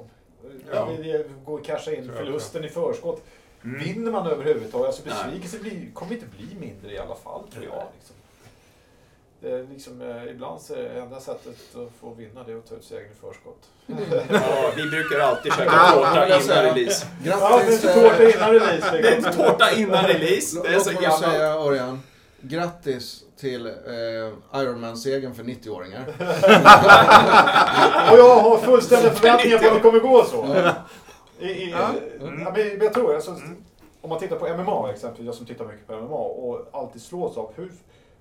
Ja. 0.73 0.91
Gå 1.45 1.55
och 1.55 1.65
casha 1.65 1.93
in 1.93 2.13
förlusten 2.17 2.65
i 2.65 2.69
förskott. 2.69 3.23
Mm. 3.65 3.79
Vinner 3.81 4.13
man 4.13 4.27
överhuvudtaget, 4.27 4.87
alltså 4.87 5.03
Nej. 5.07 5.15
besvikelse 5.25 5.59
blir, 5.59 5.93
kommer 5.95 6.13
inte 6.13 6.27
bli 6.27 6.57
mindre 6.61 6.93
i 6.93 6.99
alla 6.99 7.15
fall 7.15 7.49
tror 7.53 7.65
jag. 7.65 7.85
Liksom. 7.99 8.17
Det 9.43 9.51
är 9.51 9.67
liksom, 9.73 10.01
eh, 10.03 10.31
ibland 10.31 10.61
så 10.61 10.75
är 10.75 10.83
det 10.83 11.01
enda 11.01 11.21
sättet 11.21 11.57
att 11.77 11.91
få 12.01 12.15
vinna 12.15 12.43
det 12.47 12.53
är 12.53 12.57
att 12.57 12.67
ta 12.69 12.75
ut 12.75 12.85
segern 12.85 13.11
i 13.13 13.15
förskott. 13.21 13.69
Ja, 14.33 14.73
vi 14.77 14.91
brukar 14.91 15.19
alltid 15.21 15.53
käka 15.53 15.71
tårta 15.71 16.27
innan 16.27 16.65
release. 16.65 17.07
Ja, 17.25 17.59
det 17.59 17.65
Grattis! 17.65 17.85
är 17.85 17.89
eh, 17.89 17.95
tårta 18.11 18.23
innan 18.31 18.51
release. 18.53 18.91
Det 18.93 18.99
är 18.99 19.03
Liksom. 19.17 19.33
inte 19.33 19.45
tårta 19.45 19.71
innan 19.73 20.05
release. 20.05 20.61
Det 20.63 20.69
är 20.69 20.73
Låt 20.75 20.85
så 20.85 20.93
mig 20.93 21.03
gammalt. 21.03 21.25
säga, 21.25 21.55
Örjan. 21.55 22.01
Grattis 22.41 23.25
till 23.41 23.67
eh, 23.67 23.73
Ironman-segern 24.61 25.35
för 25.35 25.43
90-åringar. 25.43 26.05
Och 28.13 28.19
jag 28.19 28.37
har 28.41 28.59
fullständiga 28.59 29.13
förväntningar 29.13 29.59
på 29.59 29.67
att 29.69 29.75
det 29.75 29.81
kommer 29.81 30.01
gå 30.01 30.25
så. 30.25 30.47
Ja. 30.55 30.73
I, 31.41 31.47
i, 31.51 31.71
Ja. 31.71 31.91
ja. 32.21 32.27
men, 32.29 32.53
men 32.69 32.81
jag 32.81 32.95
tror, 32.95 33.15
alltså, 33.15 33.31
om 34.01 34.11
man 34.11 34.19
tittar 34.19 34.37
på 34.37 34.49
MMA 34.49 34.91
exempelvis, 34.91 35.27
jag 35.27 35.35
som 35.35 35.47
tittar 35.47 35.65
mycket 35.65 35.87
på 35.87 35.93
MMA 35.97 36.17
och 36.17 36.69
alltid 36.73 37.03
slås 37.03 37.37
av 37.37 37.53
hur 37.57 37.73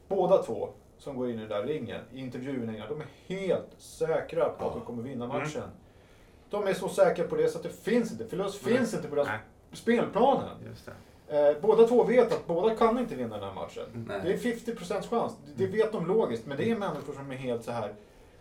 båda 0.08 0.44
två 0.44 0.70
som 1.02 1.18
går 1.18 1.30
in 1.30 1.36
i 1.36 1.40
den 1.40 1.50
där 1.50 1.64
ringen, 1.64 2.02
i 2.14 2.20
intervjuerna, 2.20 2.88
de 2.90 3.02
är 3.02 3.08
helt 3.28 3.70
säkra 3.78 4.50
på 4.50 4.68
att 4.68 4.74
de 4.74 4.82
kommer 4.82 5.04
vinna 5.04 5.28
matchen. 5.28 5.64
De 6.50 6.68
är 6.68 6.74
så 6.74 6.90
säkra 6.90 7.28
på 7.28 7.36
det 7.36 7.48
så 7.48 7.58
att 7.58 7.64
det 7.64 7.84
finns 7.84 8.12
inte, 8.12 8.26
förlust 8.26 8.64
finns 8.64 8.94
inte 8.94 9.08
på 9.08 9.16
deras 9.16 9.30
spelplanen. 9.74 10.50
Eh, 11.28 11.62
båda 11.62 11.88
två 11.88 12.04
vet 12.04 12.34
att 12.34 12.48
båda 12.48 12.76
kan 12.76 13.00
inte 13.00 13.16
vinna 13.16 13.38
den 13.38 13.48
här 13.48 13.54
matchen. 13.54 14.06
Nej. 14.08 14.20
Det 14.24 14.34
är 14.34 14.38
50% 14.38 15.10
chans. 15.10 15.38
Det 15.46 15.66
det 15.66 15.72
vet 15.72 15.92
de 15.92 16.08
logiskt, 16.08 16.46
men 16.46 16.58
det 16.58 16.72
är 16.72 16.76
människor 16.76 17.14
som 17.14 17.32
är 17.32 17.36
helt 17.36 17.64
så 17.64 17.72
här. 17.72 17.94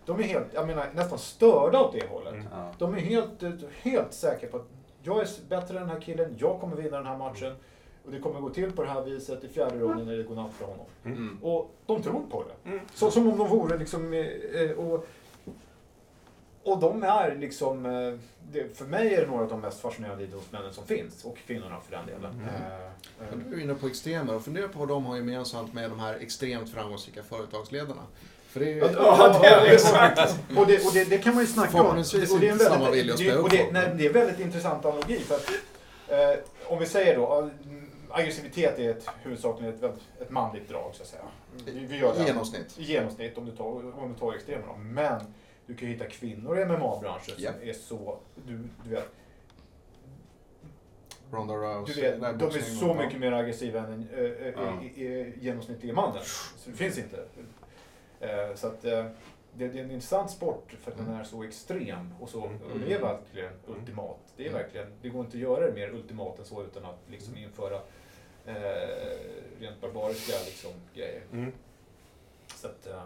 De 0.06 0.18
är 0.18 0.22
helt, 0.22 0.46
jag 0.52 0.66
menar, 0.66 0.86
nästan 0.94 1.18
störda 1.18 1.80
åt 1.80 1.92
det 1.92 2.06
hållet. 2.08 2.34
Ja. 2.50 2.72
De 2.78 2.94
är 2.94 2.98
helt, 2.98 3.44
helt 3.82 4.12
säkra 4.12 4.48
på 4.48 4.56
att 4.56 4.66
jag 5.02 5.20
är 5.20 5.28
bättre 5.48 5.78
än 5.78 5.86
den 5.86 5.94
här 5.94 6.00
killen, 6.00 6.36
jag 6.38 6.60
kommer 6.60 6.76
vinna 6.76 6.96
den 6.96 7.06
här 7.06 7.18
matchen. 7.18 7.54
Och 8.10 8.16
det 8.16 8.22
kommer 8.22 8.40
gå 8.40 8.50
till 8.50 8.72
på 8.72 8.82
det 8.82 8.88
här 8.88 9.02
viset 9.02 9.44
i 9.44 9.48
fjärde 9.48 9.78
ronden 9.78 10.06
när 10.06 10.16
det 10.16 10.22
går 10.22 10.34
natt 10.34 10.50
för 10.58 10.64
honom. 10.64 10.86
Mm. 11.04 11.38
Och 11.42 11.70
de 11.86 12.02
tror 12.02 12.22
på 12.30 12.44
det. 12.64 12.80
Så 12.94 13.10
som 13.10 13.28
om 13.28 13.38
de 13.38 13.48
vore 13.48 13.78
liksom... 13.78 14.12
eh, 14.12 14.70
Och, 14.70 15.06
och 16.62 16.78
de 16.80 17.02
är 17.02 17.36
liksom... 17.36 17.86
eh, 17.86 18.14
Det, 18.52 18.76
för 18.76 18.84
mig 18.84 19.14
är 19.14 19.20
det 19.20 19.26
några 19.26 19.42
av 19.42 19.48
de 19.50 19.60
mest 19.60 19.80
fascinerande 19.80 20.24
idrottsmännen 20.24 20.72
som 20.72 20.86
finns. 20.86 21.24
Och 21.24 21.36
kvinnorna 21.46 21.76
för 21.88 21.96
den 21.96 22.06
delen. 22.06 22.42
Eh, 22.48 23.28
eh, 23.28 23.38
Du 23.50 23.56
är 23.56 23.62
inne 23.64 23.74
på 23.74 23.86
extremer 23.86 24.34
och 24.34 24.42
fundera 24.44 24.68
på 24.68 24.78
vad 24.78 24.88
de 24.88 25.06
har 25.06 25.16
gemensamt 25.16 25.74
med 25.74 25.90
de 25.90 26.00
här 26.00 26.14
extremt 26.20 26.70
framgångsrika 26.70 27.22
företagsledarna. 27.22 28.02
För 28.48 28.60
det 28.60 28.66
är 28.66 28.74
ju... 28.74 28.78
Ja, 28.94 29.38
det 29.42 29.46
är 29.48 29.72
exakt. 29.74 30.20
Och, 30.56 30.66
det, 30.66 30.86
och 30.86 30.92
det, 30.94 31.04
det 31.10 31.18
kan 31.18 31.34
man 31.34 31.42
ju 31.42 31.46
snacka 31.46 31.68
om. 31.70 31.76
Förhoppningsvis 31.76 32.32
inte 32.42 32.58
samma 32.58 32.84
väldigt- 32.84 33.00
vilja 33.00 33.14
att 33.14 33.20
spöa 33.20 33.34
upp 33.34 33.44
och 33.44 33.50
det, 33.50 33.72
nej, 33.72 33.94
det 33.98 34.04
är 34.04 34.06
en 34.06 34.12
väldigt 34.12 34.40
intressant 34.40 34.84
analogi. 34.84 35.18
För 35.18 35.34
att, 35.34 35.50
eh, 36.08 36.38
om 36.72 36.78
vi 36.78 36.86
säger 36.86 37.16
då, 37.16 37.50
mm, 37.64 37.79
aggressivitet 38.12 38.78
är 38.78 38.90
ett, 38.90 39.08
huvudsakligen 39.22 39.74
ett, 39.74 39.82
ett 40.20 40.30
manligt 40.30 40.68
drag 40.68 40.94
så 40.94 41.02
att 41.02 41.08
säga. 41.08 41.22
Vi, 41.64 41.86
vi 41.86 41.98
gör 41.98 42.14
I 42.14 42.18
det. 42.18 42.24
genomsnitt. 42.26 42.78
I 42.78 42.82
genomsnitt 42.82 43.38
om 43.38 43.46
du 43.46 43.52
tar, 43.56 43.98
om 43.98 44.12
du 44.12 44.18
tar 44.18 44.34
extremerna. 44.34 44.76
Men 44.76 45.20
du 45.66 45.74
kan 45.76 45.88
ju 45.88 45.94
hitta 45.94 46.06
kvinnor 46.06 46.58
i 46.58 46.64
MMA-branschen 46.64 47.34
som 47.34 47.44
Ja. 47.44 47.50
är 47.62 47.72
så, 47.72 48.18
du, 48.46 48.58
du 48.84 48.90
vet, 48.90 49.08
Ronda 51.30 51.54
Rousey. 51.54 51.94
du 51.94 52.00
vet 52.00 52.38
de 52.38 52.44
är 52.44 52.60
så 52.60 52.94
mycket 52.94 53.20
mer 53.20 53.32
aggressiva 53.32 53.80
än 53.80 54.08
äh, 54.14 54.20
äh, 54.20 54.54
Ja. 54.56 54.82
i, 54.82 55.06
i, 55.06 55.32
genomsnittliga 55.40 55.94
mannen. 55.94 56.22
Så 56.56 56.70
det 56.70 56.76
finns 56.76 56.98
inte. 56.98 57.24
Eh, 58.20 58.54
så 58.54 58.66
att 58.66 58.84
eh, 58.84 59.04
det, 59.54 59.68
det 59.68 59.78
är 59.78 59.84
en 59.84 59.90
intressant 59.90 60.30
sport 60.30 60.76
för 60.80 60.90
att 60.90 60.96
den 60.98 61.08
är 61.08 61.24
så 61.24 61.42
extrem 61.44 62.14
och 62.20 62.28
så. 62.28 62.40
Och 62.42 62.78
det 62.86 62.92
är 62.94 63.00
verkligen 63.00 63.52
ultimat. 63.66 64.18
Det 64.36 64.46
är 64.46 64.52
verkligen, 64.52 64.86
det 65.02 65.08
går 65.08 65.24
inte 65.24 65.36
att 65.36 65.42
göra 65.42 65.66
det 65.66 65.72
mer 65.72 65.88
ultimat 65.90 66.38
än 66.38 66.44
så 66.44 66.62
utan 66.62 66.84
att 66.84 66.98
liksom 67.10 67.36
införa 67.36 67.80
eh, 68.46 68.54
rent 69.60 69.80
barbariska 69.80 70.32
liksom, 70.46 70.70
grejer. 70.94 71.22
Mm. 71.32 71.52
Så 72.54 72.66
att, 72.66 72.86
eh, 72.86 72.96
eh, 72.96 73.02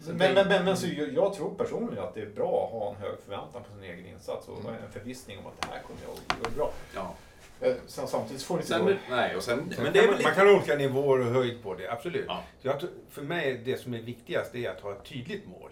Så 0.00 0.10
men, 0.12 0.34
det- 0.34 0.44
men, 0.44 0.64
men, 0.64 0.76
så 0.76 0.86
jag, 0.86 1.12
jag 1.12 1.34
tror 1.34 1.54
personligen 1.54 2.04
att 2.04 2.14
det 2.14 2.20
är 2.22 2.26
bra 2.30 2.64
att 2.66 2.70
ha 2.80 2.90
en 2.90 2.96
hög 2.96 3.18
förväntan 3.24 3.62
på 3.64 3.70
sin 3.74 3.82
egen 3.84 4.06
insats 4.06 4.48
och 4.48 4.60
Mm. 4.60 4.74
en 4.84 4.92
förvissning 4.92 5.38
om 5.38 5.46
att 5.46 5.60
det 5.60 5.68
här 5.68 5.82
kommer 5.82 6.00
jag 6.02 6.10
att 6.12 6.38
göra 6.42 6.50
bra. 6.56 6.72
Ja. 6.94 7.14
Eh, 7.60 7.74
Sen, 7.86 8.06
samtidigt 8.08 8.42
får 8.42 8.54
det 8.56 8.60
inte 8.62 8.72
Sen, 8.74 8.84
gå... 8.86 8.92
nej, 9.10 9.36
och 9.36 9.42
sen, 9.42 9.72
Sen 9.74 9.84
men 9.84 9.92
det 9.92 9.98
är 9.98 10.02
kan 10.02 10.12
väl 10.14 10.22
man, 10.22 10.22
man 10.22 10.34
kan 10.34 10.46
ha 10.46 10.54
olika 10.54 10.76
nivåer 10.76 11.18
och 11.26 11.32
höjd 11.32 11.62
på 11.62 11.74
det, 11.74 11.88
absolut. 11.92 12.24
Ja. 12.28 12.42
Jag, 12.62 12.82
för 13.08 13.22
mig, 13.22 13.58
det 13.64 13.76
som 13.76 13.94
är 13.94 13.98
viktigast 14.02 14.54
är 14.54 14.70
att 14.70 14.80
ha 14.80 14.92
ett 14.92 15.04
tydligt 15.04 15.46
mål. 15.48 15.70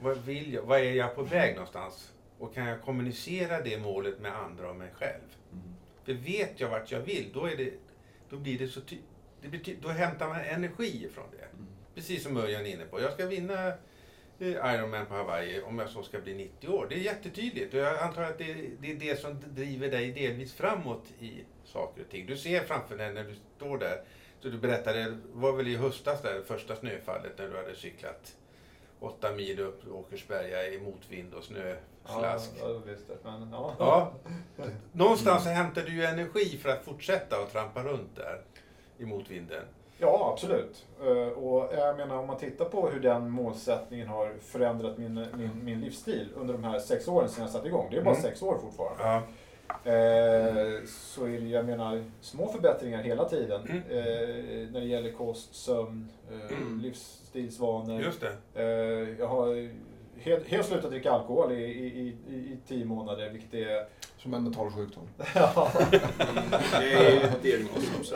Vad 0.00 0.18
vill 0.18 0.52
jag? 0.52 0.62
Vad 0.62 0.78
är 0.80 0.92
jag 0.92 1.14
på 1.14 1.22
väg 1.22 1.54
någonstans? 1.54 2.12
Och 2.38 2.54
kan 2.54 2.66
jag 2.66 2.82
kommunicera 2.82 3.60
det 3.60 3.78
målet 3.78 4.20
med 4.20 4.36
andra 4.36 4.70
och 4.70 4.76
mig 4.76 4.90
själv? 4.98 5.22
För 6.10 6.16
vet 6.16 6.60
jag 6.60 6.68
vart 6.68 6.92
jag 6.92 7.00
vill, 7.00 7.30
då, 7.34 7.46
är 7.46 7.56
det, 7.56 7.72
då 8.30 8.36
blir 8.36 8.58
det 8.58 8.68
så 8.68 8.80
ty- 8.80 8.98
det 9.42 9.48
blir 9.48 9.60
ty- 9.60 9.76
Då 9.82 9.88
hämtar 9.88 10.28
man 10.28 10.40
energi 10.40 11.04
ifrån 11.04 11.24
det. 11.38 11.44
Mm. 11.44 11.66
Precis 11.94 12.22
som 12.22 12.36
Örjan 12.36 12.66
är 12.66 12.70
inne 12.70 12.84
på. 12.84 13.00
Jag 13.00 13.12
ska 13.12 13.26
vinna 13.26 13.68
eh, 14.38 14.74
Ironman 14.74 15.06
på 15.06 15.14
Hawaii 15.14 15.62
om 15.62 15.78
jag 15.78 15.90
så 15.90 16.02
ska 16.02 16.20
bli 16.20 16.34
90 16.34 16.68
år. 16.68 16.86
Det 16.88 16.94
är 16.94 16.98
jättetydligt 16.98 17.74
och 17.74 17.80
jag 17.80 17.98
antar 17.98 18.22
att 18.22 18.38
det, 18.38 18.54
det 18.80 18.90
är 18.90 18.94
det 18.94 19.20
som 19.20 19.40
driver 19.46 19.90
dig 19.90 20.12
delvis 20.12 20.54
framåt 20.54 21.04
i 21.20 21.32
saker 21.64 22.02
och 22.02 22.10
ting. 22.10 22.26
Du 22.26 22.36
ser 22.36 22.60
framför 22.60 22.96
dig 22.96 23.12
när 23.12 23.24
du 23.24 23.34
står 23.56 23.78
där. 23.78 24.04
Så 24.40 24.48
du 24.48 24.58
berättade, 24.58 25.02
det 25.04 25.18
var 25.32 25.52
väl 25.52 25.68
i 25.68 25.76
höstas 25.76 26.22
där, 26.22 26.42
första 26.46 26.76
snöfallet 26.76 27.38
när 27.38 27.48
du 27.48 27.56
hade 27.56 27.74
cyklat 27.74 28.36
åtta 29.00 29.32
mil 29.32 29.60
upp 29.60 29.88
Åkersberga 29.92 30.68
i 30.68 30.78
motvind 30.80 31.34
och 31.34 31.44
snöslask. 31.44 31.82
Ja, 32.06 32.38
ja, 32.60 32.66
visst. 32.86 33.04
Men, 33.24 33.48
ja. 33.52 33.74
Ja. 33.78 34.12
Någonstans 34.92 35.42
så 35.44 35.48
hämtar 35.48 35.82
du 35.82 35.92
ju 35.94 36.04
energi 36.04 36.58
för 36.62 36.68
att 36.68 36.84
fortsätta 36.84 37.40
och 37.42 37.50
trampa 37.52 37.82
runt 37.82 38.16
där 38.16 38.40
i 38.98 39.04
motvinden. 39.06 39.62
ja, 39.98 40.30
absolut. 40.32 40.86
Eh, 41.02 41.28
Och 41.38 41.70
jag 41.74 41.96
menar 41.96 42.16
om 42.18 42.26
man 42.26 42.36
tittar 42.38 42.64
på 42.64 42.88
hur 42.88 43.00
den 43.00 43.30
målsättningen 43.30 44.08
har 44.08 44.34
förändrat 44.40 44.98
min, 44.98 45.14
min, 45.36 45.50
min 45.64 45.80
livsstil 45.80 46.28
under 46.36 46.54
de 46.54 46.64
här 46.64 46.78
sex 46.78 47.08
åren 47.08 47.28
sedan 47.28 47.42
jag 47.42 47.50
satte 47.50 47.68
igång. 47.68 47.88
Det 47.90 47.96
är 47.96 48.02
bara 48.02 48.14
Mm. 48.14 48.22
sex 48.22 48.42
år 48.42 48.58
fortfarande. 48.62 49.02
Ja. 49.04 49.22
Eh, 49.84 50.84
så 50.86 51.24
är 51.24 51.40
det, 51.40 51.46
jag 51.48 51.64
menar, 51.66 52.04
små 52.20 52.48
förbättringar 52.52 53.02
hela 53.02 53.28
tiden. 53.28 53.60
Mm. 53.62 53.76
Eh, 53.76 54.70
när 54.72 54.80
det 54.80 54.86
gäller 54.86 55.12
kost, 55.12 55.54
sömn, 55.54 56.08
eh, 56.30 56.56
livsstilsvanor. 56.82 58.00
Just 58.02 58.20
det. 58.20 59.16
Jag 59.18 59.26
har 59.26 59.70
helt, 60.20 60.46
helt 60.48 60.66
slutat 60.66 60.90
dricka 60.90 61.12
alkohol 61.12 61.52
i, 61.52 61.56
i, 61.64 61.86
i, 62.28 62.34
i 62.34 62.58
tio 62.68 62.84
månader, 62.84 63.30
vilket 63.30 63.54
är... 63.54 63.86
Som 64.18 64.34
en 64.34 64.44
mental 64.44 64.70
sjukdom. 64.70 65.08
ja. 65.34 65.70
Det 66.80 66.92
är 66.92 67.32
diagnos 67.42 67.72
också. 68.00 68.14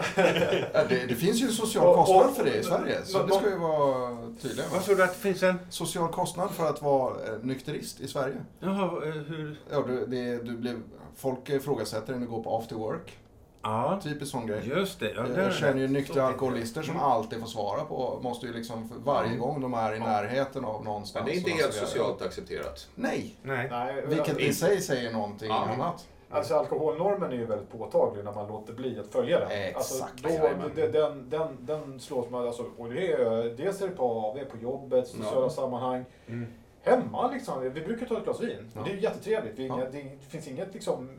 Ja, 0.75 0.85
Det, 0.89 1.07
det 1.09 1.15
finns 1.15 1.43
ju 1.43 1.49
social 1.49 1.87
Och- 1.87 1.97
kostnad 1.97 2.37
för 2.37 2.45
det 2.45 2.55
i 2.57 2.63
Sverige, 2.63 3.03
så 3.05 3.23
det 3.23 3.35
ska 3.35 3.51
ju 3.51 3.57
vara 3.59 4.17
tydliga. 4.43 4.67
Vad 4.73 4.83
sa 4.83 4.95
du 4.95 5.03
att 5.03 5.13
det 5.15 5.19
finns 5.21 5.43
en... 5.43 5.59
Social 5.71 6.09
kostnad 6.13 6.51
för 6.51 6.67
att 6.71 6.83
vara 6.83 7.15
eh, 7.15 7.39
nykterist 7.43 8.01
i 8.01 8.09
Sverige. 8.09 8.37
Jaha, 8.61 9.07
eh, 9.07 9.13
hur... 9.13 9.61
Ja, 9.73 9.85
du, 9.89 10.07
det, 10.07 10.45
du 10.45 10.57
blev, 10.57 10.83
folk 11.17 11.51
ifrågasätter 11.51 12.13
när 12.13 12.21
du 12.21 12.27
går 12.27 12.43
på 12.43 12.57
after 12.59 12.77
work. 12.77 13.19
Ja, 13.65 14.01
Typiskt 14.03 14.31
sån 14.33 14.47
grej. 14.47 14.69
just 14.69 15.01
det. 15.01 15.13
Ja, 15.17 15.27
Jag 15.37 15.53
känner 15.55 15.81
ju 15.81 15.89
nyktra 15.89 16.23
alkoholister 16.27 16.83
som 16.83 16.95
Mm. 16.95 17.07
alltid 17.07 17.41
får 17.41 17.47
svara 17.47 17.85
på, 17.85 18.19
måste 18.23 18.47
ju 18.47 18.53
liksom 18.53 18.91
varje 19.05 19.37
gång 19.37 19.61
de 19.61 19.75
är 19.75 19.95
i 19.95 19.99
närheten 19.99 20.65
av 20.65 20.85
någonstans. 20.85 21.15
Men 21.15 21.25
det 21.25 21.37
är 21.37 21.39
inte 21.39 21.51
helt 21.63 21.75
socialt 21.75 22.23
accepterat. 22.23 22.89
Nej, 22.95 23.35
Nej. 23.43 23.69
Nej, 23.71 24.05
vilket 24.07 24.39
i 24.41 24.53
sig 24.55 24.81
säger 24.81 25.13
någonting 25.13 25.49
Ja. 25.49 25.69
annat. 25.75 26.09
Alltså 26.31 26.55
alkoholnormen 26.55 27.33
är 27.33 27.37
ju 27.37 27.47
väldigt 27.47 27.73
påtaglig 27.73 28.25
när 28.25 28.33
man 28.33 28.49
låter 28.49 28.73
bli 28.73 28.99
att 28.99 29.07
följa 29.13 29.39
den. 29.41 29.51
Exakt. 29.51 29.77
Alltså, 29.77 30.05
då, 30.23 30.29
den, 30.75 30.93
den, 30.93 31.31
den, 31.31 31.57
den 31.61 32.01
slås 32.01 32.31
man, 32.31 32.47
alltså, 32.47 32.65
och 32.79 32.89
det 32.93 33.13
är, 33.13 33.57
dels 33.57 33.83
är 33.83 33.89
det 33.89 33.95
på 33.97 34.05
AV, 34.05 34.45
på 34.45 34.57
jobbet, 34.57 35.09
sociala 35.09 35.41
Ja. 35.47 35.51
sammanhang. 35.51 36.05
Mm. 36.27 36.47
Hemma 36.83 37.31
liksom, 37.31 37.63
vi 37.63 37.71
brukar 37.81 38.07
ta 38.07 38.19
ett 38.19 38.25
glas 38.25 38.41
vin. 38.41 38.71
Ja. 38.75 38.81
Det 38.85 38.91
är 38.91 38.95
ju 38.95 39.01
jättetrevligt. 39.01 39.59
Vi, 39.59 39.67
Ja. 39.67 39.77
det, 39.77 39.91
det 40.03 40.27
finns 40.29 40.49
inget 40.49 40.75
liksom, 40.75 41.11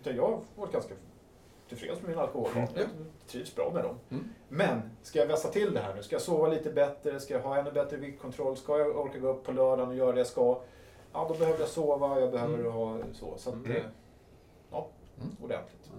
utan 0.00 0.16
jag 0.16 0.22
har 0.22 0.38
varit 0.56 0.72
ganska 0.72 0.94
tillfreds 1.68 2.00
med 2.00 2.10
min 2.10 2.18
alkoholvanor. 2.18 2.68
Mm. 2.68 2.74
Ja. 2.76 2.82
Jag 2.82 3.28
trivs 3.32 3.54
bra 3.54 3.70
med 3.74 3.84
dem. 3.84 3.96
Mm. 4.10 4.24
Men, 4.48 4.82
ska 5.02 5.18
jag 5.18 5.26
vässa 5.26 5.48
till 5.48 5.74
det 5.74 5.80
här 5.80 5.94
nu? 5.94 6.02
Ska 6.02 6.14
jag 6.14 6.22
sova 6.22 6.48
lite 6.48 6.70
bättre? 6.70 7.20
Ska 7.20 7.34
jag 7.34 7.40
ha 7.40 7.56
ännu 7.58 7.72
bättre 7.72 7.96
viktkontroll? 7.96 8.56
Ska 8.56 8.78
jag 8.78 8.96
orka 8.96 9.18
gå 9.18 9.28
upp 9.28 9.44
på 9.44 9.52
lördagen 9.52 9.88
och 9.88 9.96
göra 9.96 10.12
det 10.12 10.18
jag 10.20 10.26
ska? 10.26 10.60
Ja, 11.12 11.26
då 11.28 11.34
behöver 11.38 11.60
jag 11.60 11.68
sova, 11.68 12.20
jag 12.20 12.32
behöver 12.32 12.58
Mm. 12.58 12.72
ha 12.72 12.98
så. 13.12 13.34
Så 13.38 13.48
att, 13.50 13.54
Mm. 13.56 13.82
ja, 14.70 14.88
Mm. 15.20 15.36
ordentligt. 15.42 15.90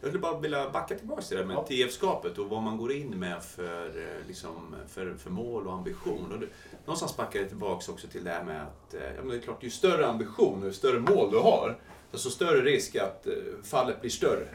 Jag 0.00 0.08
skulle 0.08 0.18
bara 0.22 0.38
vilja 0.40 0.70
backa 0.70 0.94
tillbaka 0.94 1.22
till 1.22 1.36
det 1.36 1.42
där 1.42 1.48
med 1.48 1.56
Ja. 1.56 1.62
TF-skapet 1.68 2.38
och 2.38 2.46
vad 2.48 2.62
man 2.62 2.76
går 2.78 2.92
in 2.92 3.18
med 3.18 3.42
för, 3.44 3.86
eh, 3.86 4.26
liksom, 4.26 4.74
för, 4.88 5.14
för 5.14 5.30
mål 5.30 5.66
och 5.66 5.72
ambition. 5.72 6.32
Och 6.32 6.38
det, 6.40 6.46
någonstans 6.84 7.16
backar 7.16 7.40
det 7.40 7.46
tillbaka 7.48 7.92
också 7.92 8.08
till 8.08 8.24
det 8.24 8.30
här 8.30 8.44
med 8.44 8.62
att 8.62 8.94
eh, 8.94 9.00
ja, 9.02 9.20
men 9.20 9.28
det 9.28 9.36
är 9.36 9.40
klart, 9.40 9.62
ju 9.62 9.70
större 9.70 10.06
ambition 10.06 10.60
och 10.60 10.66
ju 10.66 10.72
större 10.72 11.00
mål 11.00 11.30
du 11.30 11.38
har, 11.38 11.78
desto 12.10 12.30
större 12.30 12.60
risk 12.60 12.96
att 12.96 13.26
eh, 13.26 13.32
fallet 13.62 14.00
blir 14.00 14.10
större. 14.10 14.48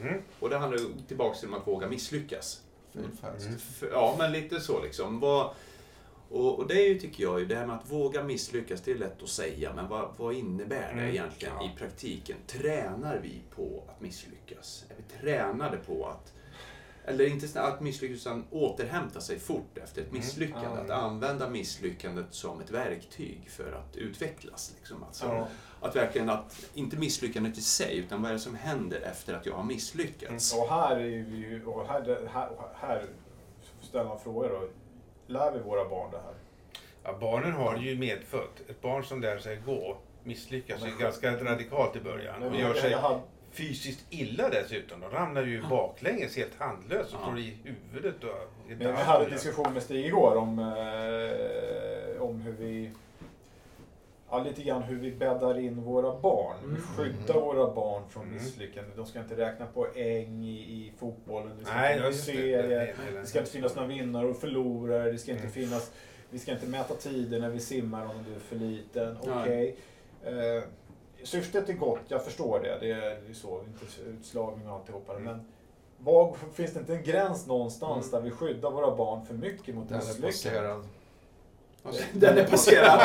Mm. 0.00 0.22
Och 0.40 0.50
det 0.50 0.58
handlar 0.58 0.78
ju 0.78 0.84
tillbaka 1.08 1.38
till 1.38 1.54
att 1.54 1.66
våga 1.66 1.88
misslyckas. 1.88 2.60
För, 3.58 3.90
ja, 3.90 4.14
men 4.18 4.32
lite 4.32 4.60
så 4.60 4.82
liksom. 4.82 5.20
Vad, 5.20 5.50
och, 6.30 6.58
och 6.58 6.66
det 6.68 6.74
är 6.74 6.88
ju, 6.88 6.98
tycker 6.98 7.22
jag, 7.22 7.40
ju, 7.40 7.46
det 7.46 7.56
här 7.56 7.66
med 7.66 7.76
att 7.76 7.90
våga 7.90 8.22
misslyckas, 8.24 8.80
det 8.80 8.90
är 8.90 8.94
lätt 8.98 9.22
att 9.22 9.28
säga, 9.28 9.72
men 9.74 9.88
vad, 9.88 10.08
vad 10.16 10.34
innebär 10.34 10.80
det 10.80 10.86
Mm. 11.00 11.04
egentligen 11.10 11.54
Ja. 11.60 11.66
i 11.66 11.78
praktiken? 11.78 12.36
Tränar 12.46 13.20
vi 13.22 13.40
på 13.56 13.84
att 13.88 14.00
misslyckas? 14.00 14.84
Är 14.90 14.94
vi 14.96 15.20
tränade 15.20 15.76
på 15.76 16.06
att, 16.06 16.32
eller 17.04 17.26
inte 17.26 17.60
att 17.62 17.80
misslyckas, 17.80 18.20
utan 18.20 18.44
återhämta 18.50 19.20
sig 19.20 19.38
fort 19.38 19.78
efter 19.78 20.02
ett 20.02 20.08
Mm. 20.08 20.20
misslyckande? 20.20 20.68
Ja. 20.76 20.84
Att 20.84 20.90
använda 21.04 21.50
misslyckandet 21.50 22.26
som 22.30 22.60
ett 22.60 22.70
verktyg 22.70 23.48
för 23.50 23.72
att 23.72 23.96
utvecklas. 23.96 24.72
Liksom. 24.78 25.04
Alltså, 25.04 25.26
Ja. 25.26 25.48
Att 25.84 25.96
verkligen, 25.96 26.30
att, 26.30 26.66
inte 26.74 26.96
misslyckandet 26.96 27.58
i 27.58 27.60
sig, 27.60 27.98
utan 27.98 28.22
vad 28.22 28.30
är 28.30 28.34
det 28.34 28.40
som 28.40 28.54
händer 28.54 29.00
efter 29.00 29.34
att 29.34 29.46
jag 29.46 29.54
har 29.54 29.64
misslyckats? 29.64 30.54
Och 30.54 30.68
här 30.68 30.96
är 30.96 31.00
vi 31.00 31.36
ju, 31.36 31.64
och 31.66 31.86
här, 31.88 32.28
här, 32.32 32.48
här 32.74 33.02
ställer 33.82 34.04
man 34.04 34.20
frågor 34.20 34.48
då. 34.48 34.68
Lär 35.32 35.52
vi 35.52 35.58
våra 35.58 35.88
barn 35.88 36.10
det 36.10 36.18
här? 36.18 36.34
Ja, 37.04 37.18
barnen 37.20 37.52
har 37.52 37.76
ju 37.76 37.96
medfött. 37.96 38.62
Ett 38.68 38.80
barn 38.82 39.04
som 39.04 39.20
lär 39.20 39.38
sig 39.38 39.56
gå 39.66 39.96
misslyckas 40.24 40.86
ju 40.86 40.98
ganska 40.98 41.44
radikalt 41.44 41.96
i 41.96 42.00
början. 42.00 42.42
Och 42.42 42.56
gör 42.56 42.74
sig 42.74 42.96
fysiskt 43.50 44.04
illa 44.10 44.48
dessutom. 44.48 45.00
De 45.00 45.10
ramlar 45.10 45.42
ju 45.42 45.62
baklänges 45.68 46.36
helt 46.36 46.58
handlöst 46.58 47.14
och 47.14 47.20
Ja. 47.22 47.26
slår 47.26 47.38
i 47.38 47.56
huvudet. 47.64 48.24
Och 48.24 48.30
Men 48.68 48.78
vi 48.78 48.86
hade 48.86 49.24
en 49.24 49.30
diskussion 49.30 49.72
med 49.72 49.82
Stig 49.82 50.06
igår 50.06 50.36
om, 50.36 50.58
eh, 50.58 52.22
om 52.22 52.40
hur 52.40 52.52
vi 52.52 52.90
Ja, 54.34 54.42
lite 54.44 54.62
grann 54.62 54.82
hur 54.82 54.96
vi 54.96 55.12
bäddar 55.12 55.58
in 55.58 55.82
våra 55.82 56.20
barn. 56.20 56.56
Vi 56.64 56.80
skyddar 56.80 57.34
våra 57.40 57.74
barn 57.74 58.02
från 58.08 58.22
Mm. 58.22 58.34
misslyckanden. 58.34 58.92
De 58.96 59.06
ska 59.06 59.18
inte 59.20 59.36
räkna 59.36 59.66
poäng 59.66 60.44
i, 60.44 60.58
i 60.58 60.92
fotbollen. 60.98 61.52
Det 61.58 61.64
ska 61.64 61.74
Nej, 61.74 61.92
inte 61.96 62.02
finnas 62.04 62.26
det. 62.26 62.32
serier. 62.32 62.94
Det- 63.20 63.26
ska 63.26 63.38
inte 63.38 63.50
finnas 63.50 63.74
några 63.76 63.88
vinnare 63.88 64.26
och 64.26 64.36
förlorare. 64.36 65.12
Det 65.12 65.18
ska 65.18 65.30
inte 65.30 65.42
Mm. 65.42 65.52
finnas... 65.52 65.92
Vi 66.30 66.38
ska 66.38 66.52
inte 66.52 66.66
mäta 66.66 66.94
tider 66.94 67.40
när 67.40 67.48
vi 67.50 67.60
simmar 67.60 68.04
om 68.04 68.14
du 68.28 68.34
är 68.34 68.38
för 68.40 68.56
liten. 68.56 69.16
Okej. 69.22 69.76
Eh, 70.24 70.62
syftet 71.22 71.68
är 71.68 71.72
gott, 71.72 72.00
jag 72.08 72.24
förstår 72.24 72.60
det. 72.60 72.78
Det 72.80 72.90
är 72.90 73.32
så, 73.34 73.60
inte 73.66 73.84
utslagning 74.10 74.68
och 74.68 74.74
alltihopa. 74.74 75.12
Mm. 75.12 75.24
Men 75.24 75.46
var, 75.98 76.36
finns 76.54 76.72
det 76.72 76.80
inte 76.80 76.94
en 76.94 77.02
gräns 77.02 77.46
någonstans 77.46 78.12
Mm. 78.12 78.24
där 78.24 78.30
vi 78.30 78.36
skyddar 78.36 78.70
våra 78.70 78.96
barn 78.96 79.26
för 79.26 79.34
mycket 79.34 79.74
mot 79.74 79.90
misslyckanden? 79.90 80.84
Den 82.12 82.38
är 82.38 82.44
passerad. 82.44 83.00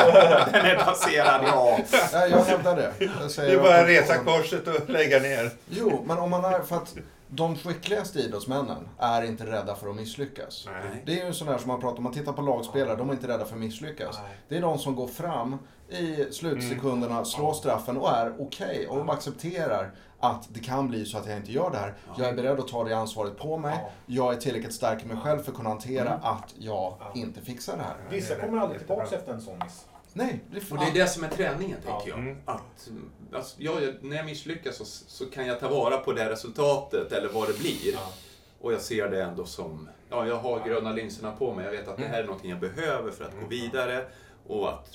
Den 0.52 0.66
är 0.66 0.76
passerad, 0.76 1.40
ja. 1.46 1.78
Nej, 2.12 2.30
jag 2.30 2.44
hävdar 2.44 2.76
det. 2.76 2.92
Jag 2.98 3.10
Det 3.22 3.28
säger 3.28 3.58
är 3.58 3.62
bara 3.62 3.80
att- 3.80 3.86
resa 3.88 4.16
korset 4.18 4.68
och 4.68 4.90
lägga 4.90 5.18
ner. 5.18 5.50
Jo, 5.70 6.04
men 6.06 6.18
om 6.18 6.30
man 6.30 6.44
är... 6.44 6.60
För 6.60 6.76
att 6.76 6.94
de 7.28 7.56
skickligaste 7.56 8.18
idrottsmännen 8.18 8.88
är 8.98 9.22
inte 9.22 9.46
rädda 9.46 9.74
för 9.76 9.90
att 9.90 9.96
misslyckas. 9.96 10.64
Nej. 10.66 11.02
Det 11.06 11.20
är 11.20 11.26
ju 11.26 11.32
sån 11.32 11.46
där 11.48 11.58
som 11.58 11.68
man 11.68 11.80
pratar 11.80 11.96
om, 11.98 12.02
man 12.04 12.12
tittar 12.12 12.32
på 12.32 12.42
lagspelare, 12.42 12.96
de 12.96 13.08
är 13.08 13.12
inte 13.12 13.28
rädda 13.28 13.44
för 13.44 13.54
att 13.54 13.60
misslyckas. 13.60 14.18
Nej. 14.22 14.36
Det 14.48 14.56
är 14.56 14.60
de 14.60 14.78
som 14.78 14.94
går 14.94 15.06
fram 15.08 15.58
i 15.88 16.24
slutsekunderna, 16.32 17.24
slår 17.24 17.52
straffen 17.52 17.96
och 17.96 18.10
är 18.10 18.32
okej 18.38 18.86
och 18.88 19.12
accepterar 19.14 19.90
att 20.20 20.48
det 20.54 20.60
kan 20.60 20.88
bli 20.88 21.04
så 21.04 21.18
att 21.18 21.26
jag 21.26 21.36
inte 21.36 21.52
gör 21.52 21.70
det 21.70 21.76
här. 21.78 21.94
Jag 22.18 22.28
är 22.28 22.32
beredd 22.34 22.60
att 22.60 22.68
ta 22.68 22.84
det 22.84 22.96
ansvaret 22.96 23.38
på 23.38 23.56
mig. 23.58 23.78
Ja. 23.82 23.90
Jag 24.06 24.34
är 24.34 24.38
tillräckligt 24.40 24.74
stark 24.74 25.02
i 25.02 25.06
mig 25.06 25.16
själv 25.16 25.38
för 25.42 25.50
att 25.50 25.56
kunna 25.56 25.68
hantera 25.68 26.08
Mm. 26.08 26.20
att 26.22 26.54
jag 26.58 26.96
Ja. 27.00 27.12
inte 27.14 27.40
fixar 27.40 27.76
det 27.76 27.82
här. 27.82 27.96
Vissa 28.10 28.34
kommer 28.34 28.58
aldrig 28.58 28.78
tillbaka 28.80 29.16
efter 29.16 29.32
en 29.32 29.40
sån 29.40 29.58
miss. 29.58 29.86
Nej, 30.12 30.40
det 30.50 30.56
är 30.58 30.72
Och 30.72 30.78
det 30.78 30.84
är 30.84 30.94
det 31.04 31.06
som 31.06 31.24
är 31.24 31.28
träningen, 31.28 31.78
Ja. 31.86 31.92
tänker 31.92 32.10
jag. 32.10 32.18
Mm. 32.18 32.36
Att, 32.44 32.90
alltså, 33.34 33.62
jag, 33.62 33.74
när 34.00 34.16
jag 34.16 34.26
misslyckas 34.26 34.76
så, 34.76 34.84
så 34.84 35.26
kan 35.30 35.46
jag 35.46 35.60
ta 35.60 35.68
vara 35.68 35.96
på 35.96 36.12
det 36.12 36.30
resultatet, 36.30 37.12
eller 37.12 37.28
vad 37.28 37.48
det 37.48 37.58
blir. 37.58 37.92
Ja. 37.92 38.12
Och 38.60 38.72
jag 38.72 38.80
ser 38.80 39.08
det 39.08 39.22
ändå 39.22 39.44
som, 39.44 39.88
ja, 40.10 40.26
jag 40.26 40.36
har 40.36 40.66
gröna 40.66 40.92
linserna 40.92 41.32
på 41.32 41.54
mig. 41.54 41.64
Jag 41.64 41.72
vet 41.72 41.88
att 41.88 41.96
det 41.96 42.06
här 42.06 42.20
är 42.22 42.24
någonting 42.26 42.50
jag 42.50 42.60
behöver 42.60 43.10
för 43.10 43.24
att 43.24 43.40
gå 43.40 43.46
vidare. 43.46 44.06
Och 44.46 44.68
att, 44.68 44.88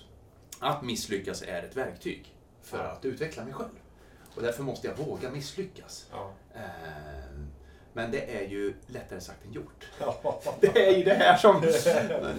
att 0.60 0.82
misslyckas 0.84 1.42
är 1.42 1.64
ett 1.64 1.78
verktyg 1.78 2.36
för 2.64 2.78
Ja. 2.78 2.84
att 2.84 3.06
utveckla 3.06 3.44
mig 3.44 3.54
själv. 3.54 3.70
Och 4.36 4.42
därför 4.42 4.64
måste 4.64 4.88
jag 4.88 4.96
våga 5.06 5.30
misslyckas. 5.32 6.06
Ja. 6.12 6.32
Ehm, 6.56 7.48
Men 7.94 8.12
det 8.12 8.38
är 8.38 8.48
ju 8.48 8.74
lättare 8.88 9.22
sagt 9.22 9.46
än 9.46 9.54
gjort. 9.54 9.86
Ja. 10.00 10.42
Det 10.62 10.88
är 10.88 10.98
ju 10.98 11.04
det 11.04 11.14
här 11.14 11.38
som 11.38 11.62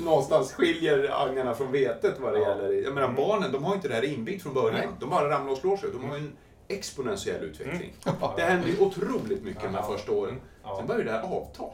någonstans 0.04 0.52
skiljer 0.52 1.24
agnarna 1.26 1.54
från 1.54 1.72
vetet 1.72 2.14
vad 2.20 2.32
det 2.32 2.38
Ja. 2.38 2.48
gäller. 2.48 2.72
Jag 2.72 2.94
menar 2.94 3.08
barnen, 3.12 3.52
de 3.52 3.64
har 3.64 3.74
inte 3.74 3.88
det 3.88 3.94
här 3.94 4.04
inbyggt 4.04 4.42
från 4.42 4.54
början. 4.54 4.74
Nej. 4.78 4.88
De 5.00 5.10
bara 5.10 5.30
ramlar 5.30 5.52
och 5.52 5.58
slår 5.58 5.76
sig. 5.76 5.90
De 5.92 6.04
har 6.10 6.16
ju 6.16 6.22
en 6.22 6.32
exponentiell 6.68 7.44
utveckling. 7.44 7.92
Det 8.36 8.42
händer 8.42 8.68
ju 8.68 8.78
otroligt 8.80 9.42
mycket 9.42 9.62
de 9.62 9.74
här 9.74 9.82
första 9.82 10.12
åren. 10.12 10.40
Sen 10.78 10.86
börjar 10.86 11.04
det 11.04 11.10
här 11.10 11.22
avta. 11.22 11.64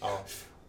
Ja. 0.00 0.20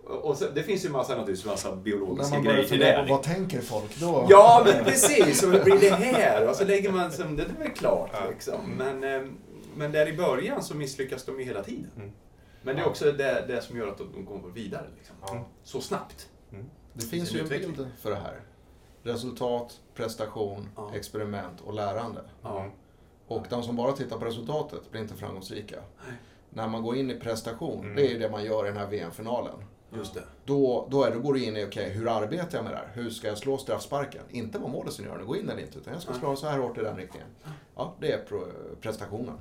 Och 0.09 0.37
sen, 0.37 0.47
det 0.55 0.63
finns 0.63 0.85
ju 0.85 0.89
massa, 0.89 1.15
naturligtvis 1.15 1.45
massa 1.45 1.75
biologiska 1.75 2.39
grejer 2.39 2.63
till 2.67 2.79
det. 2.79 3.05
vad 3.09 3.23
tänker 3.23 3.61
folk 3.61 3.99
då? 3.99 4.25
Ja, 4.29 4.61
men 4.65 4.83
precis. 4.85 5.43
Och 5.43 5.49
blir 5.49 5.79
det 5.79 5.89
här? 5.95 6.49
Och 6.49 6.55
så 6.55 6.65
lägger 6.65 6.91
man 6.91 7.11
som, 7.11 7.35
det 7.35 7.43
är 7.43 7.47
väl 7.63 7.69
klart 7.71 8.09
Ja. 8.13 8.29
liksom. 8.29 8.59
Men, 8.77 9.03
eh, 9.03 9.27
men 9.75 9.91
där 9.91 10.07
i 10.07 10.17
början 10.17 10.63
så 10.63 10.75
misslyckas 10.75 11.25
de 11.25 11.39
ju 11.39 11.45
hela 11.45 11.63
tiden. 11.63 11.91
Mm. 11.95 12.11
Men 12.61 12.75
det 12.75 12.81
är 12.81 12.87
också 12.87 13.11
det, 13.11 13.45
det 13.47 13.61
som 13.61 13.77
gör 13.77 13.87
att 13.87 13.97
de 13.97 14.25
går 14.25 14.51
vidare. 14.53 14.85
Liksom. 14.97 15.15
Ja. 15.21 15.45
Så 15.63 15.81
snabbt. 15.81 16.29
Det 16.93 17.05
finns 17.05 17.35
ju 17.35 17.39
en 17.39 17.47
bild 17.47 17.87
för 18.01 18.09
det 18.09 18.15
här. 18.15 18.41
Resultat, 19.03 19.79
prestation, 19.95 20.69
Ja. 20.75 20.91
experiment 20.95 21.61
och 21.65 21.73
lärande. 21.73 22.21
Ja. 22.43 22.65
Och 23.27 23.45
de 23.49 23.63
som 23.63 23.75
bara 23.75 23.91
tittar 23.91 24.17
på 24.17 24.25
resultatet 24.25 24.91
blir 24.91 25.01
inte 25.01 25.13
framgångsrika. 25.13 25.75
Nej. 26.07 26.15
När 26.49 26.67
man 26.67 26.83
går 26.83 26.95
in 26.95 27.11
i 27.11 27.19
prestation, 27.19 27.83
Mm. 27.83 27.95
det 27.95 28.01
är 28.07 28.09
ju 28.09 28.19
det 28.19 28.29
man 28.29 28.43
gör 28.43 28.65
i 28.65 28.67
den 28.67 28.77
här 28.77 28.87
VM-finalen. 28.87 29.55
Just 29.95 30.13
det. 30.13 30.23
Då, 30.45 30.87
då, 30.91 31.03
är, 31.03 31.11
då 31.11 31.19
går 31.19 31.33
du 31.33 31.43
in 31.43 31.57
i, 31.57 31.65
okej, 31.65 31.89
hur 31.89 32.07
arbetar 32.07 32.57
jag 32.57 32.63
med 32.63 32.73
det 32.73 32.77
här? 32.77 32.89
Hur 32.93 33.09
ska 33.09 33.27
jag 33.27 33.37
slå 33.37 33.57
straffsparken? 33.57 34.23
Inte 34.29 34.59
vad 34.59 34.69
målet 34.71 34.99
gör, 34.99 35.23
gå 35.23 35.35
in 35.35 35.49
eller 35.49 35.61
inte, 35.61 35.77
utan 35.77 35.93
jag 35.93 36.01
ska 36.01 36.13
slå 36.13 36.35
så 36.35 36.47
här 36.47 36.57
hårt 36.59 36.77
i 36.77 36.81
den 36.81 36.97
riktningen. 36.97 37.27
Ja, 37.75 37.93
det 37.99 38.11
är 38.11 38.21
prestationen. 38.81 39.37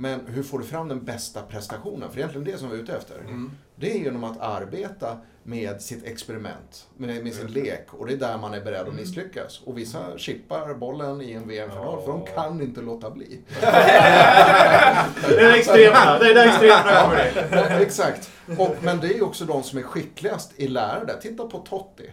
Men 0.00 0.26
hur 0.26 0.42
får 0.42 0.58
du 0.58 0.64
fram 0.64 0.88
den 0.88 1.04
bästa 1.04 1.42
prestationen? 1.42 2.10
För 2.10 2.18
egentligen 2.18 2.44
det 2.44 2.58
som 2.58 2.70
vi 2.70 2.76
är 2.76 2.82
ute 2.82 2.96
efter. 2.96 3.18
Mm. 3.18 3.50
Det 3.76 3.90
är 3.92 3.98
genom 3.98 4.24
att 4.24 4.40
arbeta 4.40 5.18
med 5.42 5.82
sitt 5.82 6.04
experiment, 6.04 6.88
med, 6.96 7.24
med 7.24 7.34
sin 7.34 7.46
lek. 7.46 7.94
Och 7.94 8.06
det 8.06 8.12
är 8.12 8.16
där 8.16 8.38
man 8.38 8.54
är 8.54 8.60
beredd 8.60 8.88
att 8.88 8.94
misslyckas. 8.94 9.60
Och 9.64 9.78
vissa 9.78 10.18
chippar 10.18 10.74
bollen 10.74 11.22
i 11.22 11.32
en 11.32 11.48
VM-final 11.48 12.02
för 12.02 12.12
de 12.12 12.26
kan 12.34 12.62
inte 12.62 12.80
låta 12.80 13.10
bli. 13.10 13.40
Det 13.60 15.40
är 15.40 15.54
extremerna, 15.54 16.18
det 16.18 16.26
är 16.26 16.64
in. 16.64 17.50
Nej, 17.50 17.82
Exakt. 17.82 18.30
Och, 18.58 18.76
men 18.82 19.00
det 19.00 19.06
är 19.06 19.14
ju 19.14 19.22
också 19.22 19.44
de 19.44 19.62
som 19.62 19.78
är 19.78 19.82
skickligast 19.82 20.52
i 20.56 20.68
lärande. 20.68 21.20
Titta 21.20 21.48
på 21.48 21.58
Totti. 21.58 22.10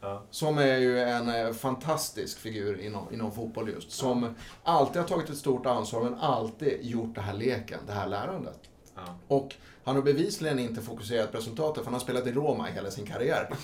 Ja. 0.00 0.22
Som 0.30 0.58
är 0.58 0.76
ju 0.76 1.00
en 1.00 1.28
eh, 1.28 1.52
fantastisk 1.52 2.38
figur 2.38 2.80
inom, 2.80 3.12
inom 3.12 3.32
fotboll 3.32 3.68
just. 3.68 3.90
Som 3.90 4.34
alltid 4.62 5.02
har 5.02 5.08
tagit 5.08 5.30
ett 5.30 5.36
stort 5.36 5.66
ansvar 5.66 6.04
men 6.04 6.14
alltid 6.14 6.78
gjort 6.82 7.14
det 7.14 7.20
här 7.20 7.34
leken, 7.34 7.80
det 7.86 7.92
här 7.92 8.08
lärandet. 8.08 8.60
Ja. 8.94 9.02
Och 9.28 9.54
han 9.84 9.94
har 9.94 10.02
bevisligen 10.02 10.58
inte 10.58 10.82
fokuserat 10.82 11.32
på 11.32 11.38
resultatet 11.38 11.76
för 11.76 11.84
han 11.84 11.94
har 11.94 12.00
spelat 12.00 12.26
i 12.26 12.32
Roma 12.32 12.68
i 12.68 12.72
hela 12.72 12.90
sin 12.90 13.06
karriär. 13.06 13.50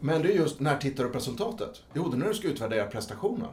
Men 0.00 0.22
det 0.22 0.32
är 0.32 0.36
just, 0.36 0.60
när 0.60 0.76
tittar 0.76 1.04
du 1.04 1.10
på 1.10 1.18
resultatet? 1.18 1.82
Jo, 1.94 2.08
det 2.08 2.16
är 2.16 2.18
när 2.18 2.28
du 2.28 2.34
ska 2.34 2.48
utvärdera 2.48 2.86
prestationen. 2.86 3.48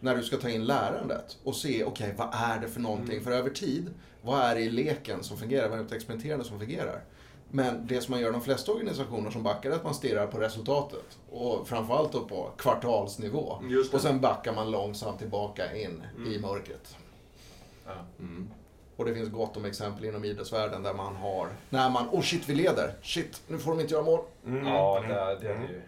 När 0.00 0.16
du 0.16 0.22
ska 0.22 0.36
ta 0.36 0.48
in 0.48 0.64
lärandet 0.64 1.38
och 1.44 1.56
se, 1.56 1.84
okej, 1.84 2.14
vad 2.16 2.28
är 2.32 2.60
det 2.60 2.68
för 2.68 2.80
någonting? 2.80 3.20
För 3.20 3.30
över 3.30 3.50
tid, 3.50 3.90
vad 4.22 4.40
är 4.40 4.54
det 4.54 4.60
i 4.60 4.70
leken 4.70 5.22
som 5.22 5.38
fungerar? 5.38 5.68
Vad 5.68 5.78
är 5.78 5.84
det 5.84 5.96
experimenterande 5.96 6.44
som 6.44 6.58
fungerar? 6.58 7.02
Men 7.50 7.86
det 7.86 8.00
som 8.00 8.12
man 8.12 8.20
gör 8.20 8.28
i 8.28 8.32
de 8.32 8.40
flesta 8.42 8.72
organisationer 8.72 9.30
som 9.30 9.42
backar 9.42 9.70
är 9.70 9.74
att 9.74 9.84
man 9.84 9.94
stirrar 9.94 10.26
på 10.26 10.38
resultatet. 10.38 11.18
Och 11.30 11.68
framförallt 11.68 12.12
då 12.12 12.20
på 12.20 12.50
kvartalsnivå. 12.58 13.58
Just 13.70 13.90
det. 13.90 13.96
Och 13.96 14.02
sen 14.02 14.20
backar 14.20 14.54
man 14.54 14.70
långsamt 14.70 15.18
tillbaka 15.18 15.76
in 15.76 16.02
i 16.26 16.38
mörkret. 16.38 16.96
Mm. 18.18 18.50
Och 18.96 19.04
det 19.04 19.14
finns 19.14 19.28
gott 19.30 19.56
om 19.56 19.64
exempel 19.64 20.04
inom 20.04 20.24
idrottsvärlden 20.24 20.82
där 20.82 20.94
man 20.94 21.16
har, 21.16 21.48
när 21.70 21.90
man, 21.90 22.08
oh 22.08 22.20
shit 22.22 22.48
vi 22.48 22.54
leder, 22.54 22.94
shit 23.02 23.42
nu 23.48 23.58
får 23.58 23.70
de 23.70 23.80
inte 23.80 23.94
göra 23.94 24.04
mål. 24.04 24.20
Mm. 24.46 24.66
Ja, 24.66 25.04
det, 25.08 25.14
är- 25.14 25.36
det 25.40 25.48
är 25.48 25.58
det 25.58 25.72
ju. 25.72 25.80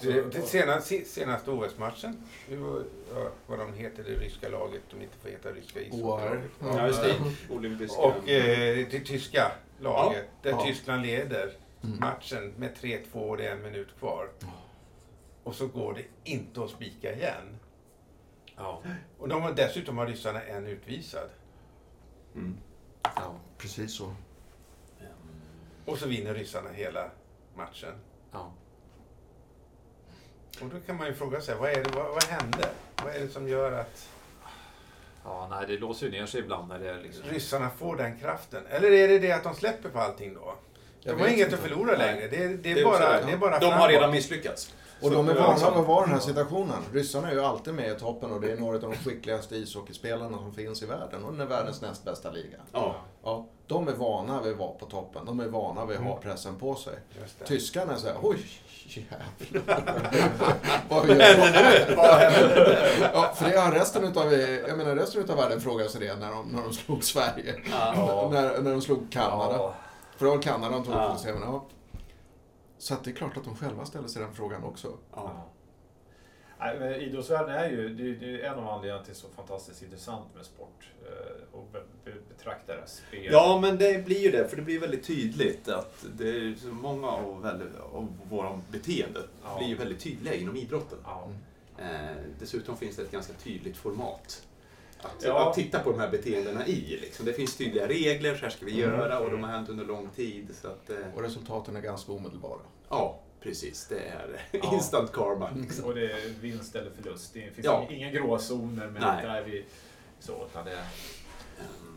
Så- 0.00 0.06
Det, 0.06 0.30
det 0.40 0.42
senaste, 0.46 1.04
senaste 1.04 1.50
OS-matchen, 1.50 2.22
det 2.48 2.54
ja, 2.54 3.28
vad 3.46 3.58
de 3.58 3.72
heter, 3.74 4.02
det 4.04 4.10
ryska 4.10 4.48
laget, 4.48 4.82
de 4.90 5.02
inte 5.04 5.16
får 5.22 5.28
heta 5.28 5.48
ryska 5.48 5.80
ishockeylaget. 5.80 6.40
Ja, 6.60 6.86
just 6.86 7.02
det. 7.02 7.14
Olympiska... 7.54 8.02
Och 8.02 8.28
eh, 8.28 8.86
det 8.90 9.00
tyska 9.00 9.52
laget, 9.82 10.28
där 10.42 10.50
Ja. 10.50 10.64
Tyskland 10.66 11.02
leder 11.02 11.52
Mm. 11.84 11.98
matchen 12.00 12.54
med 12.56 12.74
3-2 12.76 13.12
och 13.14 13.36
det 13.36 13.46
är 13.46 13.52
en 13.52 13.62
minut 13.62 13.98
kvar. 13.98 14.28
Och 15.44 15.54
så 15.54 15.66
går 15.66 15.94
det 15.94 16.30
inte 16.30 16.64
att 16.64 16.70
spika 16.70 17.14
igen. 17.14 17.58
Ja. 18.56 18.82
Och 19.18 19.28
de 19.28 19.42
har, 19.42 19.52
dessutom 19.52 19.98
har 19.98 20.06
ryssarna 20.06 20.42
en 20.42 20.66
utvisad. 20.66 21.28
Mm. 22.34 22.56
Ja, 23.02 23.34
precis 23.58 23.94
så. 23.96 24.14
Och 25.86 25.98
så 25.98 26.08
vinner 26.08 26.34
ryssarna 26.34 26.70
hela 26.70 27.10
matchen. 27.56 27.94
Ja. 28.32 28.52
Och 30.60 30.68
då 30.68 30.80
kan 30.86 30.96
man 30.96 31.06
ju 31.06 31.14
fråga 31.14 31.40
sig, 31.40 31.56
vad, 31.56 31.70
är 31.70 31.84
det, 31.84 31.90
vad, 31.94 32.06
vad 32.08 32.24
hände? 32.24 32.68
Vad 33.04 33.14
är 33.14 33.20
det 33.20 33.28
som 33.28 33.48
gör 33.48 33.72
att 33.72 34.08
Ja, 35.24 35.48
nej, 35.50 35.64
det 35.68 35.78
låser 35.78 36.06
ju 36.06 36.12
ner 36.12 36.26
sig 36.26 36.40
ibland 36.40 36.68
när 36.68 36.78
det 36.78 36.90
är 36.90 37.00
liksom... 37.00 37.24
ryssarna 37.30 37.70
får 37.70 37.96
den 37.96 38.18
kraften? 38.18 38.66
Eller 38.66 38.90
är 38.90 39.08
det 39.08 39.18
det 39.18 39.32
att 39.32 39.44
de 39.44 39.54
släpper 39.54 39.88
på 39.88 39.98
allting 39.98 40.34
då? 40.34 40.54
De 41.04 41.20
har 41.20 41.28
inget 41.28 41.40
inte. 41.40 41.54
att 41.54 41.60
förlora 41.62 41.96
längre. 41.96 42.28
Det 42.28 42.36
är, 42.36 42.48
det 42.48 42.70
är, 42.70 42.74
Det 42.74 42.80
är 42.80 42.84
bara, 42.84 43.20
det. 43.20 43.26
det 43.26 43.32
är 43.32 43.36
bara 43.36 43.58
De 43.58 43.72
har 43.72 43.88
redan 43.88 44.10
misslyckats. 44.10 44.74
Och 45.00 45.10
de 45.10 45.28
är 45.28 45.34
vana 45.34 45.54
vid 45.56 45.64
att 45.80 45.86
vara 45.86 46.04
i 46.04 46.06
den 46.06 46.14
här 46.14 46.20
situationen. 46.20 46.78
Ryssarna 46.92 47.28
är 47.30 47.32
ju 47.34 47.44
alltid 47.44 47.74
med 47.74 47.90
i 47.96 48.00
toppen 48.00 48.32
och 48.32 48.40
det 48.40 48.52
är 48.52 48.56
några 48.56 48.74
av 48.74 48.80
de 48.82 48.94
skickligaste 48.94 49.56
ishockeyspelarna 49.56 50.38
som 50.38 50.54
finns 50.54 50.82
i 50.82 50.86
världen. 50.86 51.24
Och 51.24 51.32
den 51.32 51.40
är 51.40 51.46
världens 51.46 51.80
näst 51.82 52.04
bästa 52.04 52.30
liga. 52.30 52.58
Ja. 52.72 52.96
Ja, 53.24 53.46
de 53.66 53.88
är 53.88 53.92
vana 53.92 54.42
vid 54.42 54.52
att 54.52 54.58
vara 54.58 54.72
på 54.72 54.86
toppen. 54.86 55.24
De 55.26 55.40
är 55.40 55.48
vana 55.48 55.84
vid 55.84 55.96
att 55.96 56.04
ha 56.04 56.16
pressen 56.16 56.58
på 56.58 56.74
sig. 56.74 56.94
Tyskarna 57.46 57.96
säger 57.96 58.16
oj, 58.22 58.38
jävlar. 58.84 60.10
Vad 60.88 61.06
vi 61.06 61.12
gör. 61.12 61.96
Vad 61.96 62.06
hände? 62.06 62.88
Ja, 63.14 63.32
för 63.36 63.50
det 63.50 63.58
har 63.58 63.72
resten 63.72 64.04
utav, 64.04 64.32
jag 64.68 64.78
menar, 64.78 64.96
resten 64.96 65.22
utav 65.22 65.36
världen 65.36 65.60
frågar 65.60 65.88
sig 65.88 66.00
det 66.00 66.14
när 66.16 66.30
de, 66.30 66.48
när 66.48 66.62
de 66.62 66.72
slog 66.72 67.04
Sverige. 67.04 67.54
Ja. 67.70 68.28
När, 68.32 68.60
när 68.62 68.70
de 68.70 68.80
slog 68.80 69.12
Kanada. 69.12 69.54
Ja, 69.56 69.74
För 70.16 70.24
det 70.26 70.30
var 70.30 70.42
Kanada 70.42 70.72
de 70.74 70.84
tog 70.84 70.94
Ja. 70.94 71.12
på 71.12 71.18
sig. 71.18 71.32
men 71.32 71.42
Ja. 71.42 71.64
Så 72.78 72.94
att 72.94 73.04
det 73.04 73.10
är 73.10 73.14
klart 73.14 73.36
att 73.36 73.44
de 73.44 73.56
själva 73.56 73.84
ställer 73.84 74.08
sig 74.08 74.22
den 74.22 74.34
frågan 74.34 74.64
också. 74.64 74.96
Ja. 75.14 75.48
Nej, 76.58 77.04
idrottsvärlden 77.04 77.54
är 77.54 77.70
ju 77.70 77.88
det 77.94 78.02
är, 78.02 78.14
det 78.36 78.42
är 78.42 78.52
en 78.52 78.58
av 78.58 78.68
anledningarna 78.68 79.04
till 79.04 79.14
så 79.14 79.26
fantastiskt 79.36 79.82
intressant 79.82 80.34
med 80.36 80.44
sport. 80.44 80.88
eh, 81.06 81.58
Och 81.58 81.68
be, 81.72 81.82
be, 82.04 82.12
betrakta 82.36 82.76
det 82.76 82.86
spel. 82.86 83.28
Ja, 83.32 83.58
men 83.62 83.78
det 83.78 84.04
blir 84.04 84.18
ju 84.20 84.30
det, 84.30 84.48
för 84.48 84.56
det 84.56 84.62
blir 84.62 84.80
väldigt 84.80 85.04
tydligt 85.06 85.68
att 85.68 86.04
det 86.18 86.28
är 86.28 86.54
så 86.54 86.66
många 86.66 87.06
av, 87.08 87.46
av 87.92 88.08
våra 88.30 88.60
beteenden 88.70 89.22
Ja. 89.44 89.58
blir 89.58 89.68
ju 89.68 89.74
väldigt 89.76 90.00
tydliga 90.00 90.34
inom 90.34 90.56
idrotten. 90.56 90.98
Ja. 91.04 91.28
Eh, 91.78 92.16
dessutom 92.38 92.76
finns 92.76 92.96
det 92.96 93.02
ett 93.02 93.10
ganska 93.10 93.32
tydligt 93.32 93.76
format 93.76 94.46
att, 95.02 95.24
Ja. 95.24 95.48
att 95.48 95.54
titta 95.54 95.78
på 95.78 95.90
de 95.90 96.00
här 96.00 96.10
beteendena 96.10 96.66
i. 96.66 96.98
Liksom. 97.00 97.26
Det 97.26 97.32
finns 97.32 97.56
tydliga 97.56 97.88
regler, 97.88 98.34
så 98.34 98.40
här 98.42 98.50
ska 98.50 98.66
vi 98.66 98.76
göra 98.80 99.18
och 99.18 99.30
de 99.30 99.42
har 99.42 99.50
hänt 99.50 99.68
under 99.68 99.84
lång 99.84 100.08
tid. 100.16 100.48
Så 100.62 100.68
att, 100.68 100.90
eh, 100.90 100.96
Och 101.14 101.22
resultaten 101.22 101.76
är 101.76 101.80
ganska 101.80 102.12
omedelbara. 102.12 102.60
ja, 102.88 103.20
precis. 103.40 103.86
Det 103.88 103.98
är 103.98 104.40
Ja. 104.52 104.72
instant 104.74 105.12
karma. 105.12 105.50
Liksom. 105.56 105.84
Och 105.88 105.94
det 105.94 106.12
är 106.12 106.28
vinst 106.40 106.76
eller 106.76 106.90
förlust. 106.90 107.34
Det 107.34 107.40
finns 107.54 107.64
Ja. 107.64 107.86
inga 107.90 108.10
gråzoner. 108.10 108.86
Men 108.86 109.02
Nej. 109.02 109.26
där 109.26 109.42
vi, 109.42 109.64
så, 110.20 110.46
utan 110.50 110.64
det, 110.64 110.78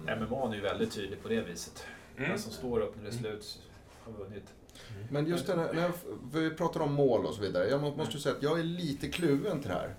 Mm. 0.07 0.19
MMA 0.29 0.49
är 0.51 0.55
ju 0.55 0.61
väldigt 0.61 0.91
tydlig 0.91 1.21
på 1.23 1.27
det 1.29 1.41
viset. 1.41 1.85
Mm. 2.17 2.29
Den 2.29 2.39
som 2.39 2.51
står 2.51 2.79
upp 2.79 2.95
när 2.95 3.03
det 3.03 3.09
är 3.09 3.19
slut 3.19 3.59
har 4.03 4.11
vunnit. 4.13 4.43
Men 5.09 5.27
just 5.27 5.47
det, 5.47 5.55
när, 5.55 5.73
när 5.73 5.81
jag- 5.81 5.91
vi 6.33 6.49
pratar 6.49 6.79
om 6.79 6.93
mål 6.93 7.25
och 7.25 7.33
så 7.33 7.41
vidare. 7.41 7.69
Jag 7.69 7.81
må- 7.81 7.95
måste 7.95 8.13
ju 8.13 8.19
säga 8.19 8.35
att 8.35 8.43
jag 8.43 8.59
är 8.59 8.63
lite 8.63 9.07
kluven 9.07 9.59
till 9.59 9.69
det 9.69 9.75
här. 9.75 9.95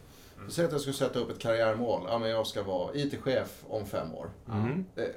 Mm. 0.47 0.51
Säg 0.53 0.65
att 0.65 0.73
jag 0.73 0.81
skulle 0.81 0.95
sätta 0.97 1.19
upp 1.19 1.31
ett 1.31 1.39
karriärmål. 1.39 2.03
Ja, 2.09 2.19
men 2.19 2.31
jag 2.31 2.47
ska 2.47 2.63
vara 2.63 2.95
IT-chef 2.95 3.65
om 3.69 3.87
fem 3.87 4.15
år. 4.15 4.31
Mm. 4.53 4.85
Det, 4.95 5.15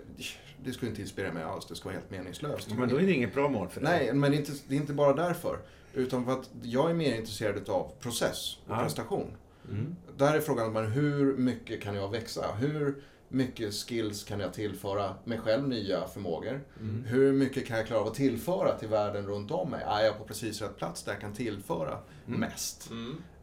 det 0.64 0.72
skulle 0.74 0.90
inte 0.90 1.02
inspirera 1.02 1.34
mig 1.34 1.44
alls. 1.44 1.66
Det 1.66 1.76
skulle 1.76 1.94
vara 1.94 2.00
helt 2.02 2.12
meningslöst. 2.12 2.70
Men 2.78 2.90
då 2.90 2.96
är 2.98 3.02
det 3.06 3.12
inget 3.12 3.34
bra 3.34 3.50
mål 3.50 3.68
för 3.70 3.82
dig. 3.82 3.90
Nej, 4.06 4.14
men 4.14 4.32
det 4.32 4.38
är, 4.38 4.40
inte, 4.40 4.52
det 4.68 4.76
är 4.76 4.80
inte 4.80 4.94
bara 4.94 5.14
därför. 5.14 5.60
Utan 5.94 6.26
för 6.26 6.32
att 6.32 6.50
jag 6.62 6.90
är 6.90 6.94
mer 6.94 7.16
intresserad 7.16 7.70
av 7.70 7.92
process 8.00 8.58
och 8.68 8.74
Ja. 8.76 8.82
prestation. 8.84 9.28
Mm. 9.70 9.96
Där 10.18 10.36
är 10.36 10.40
frågan 10.42 10.78
om 10.78 10.86
hur 10.92 11.38
mycket 11.38 11.82
kan 11.82 11.96
jag 11.96 12.12
växa? 12.12 12.46
Hur 12.60 13.04
mycket 13.32 13.74
skills 13.74 14.24
kan 14.24 14.40
jag 14.40 14.54
tillföra 14.54 15.16
mig 15.24 15.38
själv 15.40 15.68
nya 15.68 16.08
förmågor? 16.08 16.62
Mm. 16.80 17.04
Hur 17.08 17.34
mycket 17.34 17.66
kan 17.68 17.78
jag 17.78 17.88
klara 17.88 18.02
av 18.02 18.08
att 18.08 18.14
tillföra 18.14 18.78
till 18.78 18.88
världen 18.88 19.28
runt 19.28 19.52
om 19.52 19.70
mig? 19.70 19.84
Är 19.88 20.06
jag 20.06 20.18
på 20.18 20.24
precis 20.24 20.62
rätt 20.62 20.78
plats 20.78 21.04
där 21.04 21.12
jag 21.12 21.22
kan 21.22 21.34
tillföra 21.34 21.98
Mm. 22.28 22.40
mest? 22.40 22.90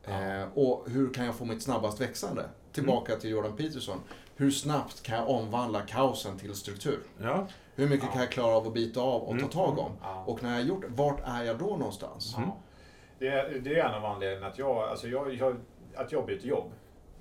Mm. 0.06 0.40
Eh, 0.42 0.48
och 0.54 0.86
hur 0.90 1.14
kan 1.14 1.26
jag 1.26 1.34
få 1.34 1.44
mitt 1.44 1.62
snabbast 1.62 2.00
växande? 2.00 2.44
Tillbaka 2.72 3.16
till 3.16 3.30
Jordan 3.30 3.56
Peterson. 3.56 4.00
Hur 4.36 4.50
snabbt 4.50 5.02
kan 5.02 5.16
jag 5.18 5.28
omvandla 5.28 5.80
kaosen 5.80 6.38
till 6.38 6.54
struktur? 6.54 6.98
Ja. 7.22 7.46
Hur 7.74 7.88
mycket 7.88 8.06
Ja. 8.06 8.12
kan 8.12 8.20
jag 8.20 8.30
klara 8.30 8.56
av 8.56 8.66
att 8.66 8.74
bita 8.74 9.00
av 9.00 9.22
och 9.22 9.28
ta 9.30 9.36
Mm. 9.38 9.48
tag 9.48 9.78
om? 9.78 9.92
Ja. 10.02 10.24
Och 10.26 10.42
när 10.42 10.50
jag 10.50 10.56
har 10.58 10.64
gjort 10.64 10.82
det, 10.82 10.88
vart 10.90 11.20
är 11.24 11.42
jag 11.44 11.58
då 11.58 11.66
någonstans? 11.76 12.34
Ja. 12.36 12.56
Det, 13.18 13.28
är, 13.28 13.60
det 13.64 13.78
är 13.80 13.84
en 13.88 13.94
av 13.94 14.04
anledningarna 14.04 14.46
att 14.46 14.58
jag, 14.58 14.76
alltså 14.76 15.08
jag, 15.08 15.34
jag, 15.34 15.56
att 15.94 16.12
jag 16.12 16.26
byter 16.26 16.46
jobb. 16.46 16.72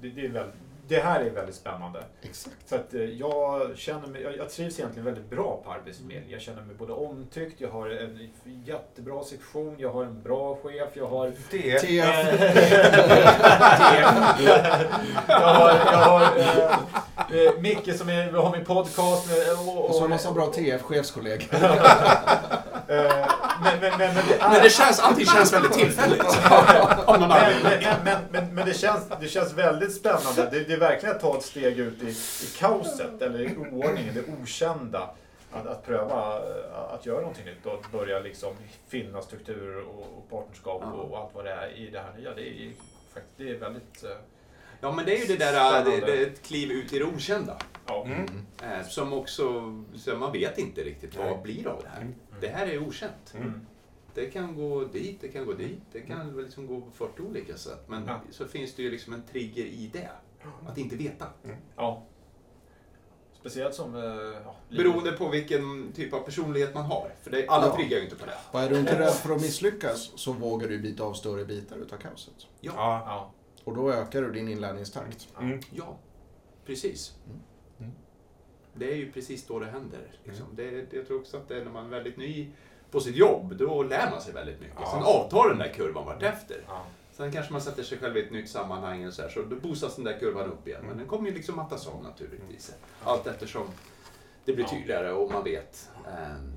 Det, 0.02 0.10
det, 0.10 0.26
är 0.26 0.30
väl, 0.30 0.52
det 0.88 1.00
här 1.00 1.20
är 1.20 1.30
väldigt 1.30 1.56
spännande. 1.56 2.04
Exakt. 2.22 2.56
För 2.66 2.76
att 2.76 2.94
eh, 2.94 3.02
jag 3.02 3.78
känner 3.78 4.08
mig, 4.08 4.22
jag, 4.22 4.38
jag 4.38 4.50
trivs 4.50 4.80
egentligen 4.80 5.06
väldigt 5.06 5.30
bra 5.30 5.62
på 5.66 5.72
Arbetsförmedlingen. 5.72 6.32
Jag 6.32 6.42
känner 6.42 6.62
mig 6.62 6.76
både 6.76 6.94
omtyckt, 6.94 7.62
jag 7.62 7.70
har 7.70 7.90
en 7.90 8.30
jättebra 8.66 9.24
sektion, 9.24 9.76
jag 9.78 9.90
har 9.90 10.04
en 10.04 10.22
bra 10.24 10.56
chef, 10.64 10.90
jag 10.94 11.08
har... 11.08 11.32
Det. 11.52 11.80
TF. 11.80 11.94
jag 15.28 15.40
har, 15.40 15.70
jag 15.70 15.98
har 15.98 16.38
eh, 16.38 16.80
eh, 17.42 17.60
Micke 17.60 17.96
som 17.96 18.10
är, 18.10 18.32
har 18.32 18.52
min 18.52 18.66
podcast. 18.66 19.28
Med, 19.28 19.38
och, 19.68 19.90
Och 19.90 19.96
så 19.96 20.04
en 20.04 20.10
massa 20.10 20.32
bra 20.32 20.52
TF-chefskollegor. 20.52 21.48
Eh, 22.88 23.28
men, 23.64 23.80
men, 23.82 23.98
men, 23.98 24.16
men 24.16 24.24
det 24.28 24.36
är... 24.36 24.50
Men 24.50 24.64
det 24.64 24.70
känns, 24.70 25.00
allting 25.00 25.26
känns 25.26 25.54
väldigt 25.54 25.74
tillfälligt. 25.74 26.24
Någon 27.08 27.20
Men, 27.20 27.30
men, 27.64 28.04
men, 28.04 28.18
men, 28.32 28.56
men 28.56 28.66
det, 28.66 28.74
känns, 28.74 29.04
det 29.22 29.28
känns 29.28 29.54
väldigt 29.54 29.96
spännande. 29.96 30.50
Det, 30.52 30.64
det 30.64 30.74
är 30.74 30.80
verkligen 30.80 31.16
att 31.16 31.22
ta 31.22 31.38
ett 31.38 31.44
steg 31.44 31.80
ut 31.80 32.04
i, 32.04 32.10
i 32.10 32.48
kaoset, 32.58 33.22
eller 33.22 33.42
i 33.42 33.58
oordningen, 33.58 34.14
det 34.14 34.24
okända. 34.42 35.10
Att, 35.52 35.68
att 35.68 35.86
pröva 35.86 36.36
eh, 36.38 36.94
att 36.94 37.06
göra 37.06 37.20
någonting 37.20 37.46
nytt 37.46 37.66
och 37.66 37.86
börja 37.92 38.20
liksom 38.20 38.54
finna 38.88 39.22
strukturer 39.22 39.82
och, 39.82 40.00
och 40.18 40.30
partnerskap 40.30 40.82
Ja. 40.86 40.92
och, 40.92 41.12
och 41.12 41.18
allt 41.18 41.30
vad 41.34 41.46
det 41.46 41.52
är 41.52 41.68
i 41.78 41.90
det 41.90 42.00
här 42.00 42.14
nya. 42.18 42.34
Det 42.34 42.42
är, 42.42 42.72
faktiskt, 43.14 43.38
det 43.38 43.50
är 43.50 43.60
väldigt... 43.60 44.04
eh, 44.04 44.10
Ja, 44.82 44.92
men 44.92 45.06
det 45.06 45.18
är 45.18 45.20
ju 45.20 45.26
det 45.26 45.46
där, 45.46 45.84
det, 45.86 46.00
det 46.06 46.18
är 46.18 46.28
ett 46.28 46.44
kliv 46.44 46.72
ut 46.72 46.94
i 46.94 47.00
det 47.00 47.06
okända. 47.06 47.58
Ja. 47.88 48.04
Mm. 48.06 48.26
Eh, 48.64 48.88
som 48.88 49.14
också, 49.14 49.44
så 49.98 50.16
man 50.16 50.32
vet 50.32 50.58
inte 50.58 50.82
riktigt 50.84 51.16
vad 51.16 51.26
Nej. 51.26 51.40
blir 51.44 51.68
av 51.68 51.82
det 51.84 51.90
här. 51.90 52.08
Det 52.42 52.48
här 52.48 52.68
är 52.68 52.88
okänt. 52.88 53.34
Mm. 53.36 53.66
Det 54.14 54.26
kan 54.26 54.56
gå 54.56 54.84
dit, 54.86 55.22
det 55.22 55.28
kan 55.28 55.46
gå 55.46 55.54
dit, 55.54 55.82
det 55.92 56.02
kan 56.02 56.36
väl 56.36 56.46
liksom 56.46 56.68
gå 56.68 56.82
på 56.82 56.92
40 56.92 57.22
olika 57.22 57.58
sätt. 57.58 57.84
Men 57.88 58.06
Ja. 58.08 58.22
så 58.32 58.46
finns 58.48 58.76
det 58.76 58.82
ju 58.84 58.92
liksom 58.92 59.14
en 59.14 59.24
trigger 59.32 59.66
i 59.66 59.90
det. 59.94 60.10
Att 60.68 60.78
inte 60.78 60.96
veta. 60.96 61.26
ja. 61.76 62.04
Speciellt 63.40 63.74
som... 63.76 63.96
eh, 63.96 64.02
Ja, 64.46 64.56
Beroende 64.70 65.12
på 65.12 65.30
vilken 65.30 65.92
typ 65.94 66.14
av 66.14 66.20
personlighet 66.20 66.74
man 66.74 66.86
har. 66.86 67.14
För 67.22 67.32
det, 67.32 67.48
alla 67.48 67.68
Ja. 67.68 67.76
triggar 67.76 67.98
ju 67.98 68.04
inte 68.04 68.16
på 68.16 68.26
det. 68.26 68.38
Och 68.52 68.60
är 68.60 68.70
du 68.70 68.80
inte 68.80 69.00
rädd 69.00 69.14
för 69.14 69.36
att 69.36 69.42
misslyckas 69.42 70.12
så 70.16 70.32
vågar 70.34 70.68
du 70.68 70.80
bita 70.80 71.04
av 71.04 71.14
större 71.14 71.46
bitar 71.46 71.78
utav 71.78 71.98
kaoset. 71.98 72.34
Ja. 72.62 72.74
Ja. 72.76 73.32
Och 73.64 73.76
då 73.76 73.92
ökar 73.92 74.22
du 74.22 74.32
din 74.32 74.48
inlärningstakt. 74.48 75.28
Mm. 75.40 75.60
Ja, 75.72 75.98
precis. 76.66 77.14
Mm. 77.28 77.40
Det 78.78 78.92
är 78.92 78.96
ju 78.96 79.12
precis 79.12 79.48
då 79.48 79.60
det 79.60 79.66
händer. 79.66 80.02
Liksom. 80.24 80.46
Det, 80.56 80.72
det, 80.72 80.96
jag 80.98 81.08
tror 81.08 81.20
också 81.20 81.38
att 81.38 81.48
det 81.48 81.58
är 81.58 81.66
när 81.66 81.72
man 81.72 81.86
är 81.86 81.90
väldigt 81.90 82.18
ny 82.18 82.52
på 82.92 83.00
sitt 83.00 83.16
jobb, 83.16 83.56
då 83.58 83.84
lär 83.84 84.12
man 84.12 84.22
sig 84.22 84.34
väldigt 84.34 84.60
mycket. 84.60 84.78
Ja. 84.80 84.92
Sen 84.92 85.04
avtar 85.04 85.50
den 85.50 85.58
där 85.58 85.74
kurvan 85.74 86.06
vartefter. 86.06 86.64
Ja. 86.68 86.86
Sen 87.12 87.32
kanske 87.32 87.52
man 87.52 87.62
sätter 87.62 87.84
sig 87.84 87.98
själv 87.98 88.18
i 88.18 88.24
ett 88.24 88.32
nytt 88.32 88.50
sammanhang 88.50 89.08
och 89.08 89.14
så, 89.14 89.22
här, 89.22 89.30
så 89.30 89.42
då 89.42 89.56
boostas 89.56 89.96
den 89.96 90.06
där 90.06 90.20
kurvan 90.20 90.52
upp 90.52 90.68
igen. 90.68 90.84
Men 90.88 90.98
den 90.98 91.08
kommer 91.08 91.30
ju 91.30 91.36
liksom 91.36 91.56
mattas 91.56 91.88
av 91.88 92.04
naturligtvis. 92.04 92.74
Allt 93.04 93.28
eftersom 93.28 93.68
det 94.46 94.54
blir 94.54 94.66
tydligare 94.66 95.12
och 95.12 95.32
man 95.32 95.44
vet. 95.44 95.90
Ehm, 96.08 96.52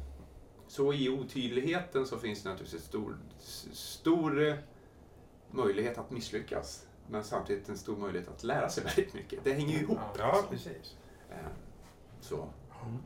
Så 0.69 0.93
i 0.93 1.09
otydligheten 1.09 2.07
så 2.07 2.19
finns 2.19 2.43
det 2.43 2.49
naturligtvis 2.49 2.81
en 2.83 2.87
stor, 2.89 3.16
stor 3.73 4.59
möjlighet 5.51 5.99
att 5.99 6.11
misslyckas. 6.11 6.87
Men 7.11 7.25
samtidigt 7.25 7.69
en 7.69 7.79
stor 7.79 7.97
möjlighet 7.97 8.29
att 8.29 8.45
lära 8.45 8.69
sig 8.69 8.85
väldigt 8.97 9.14
mycket. 9.14 9.45
Det 9.45 9.53
hänger 9.53 9.75
ju 9.75 9.81
ihop. 9.81 9.99
Ja. 10.19 10.31
Ja, 10.37 10.43
precis. 10.51 10.97
Så. 12.21 12.37
Ehm, 12.83 12.99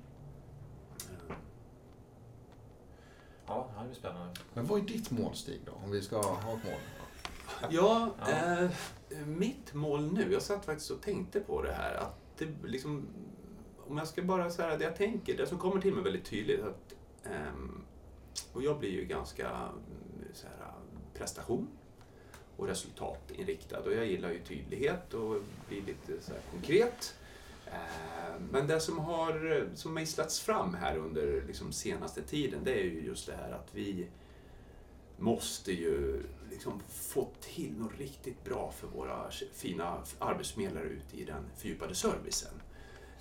ja, 3.46 3.68
det 3.72 3.78
här 3.78 3.86
blir 3.86 3.94
spännande. 3.96 4.32
Men 4.54 4.66
vad 4.66 4.80
är 4.80 4.84
ditt 4.84 5.10
mål 5.10 5.34
Stig 5.34 5.60
då? 5.66 5.72
Om 5.84 5.90
vi 5.90 6.02
ska 6.02 6.16
ha 6.22 6.52
ett 6.56 6.64
mål. 6.64 6.80
Ja, 7.70 8.10
Ja. 8.20 8.30
Eh, 8.30 8.70
mitt 9.26 9.74
mål 9.74 10.12
nu, 10.12 10.32
jag 10.32 10.42
satt 10.42 10.64
faktiskt 10.64 10.90
och 10.90 11.00
tänkte 11.00 11.40
på 11.40 11.62
det 11.62 11.72
här, 11.72 11.94
att 11.94 12.18
det 12.38 12.48
liksom, 12.64 13.06
om 13.88 13.98
jag 13.98 14.08
ska 14.08 14.22
bara 14.22 14.50
säga 14.50 14.76
det 14.76 14.84
jag 14.84 14.96
tänker, 14.96 15.36
det 15.36 15.46
som 15.46 15.58
kommer 15.58 15.80
till 15.80 15.94
mig 15.94 16.04
väldigt 16.04 16.24
tydligt, 16.24 16.62
att, 16.62 16.94
ehm, 17.24 17.84
och 18.52 18.62
jag 18.62 18.78
blir 18.78 18.90
ju 18.90 19.04
ganska 19.04 19.48
mm, 19.48 20.32
så 20.32 20.46
här, 20.46 20.72
prestation, 21.14 21.68
och 22.56 22.66
resultatinriktad. 22.68 23.80
Och 23.80 23.92
jag 23.92 24.06
gillar 24.06 24.30
ju 24.30 24.38
tydlighet 24.38 25.14
och 25.14 25.36
bli 25.68 25.80
lite 25.80 26.22
så 26.22 26.32
här 26.32 26.40
konkret. 26.50 27.14
Eh, 27.72 28.40
men 28.50 28.66
det 28.66 28.80
som 28.80 28.98
har 28.98 29.68
som 29.74 29.94
mejslats 29.94 30.40
fram 30.40 30.74
här 30.74 30.96
under 30.96 31.44
liksom 31.46 31.72
senaste 31.72 32.22
tiden, 32.22 32.60
det 32.64 32.72
är 32.72 32.84
ju 32.84 33.04
just 33.04 33.26
det 33.26 33.36
här 33.36 33.52
att 33.52 33.68
vi 33.72 34.08
måste 35.16 35.72
ju 35.72 36.22
liksom 36.50 36.80
få 36.88 37.28
till 37.40 37.72
något 37.78 37.98
riktigt 37.98 38.44
bra 38.44 38.72
för 38.76 38.86
våra 38.86 39.30
fina 39.52 39.98
arbetsförmedlare 40.18 40.84
ute 40.84 41.16
i 41.16 41.24
den 41.24 41.44
fördjupade 41.56 41.94
servicen. 41.94 42.62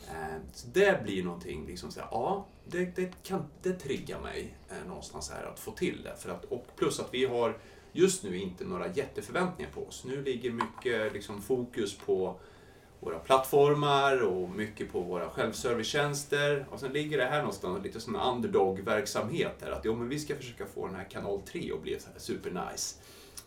Eh, 0.10 0.38
så 0.54 0.68
det 0.68 1.04
blir 1.04 1.24
någonting, 1.24 1.68
liksom 1.68 1.91
så 1.91 1.99
här, 1.99 2.08
ja, 2.12 2.47
det, 2.66 2.95
det, 2.95 3.24
kan, 3.24 3.45
det 3.62 3.74
triggar 3.74 4.22
mig 4.22 4.58
eh, 4.70 4.88
någonstans 4.88 5.32
här 5.32 5.45
att 5.45 5.60
få 5.60 5.72
till 5.72 6.04
det. 6.04 6.16
För 6.18 6.30
att, 6.30 6.45
och 6.45 6.68
plus 6.76 6.99
att 6.99 7.14
vi 7.14 7.26
har 7.26 7.58
just 7.91 8.24
nu 8.24 8.38
inte 8.38 8.66
några 8.66 8.88
jätteförväntningar 8.88 9.72
på 9.72 9.86
oss. 9.86 10.04
Nu 10.06 10.24
ligger 10.24 10.52
mycket 10.52 11.14
liksom, 11.14 11.41
fokus 11.41 11.97
på 11.97 12.39
våra 13.02 13.20
plattformar 13.20 14.24
och 14.24 14.49
mycket 14.49 14.91
på 14.91 14.99
våra 14.99 15.30
självservicetjänster. 15.30 16.66
Och 16.72 16.80
sen 16.80 16.91
ligger 16.93 17.18
det 17.18 17.26
här 17.26 17.38
någonstans 17.39 17.84
lite 17.84 17.99
sån 17.99 18.16
underdog-verksamhet 18.16 19.56
här. 19.62 19.72
Att 19.72 19.82
jo, 19.86 19.95
men 19.95 20.10
vi 20.10 20.20
ska 20.20 20.36
försöka 20.36 20.66
få 20.66 20.86
den 20.88 20.95
här 20.95 21.04
kanal 21.10 21.41
3 21.41 21.72
att 21.74 21.82
bli 21.82 21.99
så 21.99 22.10
här 22.14 22.20
supernice. 22.20 22.95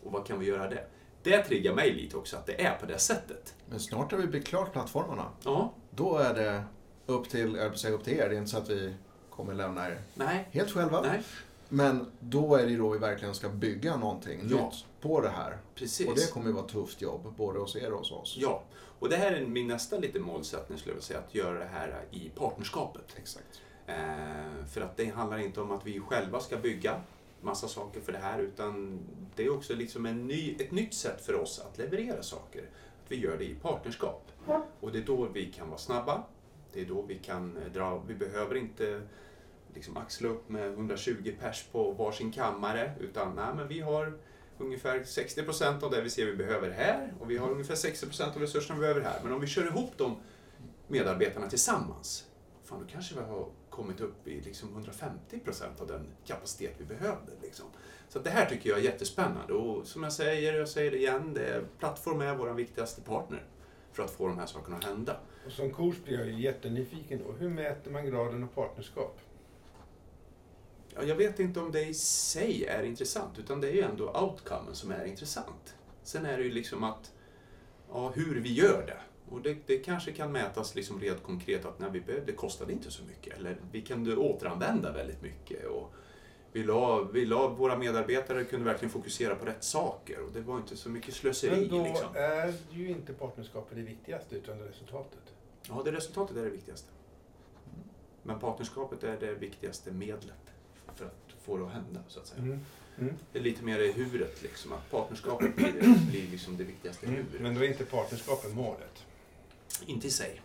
Och 0.03 0.11
vad 0.11 0.25
kan 0.25 0.39
vi 0.39 0.45
göra 0.45 0.69
det? 0.69 0.83
Det 1.23 1.43
triggar 1.43 1.73
mig 1.73 1.93
lite 1.93 2.17
också 2.17 2.37
att 2.37 2.45
det 2.45 2.61
är 2.65 2.75
på 2.75 2.85
det 2.85 2.99
sättet. 2.99 3.53
Men 3.69 3.79
snart 3.79 4.11
har 4.11 4.19
vi 4.19 4.27
byggt 4.27 4.47
klart 4.47 4.73
plattformarna. 4.73 5.25
Ja, 5.43 5.73
Då 5.89 6.17
är 6.17 6.33
det 6.33 6.63
upp 7.05 7.29
till, 7.29 7.55
jag 7.55 7.77
säga 7.79 7.93
upp 7.93 8.03
till 8.03 8.13
er. 8.13 8.29
Det 8.29 8.35
är 8.35 8.39
inte 8.39 8.51
så 8.51 8.57
att 8.57 8.69
vi 8.69 8.93
kommer 9.29 9.53
lämna 9.53 9.87
er 9.87 10.01
nej, 10.13 10.47
helt 10.51 10.71
själva. 10.71 11.01
nej, 11.01 11.21
Men 11.69 12.11
då 12.19 12.55
är 12.55 12.65
det 12.65 12.71
ju 12.71 12.77
då 12.77 12.89
vi 12.89 12.97
verkligen 12.99 13.35
ska 13.35 13.49
bygga 13.49 13.97
någonting 13.97 14.39
Ja. 14.49 14.65
nytt 14.65 14.85
på 15.01 15.21
det 15.21 15.29
här. 15.29 15.57
precis. 15.75 16.07
Och 16.07 16.15
det 16.15 16.31
kommer 16.33 16.47
ju 16.47 16.53
vara 16.53 16.65
ett 16.65 16.71
tufft 16.71 17.01
jobb, 17.01 17.33
både 17.37 17.59
hos 17.59 17.75
er 17.75 17.91
och 17.91 17.97
hos 17.99 18.11
oss. 18.11 18.37
Ja, 18.39 18.63
och 18.99 19.09
det 19.09 19.15
här 19.15 19.31
är 19.31 19.45
min 19.45 19.67
nästa 19.67 19.97
lite 19.97 20.19
målsättning 20.19 20.77
skulle 20.77 20.91
jag 20.91 20.95
vilja 20.95 21.07
säga, 21.07 21.19
att 21.19 21.35
göra 21.35 21.59
det 21.59 21.65
här 21.65 22.05
i 22.11 22.29
partnerskapet. 22.29 23.15
Exakt. 23.17 23.61
Eh, 23.87 24.65
för 24.73 24.81
att 24.81 24.97
det 24.97 25.05
handlar 25.05 25.37
inte 25.37 25.61
om 25.61 25.71
att 25.71 25.85
vi 25.85 25.99
själva 25.99 26.39
ska 26.39 26.57
bygga 26.57 27.01
massa 27.41 27.67
saker 27.67 28.01
för 28.01 28.11
det 28.11 28.17
här, 28.17 28.39
utan 28.39 28.99
det 29.35 29.45
är 29.45 29.53
också 29.53 29.73
liksom 29.73 30.05
en 30.05 30.27
ny, 30.27 30.55
ett 30.59 30.71
nytt 30.71 30.93
sätt 30.93 31.25
för 31.25 31.35
oss 31.35 31.59
att 31.59 31.77
leverera 31.77 32.23
saker. 32.23 32.61
Att 33.05 33.11
vi 33.11 33.19
gör 33.19 33.37
det 33.37 33.45
i 33.45 33.55
partnerskap. 33.55 34.31
Och 34.79 34.91
det 34.91 34.97
är 34.97 35.03
då 35.03 35.25
vi 35.25 35.45
kan 35.45 35.67
vara 35.69 35.77
snabba, 35.77 36.23
det 36.73 36.81
är 36.81 36.85
då 36.85 37.01
vi 37.01 37.15
kan 37.15 37.57
eh, 37.57 37.71
dra, 37.73 38.03
vi 38.07 38.13
behöver 38.13 38.55
inte 38.55 39.01
liksom 39.73 39.97
axla 39.97 40.29
upp 40.29 40.49
med 40.49 40.67
120 40.67 41.35
pers 41.39 41.63
på 41.71 41.91
varsin 41.91 42.31
kammare, 42.31 42.91
utan 42.99 43.35
nej, 43.35 43.55
men 43.55 43.67
vi 43.67 43.79
har 43.79 44.13
ungefär 44.57 44.99
60% 44.99 45.83
av 45.83 45.91
det 45.91 46.01
vi 46.01 46.09
ser 46.09 46.25
vi 46.25 46.35
behöver 46.35 46.71
här 46.71 47.13
och 47.19 47.31
vi 47.31 47.37
har 47.37 47.51
ungefär 47.51 47.75
60% 47.75 48.35
av 48.35 48.41
resurserna 48.41 48.75
vi 48.75 48.81
behöver 48.81 49.01
här. 49.01 49.19
Men 49.23 49.33
om 49.33 49.41
vi 49.41 49.47
kör 49.47 49.67
ihop 49.67 49.91
de 49.97 50.17
medarbetarna 50.87 51.49
tillsammans, 51.49 52.25
fan 52.63 52.79
då 52.79 52.85
kanske 52.91 53.15
vi 53.15 53.21
har 53.21 53.47
kommit 53.69 54.01
upp 54.01 54.27
i 54.27 54.41
liksom 54.41 54.69
150 54.69 55.39
procent 55.39 55.81
av 55.81 55.87
den 55.87 56.07
kapacitet 56.25 56.73
vi 56.77 56.85
behövde. 56.85 57.31
Liksom. 57.41 57.65
Så 58.09 58.17
att 58.17 58.23
det 58.23 58.29
här 58.29 58.45
tycker 58.45 58.69
jag 58.69 58.79
är 58.79 58.83
jättespännande 58.83 59.53
och 59.53 59.87
som 59.87 60.03
jag 60.03 60.13
säger, 60.13 60.53
jag 60.53 60.69
säger 60.69 60.91
det 60.91 60.97
igen, 60.97 61.33
det 61.33 61.45
är, 61.45 61.63
plattform 61.79 62.21
är 62.21 62.35
vår 62.35 62.53
viktigaste 62.53 63.01
partner 63.01 63.43
för 63.93 64.03
att 64.03 64.11
få 64.11 64.27
de 64.27 64.39
här 64.39 64.45
sakerna 64.45 64.77
att 64.77 64.83
hända. 64.83 65.17
Och 65.45 65.51
som 65.51 65.71
coach 65.71 65.95
blir 66.03 66.19
jag 66.19 66.27
ju 66.27 66.41
jättenyfiken 66.41 67.21
då. 67.25 67.31
Hur 67.31 67.49
mäter 67.49 67.91
man 67.91 68.05
graden 68.05 68.43
av 68.43 68.47
partnerskap? 68.47 69.19
Ja, 70.95 71.03
jag 71.03 71.15
vet 71.15 71.39
inte 71.39 71.59
om 71.59 71.71
det 71.71 71.85
i 71.85 71.93
sig 71.93 72.65
är 72.65 72.83
intressant, 72.83 73.39
utan 73.39 73.61
det 73.61 73.67
är 73.67 73.73
ju 73.73 73.81
ändå 73.81 74.11
outcomen 74.21 74.75
som 74.75 74.91
är 74.91 75.05
intressant. 75.05 75.75
Sen 76.03 76.25
är 76.25 76.37
det 76.37 76.43
ju 76.43 76.51
liksom 76.51 76.83
att, 76.83 77.11
ja, 77.91 78.11
hur 78.15 78.41
vi 78.41 78.53
gör 78.53 78.85
det. 78.85 78.99
Och 79.29 79.41
det, 79.41 79.57
det 79.65 79.77
kanske 79.77 80.11
kan 80.11 80.31
mätas 80.31 80.75
liksom 80.75 80.99
rent 80.99 81.23
konkret 81.23 81.65
att 81.65 81.79
när 81.79 81.89
vi 81.89 82.01
behövde, 82.01 82.31
det 82.31 82.37
kostade 82.37 82.73
inte 82.73 82.91
så 82.91 83.03
mycket. 83.03 83.37
Eller 83.37 83.57
vi 83.71 83.81
kunde 83.81 84.15
återanvända 84.15 84.91
väldigt 84.91 85.21
mycket. 85.21 85.65
Och 85.65 85.93
vi 86.51 86.63
la, 86.63 87.03
vi 87.03 87.25
la, 87.25 87.47
våra 87.47 87.77
medarbetare 87.77 88.43
kunde 88.43 88.65
verkligen 88.65 88.91
fokusera 88.91 89.35
på 89.35 89.45
rätt 89.45 89.63
saker 89.63 90.19
och 90.19 90.31
det 90.31 90.41
var 90.41 90.57
inte 90.57 90.77
så 90.77 90.89
mycket 90.89 91.13
slöseri. 91.13 91.61
Men 91.61 91.69
då 91.69 91.83
liksom. 91.83 92.07
är 92.15 92.53
ju 92.71 92.89
inte 92.89 93.13
partnerskapet 93.13 93.77
det 93.77 93.83
viktigaste, 93.83 94.35
utan 94.35 94.57
det 94.57 94.69
resultatet. 94.69 95.33
Ja, 95.69 95.81
det 95.85 95.91
resultatet 95.91 96.37
är 96.37 96.43
det 96.43 96.49
viktigaste. 96.49 96.89
Men 98.23 98.39
partnerskapet 98.39 99.03
är 99.03 99.17
det 99.19 99.33
viktigaste 99.33 99.91
medlet 99.91 100.54
få 101.45 101.57
det 101.57 101.65
att 101.65 101.71
hända, 101.71 101.99
så 102.07 102.19
att 102.19 102.27
säga. 102.27 102.41
Mm. 102.41 102.59
Mm. 102.99 103.13
Det 103.31 103.39
är 103.39 103.43
lite 103.43 103.63
mer 103.63 103.79
i 103.79 103.91
huvudet, 103.91 104.41
liksom, 104.43 104.73
att 104.73 104.91
partnerskapet 104.91 105.55
blir, 105.55 105.71
blir 106.11 106.27
liksom 106.31 106.57
det 106.57 106.63
viktigaste 106.63 107.05
i 107.05 107.09
huvudet. 107.09 107.41
Men 107.41 107.55
då 107.55 107.63
är 107.63 107.67
inte 107.67 107.85
partnerskapet 107.85 108.53
målet, 108.55 109.03
Inte 109.85 110.07
i 110.07 110.11
sig. 110.11 110.41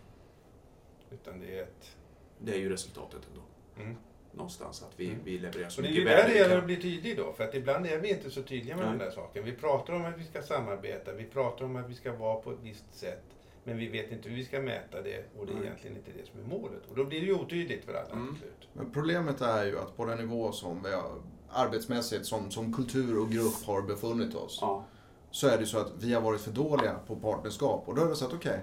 utan 1.10 1.40
det 1.40 1.58
är 1.58 1.62
ett... 1.62 1.96
Det 2.38 2.52
är 2.52 2.58
ju 2.58 2.68
resultatet 2.68 3.20
ändå. 3.30 3.42
Mm. 3.82 3.96
Någonstans, 4.32 4.82
att 4.82 4.92
vi, 5.00 5.06
Mm. 5.08 5.20
vi 5.24 5.38
levererar 5.38 5.68
så 5.68 5.74
Så 5.74 5.80
det 5.82 5.88
är 5.88 5.90
mycket 5.90 6.02
ju 6.02 6.08
där 6.08 6.16
det 6.16 6.22
värde 6.22 6.34
gäller 6.38 6.58
att 6.58 6.64
bli 6.64 6.76
tydlig 6.82 7.16
då, 7.16 7.32
för 7.32 7.44
att 7.44 7.54
ibland 7.54 7.86
är 7.86 7.98
vi 7.98 8.10
inte 8.10 8.30
så 8.30 8.42
tydliga 8.42 8.76
med 8.76 8.84
Nej. 8.86 8.98
den 8.98 9.06
där 9.06 9.14
saken. 9.14 9.44
Vi 9.44 9.52
pratar 9.52 9.92
om 9.94 10.04
att 10.04 10.18
vi 10.18 10.24
ska 10.24 10.42
samarbeta, 10.42 11.12
vi 11.12 11.24
pratar 11.24 11.64
om 11.64 11.76
att 11.76 11.90
vi 11.90 11.94
ska 11.94 12.12
vara 12.12 12.40
på 12.40 12.50
ett 12.52 12.58
visst 12.62 12.84
sätt, 12.94 13.22
men 13.64 13.76
vi 13.78 13.88
vet 13.88 14.12
inte 14.12 14.28
hur 14.28 14.36
vi 14.36 14.44
ska 14.44 14.60
mäta 14.60 15.02
det 15.02 15.24
och 15.38 15.46
det 15.46 15.52
är 15.52 15.56
Nej. 15.56 15.64
egentligen 15.66 15.96
inte 15.96 16.10
det 16.12 16.26
som 16.26 16.40
är 16.40 16.44
målet. 16.44 16.82
Och 16.90 16.96
då 16.96 17.04
blir 17.04 17.20
det 17.20 17.26
ju 17.26 17.34
otydligt 17.34 17.84
för 17.84 17.94
alla 17.94 18.12
Mm. 18.12 18.28
till 18.28 18.38
slut. 18.42 18.68
Men 18.72 18.90
problemet 18.90 19.40
är 19.40 19.64
ju 19.64 19.78
att 19.78 19.96
på 19.96 20.04
den 20.04 20.18
nivå 20.18 20.52
som 20.52 20.82
vi 20.82 20.92
har, 20.94 21.10
arbetsmässigt, 21.50 22.26
som, 22.26 22.50
som 22.50 22.72
kultur 22.74 23.18
och 23.18 23.30
grupp 23.30 23.64
har 23.66 23.82
befunnit 23.82 24.34
oss, 24.34 24.58
Ja, 24.60 24.84
så 25.30 25.48
är 25.48 25.58
det 25.58 25.66
så 25.66 25.78
att 25.78 25.92
vi 25.98 26.12
har 26.14 26.20
varit 26.20 26.40
för 26.40 26.50
dåliga 26.50 26.94
på 27.06 27.16
partnerskap. 27.16 27.82
Och 27.88 27.94
då 27.94 28.02
har 28.02 28.08
vi 28.08 28.14
sagt, 28.16 28.32
okej, 28.34 28.60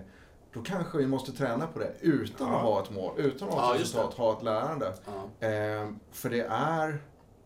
då 0.53 0.61
kanske 0.61 0.97
vi 0.97 1.07
måste 1.07 1.31
träna 1.31 1.67
på 1.67 1.79
det 1.79 1.93
utan 2.01 2.47
Ja. 2.51 2.55
att 2.55 2.61
ha 2.61 2.83
ett 2.83 2.91
mål, 2.91 3.13
utan 3.17 3.47
att 3.47 3.53
ha 3.53 3.61
Ja, 3.67 3.73
ett 3.73 3.79
just 3.79 3.95
resultat, 3.95 4.13
ha 4.17 4.37
ett 4.37 4.43
lärande. 4.43 4.93
ja. 5.05 5.47
Eh, 5.47 5.89
för 6.11 6.29
det 6.29 6.41
är, 6.49 6.97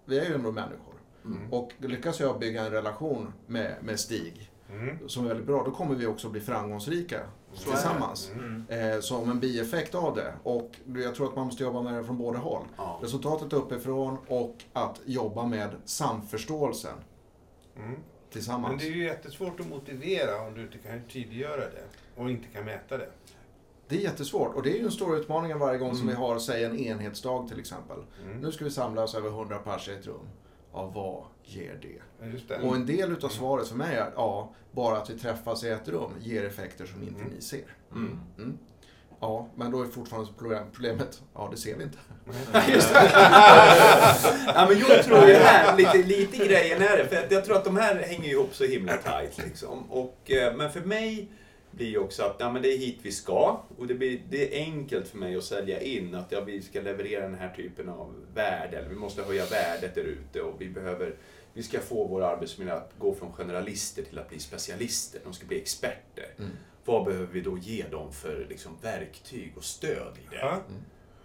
vi 0.06 0.20
är 0.20 0.26
ju 0.26 0.34
ändå 0.36 0.52
människor. 0.52 0.94
Mm. 1.26 1.54
Och 1.54 1.72
lyckas 1.78 2.20
jag 2.20 2.40
bygga 2.40 2.66
en 2.66 2.72
relation 2.72 3.34
med, 3.48 3.76
med 3.82 4.00
Stig, 4.00 4.48
Mm. 4.74 5.10
som 5.10 5.24
är 5.24 5.28
väldigt 5.28 5.48
bra, 5.48 5.64
då 5.64 5.72
kommer 5.72 5.96
vi 5.96 6.06
också 6.06 6.30
bli 6.30 6.42
framgångsrika 6.42 7.20
Så 7.54 7.70
tillsammans. 7.72 8.32
Mm. 8.34 8.66
Eh, 8.70 9.00
som 9.00 9.30
en 9.32 9.40
bieffekt 9.40 9.96
av 9.96 10.16
det. 10.16 10.34
Och 10.44 10.72
jag 10.96 11.16
tror 11.16 11.30
att 11.30 11.36
man 11.36 11.46
måste 11.46 11.64
jobba 11.64 11.82
med 11.82 11.94
det 11.94 12.04
från 12.04 12.18
båda 12.18 12.40
håll. 12.40 12.64
Ja. 12.78 13.00
Resultatet 13.02 13.54
uppifrån 13.54 14.18
och 14.28 14.56
att 14.74 15.00
jobba 15.06 15.46
med 15.46 15.70
samförståelsen 15.86 16.94
Mm. 17.76 17.90
Men 17.92 18.00
tillsammans. 18.32 18.82
det 18.82 18.88
är 18.88 18.92
ju 18.92 19.04
jättesvårt 19.04 19.60
att 19.60 19.70
motivera 19.70 20.42
om 20.48 20.54
du 20.54 20.62
inte 20.62 20.78
kan 20.78 21.02
tydliggöra 21.14 21.56
det 21.62 21.84
och 22.22 22.30
inte 22.32 22.48
kan 22.48 22.66
mäta 22.66 22.98
det. 22.98 23.10
Det 23.88 23.96
är 23.96 24.00
jättesvårt 24.00 24.56
och 24.56 24.64
det 24.64 24.70
är 24.76 24.80
ju 24.80 24.86
en 24.86 24.92
stor 24.92 25.18
utmaning 25.18 25.60
varje 25.60 25.78
gång 25.80 25.96
som 25.96 26.10
Mm. 26.10 26.16
vi 26.22 26.28
har, 26.28 26.40
säg 26.40 26.64
en 26.64 26.80
enhetsdag 26.80 27.48
till 27.50 27.60
exempel. 27.60 27.98
Mm. 28.26 28.38
Nu 28.42 28.52
ska 28.52 28.64
vi 28.66 28.72
samlas 28.72 29.16
över 29.16 29.30
100 29.30 29.58
pers 29.58 29.90
i 29.90 29.92
ett 29.94 30.06
rum. 30.08 30.28
Ja, 30.74 30.92
vad 30.96 31.24
ger 31.56 31.80
det? 31.82 31.88
Ja, 32.22 32.26
Just 32.34 32.48
det. 32.48 32.58
Och 32.60 32.76
en 32.76 32.86
del 32.86 33.12
utav 33.12 33.30
svaret 33.30 33.68
för 33.68 33.76
mig 33.76 33.96
är, 33.96 34.12
ja, 34.16 34.54
bara 34.72 34.98
att 34.98 35.10
vi 35.10 35.20
träffas 35.20 35.64
i 35.64 35.70
ett 35.70 35.88
rum 35.88 36.12
ger 36.22 36.46
effekter 36.46 36.86
som 36.86 37.02
inte 37.04 37.22
Mm. 37.22 37.34
ni 37.36 37.42
ser. 37.42 37.76
Mm. 37.92 38.20
Mm. 38.38 38.58
Ja, 39.20 39.48
men 39.56 39.72
då 39.72 39.82
är 39.82 39.86
fortfarande 39.88 40.30
problem- 40.38 40.66
problemet, 40.74 41.22
ja 41.34 41.48
det 41.52 41.58
ser 41.58 41.76
vi 41.78 41.84
inte. 41.84 41.98
Just 42.72 42.94
det. 42.94 43.10
ja, 44.56 44.68
men 44.70 44.80
jag 44.80 45.04
tror 45.06 45.28
ju 45.28 45.34
här, 45.34 45.78
lite, 45.78 45.98
lite 45.98 46.38
grejen 46.38 46.82
är 46.82 46.98
det, 46.98 47.08
för 47.08 47.16
att 47.16 47.32
jag 47.32 47.46
tror 47.46 47.56
att 47.56 47.66
de 47.66 47.78
här 47.78 47.96
hänger 47.96 48.30
ihop 48.30 48.56
så 48.56 48.64
himla 48.66 48.98
tajt. 48.98 49.38
Liksom. 49.38 49.92
Och, 49.92 50.32
eh, 50.32 50.56
men 50.56 50.72
för 50.72 50.82
mig 50.82 51.28
blir 51.72 51.88
ju 51.88 51.98
också 51.98 52.24
att 52.24 52.36
ja, 52.40 52.52
men 52.52 52.62
det 52.62 52.74
är 52.74 52.78
hit 52.78 53.00
vi 53.02 53.12
ska. 53.12 53.62
Och 53.78 53.88
det, 53.88 53.94
blir, 53.94 54.22
det 54.30 54.58
är 54.60 54.64
enkelt 54.66 55.08
för 55.08 55.18
mig 55.18 55.36
att 55.38 55.44
sälja 55.44 55.82
in 55.82 56.16
att 56.16 56.32
ja, 56.32 56.42
vi 56.42 56.62
ska 56.62 56.82
leverera 56.82 57.22
den 57.24 57.36
här 57.40 57.54
typen 57.56 57.90
av 57.90 58.16
värde, 58.34 58.78
eller 58.78 58.90
vi 58.90 58.96
måste 58.96 59.24
höja 59.24 59.46
värdet 59.46 59.96
där 59.96 60.04
ute 60.04 60.42
och 60.42 60.62
vi 60.62 60.70
behöver 60.70 61.16
vi 61.54 61.64
ska 61.64 61.80
få 61.80 62.08
vår 62.08 62.24
arbetsmiljö 62.24 62.74
att 62.74 62.92
gå 63.00 63.16
från 63.16 63.34
generalister 63.34 64.04
till 64.04 64.20
att 64.20 64.30
bli 64.30 64.40
specialister. 64.40 65.22
De 65.24 65.34
ska 65.34 65.46
bli 65.46 65.62
experter. 65.62 66.34
Mm. 66.38 66.52
Vad 66.86 67.06
behöver 67.06 67.28
vi 67.28 67.42
då 67.42 67.58
ge 67.58 67.88
dem 67.88 68.14
för 68.14 68.46
liksom, 68.50 68.78
verktyg 68.82 69.54
och 69.58 69.64
stöd 69.64 70.18
i 70.18 70.28
det? 70.30 70.38
Ja. 70.38 70.62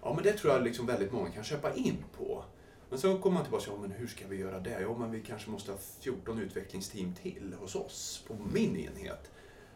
Ja, 0.02 0.14
men 0.14 0.24
det 0.24 0.32
tror 0.32 0.52
jag 0.52 0.62
liksom 0.62 0.86
väldigt 0.86 1.12
många 1.12 1.30
kan 1.30 1.44
köpa 1.44 1.74
in 1.74 2.04
på. 2.18 2.44
Men 2.90 2.98
så 2.98 3.18
kommer 3.18 3.34
man 3.34 3.42
tillbaka 3.42 3.56
och 3.56 3.62
säger, 3.62 3.78
ja, 3.78 3.82
men 3.82 3.90
hur 3.90 4.06
ska 4.06 4.26
vi 4.28 4.36
göra 4.36 4.60
det? 4.60 4.80
Ja, 4.80 4.96
men 4.98 5.10
vi 5.10 5.20
kanske 5.20 5.50
måste 5.50 5.72
ha 5.72 5.78
14 6.00 6.38
utvecklingsteam 6.38 7.14
till 7.14 7.54
hos 7.60 7.74
oss 7.74 8.24
på 8.28 8.36
min 8.52 8.76
enhet. 8.76 9.30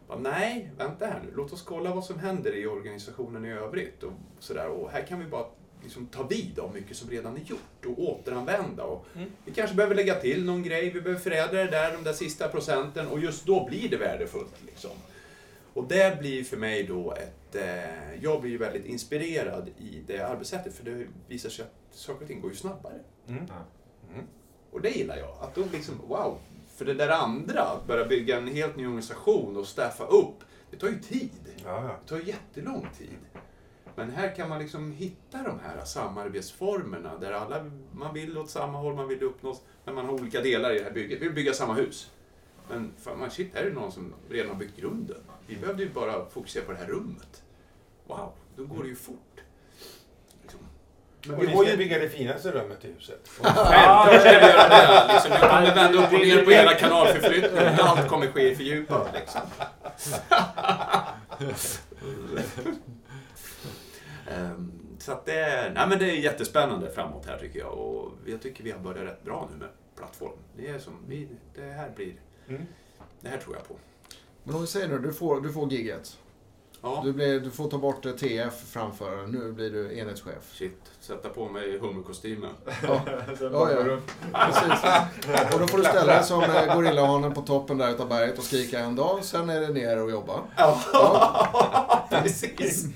Bara, 0.09 0.19
Nej, 0.19 0.71
vänta 0.79 1.07
här 1.07 1.21
nu. 1.25 1.33
Låt 1.37 1.53
oss 1.53 1.63
kolla 1.63 1.95
vad 1.95 2.05
som 2.05 2.19
händer 2.19 2.57
i 2.57 2.67
organisationen 2.67 3.45
i 3.45 3.53
övrigt. 3.53 4.03
Och, 4.03 4.13
sådär. 4.39 4.69
och 4.69 4.91
här 4.91 5.07
kan 5.07 5.19
vi 5.19 5.27
bara 5.27 5.47
liksom, 5.83 6.07
ta 6.07 6.23
vid 6.23 6.59
av 6.59 6.75
mycket 6.75 6.97
som 6.97 7.11
redan 7.11 7.37
är 7.37 7.41
gjort 7.41 7.87
och 7.87 7.99
återanvända. 7.99 8.85
Och 8.85 9.07
Mm. 9.15 9.31
Vi 9.45 9.53
kanske 9.53 9.77
behöver 9.77 9.95
lägga 9.95 10.15
till 10.15 10.45
någon 10.45 10.63
grej, 10.63 10.91
vi 10.91 11.01
behöver 11.01 11.21
förädla 11.23 11.59
det 11.61 11.71
där, 11.71 11.93
de 11.93 12.05
där 12.05 12.13
sista 12.13 12.49
procenten 12.49 13.07
och 13.07 13.21
just 13.21 13.47
då 13.47 13.67
blir 13.67 13.89
det 13.89 13.97
värdefullt. 13.97 14.55
Liksom. 14.67 14.91
Och 15.75 15.85
det 15.89 16.21
blir 16.21 16.45
för 16.45 16.57
mig 16.57 16.83
då 16.85 17.13
ett... 17.13 17.55
Eh, 17.55 18.23
jag 18.23 18.41
blir 18.41 18.51
ju 18.51 18.59
väldigt 18.59 18.85
inspirerad 18.85 19.69
i 19.79 20.03
det 20.07 20.21
arbetssättet 20.21 20.75
för 20.75 20.85
det 20.85 21.07
visar 21.29 21.51
sig 21.51 21.65
att 21.65 21.97
saker 21.97 22.23
och 22.23 22.29
ting 22.29 22.41
går 22.41 22.51
ju 22.51 22.57
snabbare. 22.57 22.95
Mm. 23.29 23.45
Mm. 24.15 24.27
Och 24.71 24.81
det 24.81 24.91
gillar 24.91 25.17
jag. 25.17 25.37
Att 25.41 25.55
då 25.55 25.65
liksom, 25.73 25.95
wow, 26.09 26.39
För 26.77 26.85
det 26.85 26.95
där 26.95 27.09
andra, 27.09 27.63
att 27.63 27.87
börja 27.87 28.05
bygga 28.05 28.37
en 28.37 28.49
helt 28.49 28.77
ny 28.77 28.87
organisation 28.87 29.57
och 29.57 29.67
staffa 29.67 30.05
upp, 30.05 30.37
det 30.71 30.77
tar 30.77 30.89
ju 30.89 30.99
tid. 30.99 31.31
Ja, 31.65 31.85
ja. 31.85 31.97
Det 32.03 32.09
tar 32.09 32.29
jättelång 32.29 32.87
tid. 32.99 33.19
Men 33.95 34.11
här 34.11 34.35
kan 34.37 34.49
man 34.49 34.59
liksom 34.59 34.93
hitta 34.93 35.43
de 35.43 35.59
här 35.65 35.85
samarbetsformerna 35.85 37.17
där 37.21 37.33
alla, 37.33 37.71
man 37.93 38.15
vill 38.15 38.39
åt 38.39 38.51
samma 38.51 38.79
håll, 38.79 38.95
man 38.95 39.09
vill 39.09 39.23
uppnå, 39.23 39.57
men 39.85 39.95
man 39.95 40.05
har 40.07 40.13
olika 40.13 40.41
delar 40.41 40.75
i 40.75 40.79
det 40.79 40.85
här 40.85 40.91
bygget. 40.91 41.21
Vi 41.21 41.25
vill 41.25 41.35
bygga 41.35 41.53
samma 41.53 41.75
hus. 41.75 42.11
Men 42.69 42.93
fan, 43.03 43.19
man, 43.19 43.31
shit, 43.31 43.55
här 43.55 43.63
är 43.63 43.67
det 43.67 43.75
någon 43.75 43.93
som 43.93 44.15
redan 44.31 44.49
har 44.49 44.57
byggt 44.57 44.77
grunden. 44.77 45.21
Vi 45.47 45.57
behövde 45.57 45.83
ju 45.83 45.91
bara 45.91 46.27
fokusera 46.31 46.65
på 46.65 46.73
det 46.73 46.79
här 46.79 46.87
rummet. 46.87 47.43
Wow, 48.07 48.33
då 48.57 48.65
går 48.65 48.83
det 48.83 48.89
ju 48.89 48.97
fort. 48.97 49.41
Liksom. 50.43 50.61
Men 51.27 51.37
Och 51.37 51.45
ni 51.45 51.67
ska 51.67 51.77
bygga 51.77 51.99
det 51.99 52.09
finaste 52.09 52.51
rummet 52.51 52.85
i 52.85 52.93
huset. 52.93 53.29
Självklart 53.29 54.21
ska 54.21 54.31
vi 54.31 54.47
göra 54.47 54.69
det. 54.69 55.13
Liksom, 55.13 55.31
vi 55.31 55.39
kommer 55.39 55.75
vända 55.75 56.07
upp 56.07 56.13
och 56.13 56.19
ner 56.19 56.45
på 56.45 56.51
hela 56.51 56.75
kanalförflyttningen. 56.75 57.81
Allt 57.81 58.09
kommer 58.09 58.27
ske 58.27 58.55
fördjupat. 58.55 59.09
Liksom. 59.15 59.41
Ehm, 64.31 64.73
Så 64.99 65.13
att 65.13 65.25
det 65.27 65.41
är, 65.41 65.71
nej 65.75 65.87
men 65.89 65.99
det 65.99 66.11
är 66.11 66.15
jättespännande 66.15 66.91
framåt 66.91 67.27
här 67.27 67.39
tycker 67.39 67.59
jag. 67.59 67.73
Och 67.73 68.13
jag 68.27 68.43
tycker 68.43 68.65
vi 68.65 68.71
har 68.71 68.79
börjat 68.79 69.05
rätt 69.09 69.25
bra 69.25 69.49
nu 69.53 69.59
med 69.59 69.69
plattform. 69.97 70.33
Det 70.57 70.69
är 70.69 70.79
som, 70.79 70.93
vi, 71.09 71.29
det 71.55 71.63
här 71.63 71.91
blir, 71.97 72.13
Mm. 72.49 72.63
det 73.21 73.29
här 73.29 73.39
tror 73.39 73.57
jag 73.57 73.69
på. 73.69 73.75
Men 74.45 74.55
om 74.55 74.61
vi 74.61 74.67
säger 74.67 74.89
nu, 74.89 74.99
du 74.99 75.13
får, 75.13 75.41
du 75.41 75.53
får 75.53 75.73
gigget. 75.73 76.19
Ja, 76.83 77.01
Du, 77.05 77.13
blir, 77.13 77.41
du 77.41 77.51
får 77.51 77.71
ta 77.71 77.79
bort 77.79 78.03
TF 78.19 78.61
framför, 78.71 79.27
nu 79.27 79.53
blir 79.53 79.71
du 79.71 79.99
enhetschef. 79.99 80.53
shit. 80.53 80.91
Sätta 81.01 81.29
på 81.29 81.49
mig 81.49 81.79
hummerkostymen. 81.79 82.51
Ja, 82.83 83.01
Ja, 83.41 83.71
ja. 83.73 83.99
precis. 84.33 85.55
Och 85.55 85.61
då 85.61 85.67
får 85.67 85.79
du 85.79 85.85
ställa 85.85 86.13
dig 86.15 86.25
som 86.25 86.43
eh, 86.43 86.75
gorillahanen 86.75 87.35
på 87.35 87.43
toppen 87.43 87.79
där 87.79 87.91
utav 87.91 88.09
berget 88.09 88.39
och 88.39 88.45
skrika 88.45 88.79
en 88.79 88.97
dag, 88.97 89.25
sen 89.25 89.51
är 89.51 89.61
det 89.61 89.69
ner 89.69 90.03
och 90.03 90.11
jobba. 90.11 90.41
Ja, 90.57 92.07
precis. 92.11 92.85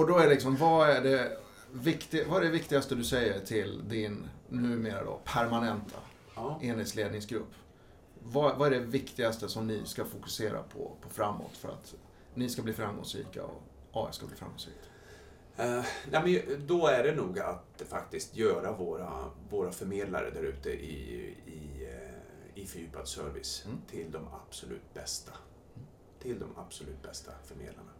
Och 0.00 0.06
då 0.06 0.18
är 0.18 0.28
liksom, 0.28 0.56
vad 0.56 0.90
är 0.90 1.00
det, 1.02 1.38
vikti- 1.72 2.28
vad 2.28 2.40
är 2.40 2.44
det 2.46 2.50
viktigaste 2.50 2.94
du 2.94 3.04
säger 3.04 3.40
till 3.40 3.88
din, 3.88 4.28
numera 4.48 5.04
då, 5.04 5.20
permanenta 5.24 5.96
Ja. 6.36 6.58
enhetsledningsgrupp? 6.62 7.48
Vad, 8.22 8.58
vad 8.58 8.66
är 8.72 8.80
det 8.80 8.86
viktigaste 8.86 9.48
som 9.48 9.66
ni 9.66 9.82
ska 9.84 10.04
fokusera 10.04 10.62
på, 10.62 10.96
på 11.00 11.08
framåt 11.08 11.56
för 11.56 11.68
att 11.68 11.94
ni 12.34 12.48
ska 12.48 12.62
bli 12.62 12.72
framgångsrika 12.72 13.44
och 13.44 13.62
AF 13.92 14.14
ska 14.14 14.26
bli 14.26 14.36
framgångsrikt? 14.36 14.90
Eh, 15.56 15.84
nej, 16.10 16.44
men 16.46 16.66
då 16.66 16.86
är 16.86 17.02
det 17.02 17.14
nog 17.14 17.38
att 17.38 17.82
faktiskt 17.88 18.36
göra 18.36 18.72
våra, 18.72 19.10
våra 19.50 19.72
förmedlare 19.72 20.30
där 20.30 20.42
ute 20.42 20.70
i, 20.70 21.34
i, 21.46 21.88
eh, 22.54 22.62
i 22.62 22.66
fördjupad 22.66 23.08
service 23.08 23.62
Mm. 23.66 23.78
till 23.90 24.10
de 24.12 24.28
absolut 24.46 24.94
bästa. 24.94 25.32
Till 26.22 26.38
de 26.40 26.48
absolut 26.56 27.02
bästa 27.02 27.32
förmedlarna. 27.44 27.90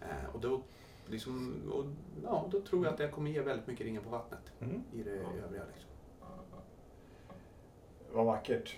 Eh, 0.00 0.34
och 0.34 0.40
då, 0.40 0.62
liksom, 1.10 1.54
och, 1.72 1.84
ja, 2.24 2.44
då 2.50 2.60
tror 2.60 2.84
jag 2.84 2.92
att 2.92 2.98
det 2.98 3.08
kommer 3.08 3.30
ge 3.30 3.40
väldigt 3.40 3.66
mycket 3.66 3.86
ringar 3.86 4.00
på 4.00 4.10
vattnet 4.10 4.40
Mm. 4.60 4.82
i 4.92 5.02
det 5.02 5.10
övriga. 5.10 5.62
Liksom. 5.74 5.90
Vad 8.12 8.26
vackert. 8.26 8.74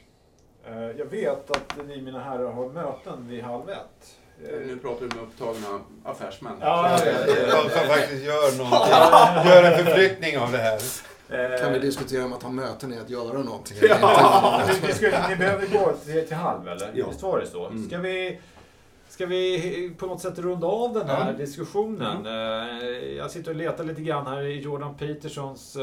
Eh, 0.66 0.74
Jag 0.90 1.04
vet 1.06 1.50
att 1.50 1.86
ni 1.86 2.02
mina 2.02 2.20
herrar 2.20 2.52
har 2.52 2.68
möten 2.68 3.28
vid 3.28 3.42
halv 3.42 3.70
ett. 3.70 4.16
Eh, 4.44 4.58
Nu 4.66 4.78
pratar 4.78 5.00
du 5.06 5.16
med 5.16 5.24
upptagna 5.24 5.80
affärsmän. 6.04 6.52
Ja, 6.60 6.98
ja, 6.98 7.06
ja. 7.06 7.26
De 7.62 7.70
som 7.70 7.86
faktiskt 7.88 8.24
gör 8.24 8.58
någonting. 8.58 9.50
Gör 9.50 9.62
en 9.62 9.84
förflyttning 9.84 10.38
av 10.38 10.52
det 10.52 10.58
här. 10.58 10.78
eh, 11.54 11.60
Kan 11.60 11.72
vi 11.72 11.78
diskutera 11.78 12.24
om 12.24 12.32
att 12.32 12.42
ha 12.42 12.50
möten 12.50 12.92
är 12.92 13.00
att 13.00 13.10
göra 13.10 13.38
någonting? 13.42 13.76
Ja, 13.82 14.62
ni, 14.68 14.86
ni, 14.88 14.92
ska, 14.94 15.28
ni 15.28 15.36
behöver 15.36 15.66
gå 15.66 15.92
till, 15.92 16.26
till 16.28 16.36
halv 16.36 16.68
eller? 16.68 16.90
Ja. 16.94 17.06
Visst 17.08 17.22
var 17.22 17.40
det 17.40 17.46
så? 17.46 17.66
Mm. 17.66 17.88
Ska 17.88 17.98
vi, 17.98 18.40
ska 19.12 19.26
vi 19.26 19.92
på 19.98 20.06
något 20.06 20.20
sätt 20.20 20.38
runda 20.38 20.66
av 20.66 20.94
den 20.94 21.06
här 21.08 21.26
Ja. 21.32 21.38
diskussionen? 21.38 22.26
Eh, 22.26 23.16
Jag 23.16 23.30
sitter 23.30 23.50
och 23.50 23.56
letar 23.56 23.84
lite 23.84 24.02
grann 24.02 24.26
här 24.26 24.42
i 24.42 24.60
Jordan 24.60 24.94
Petersons 24.94 25.76
uh, 25.76 25.82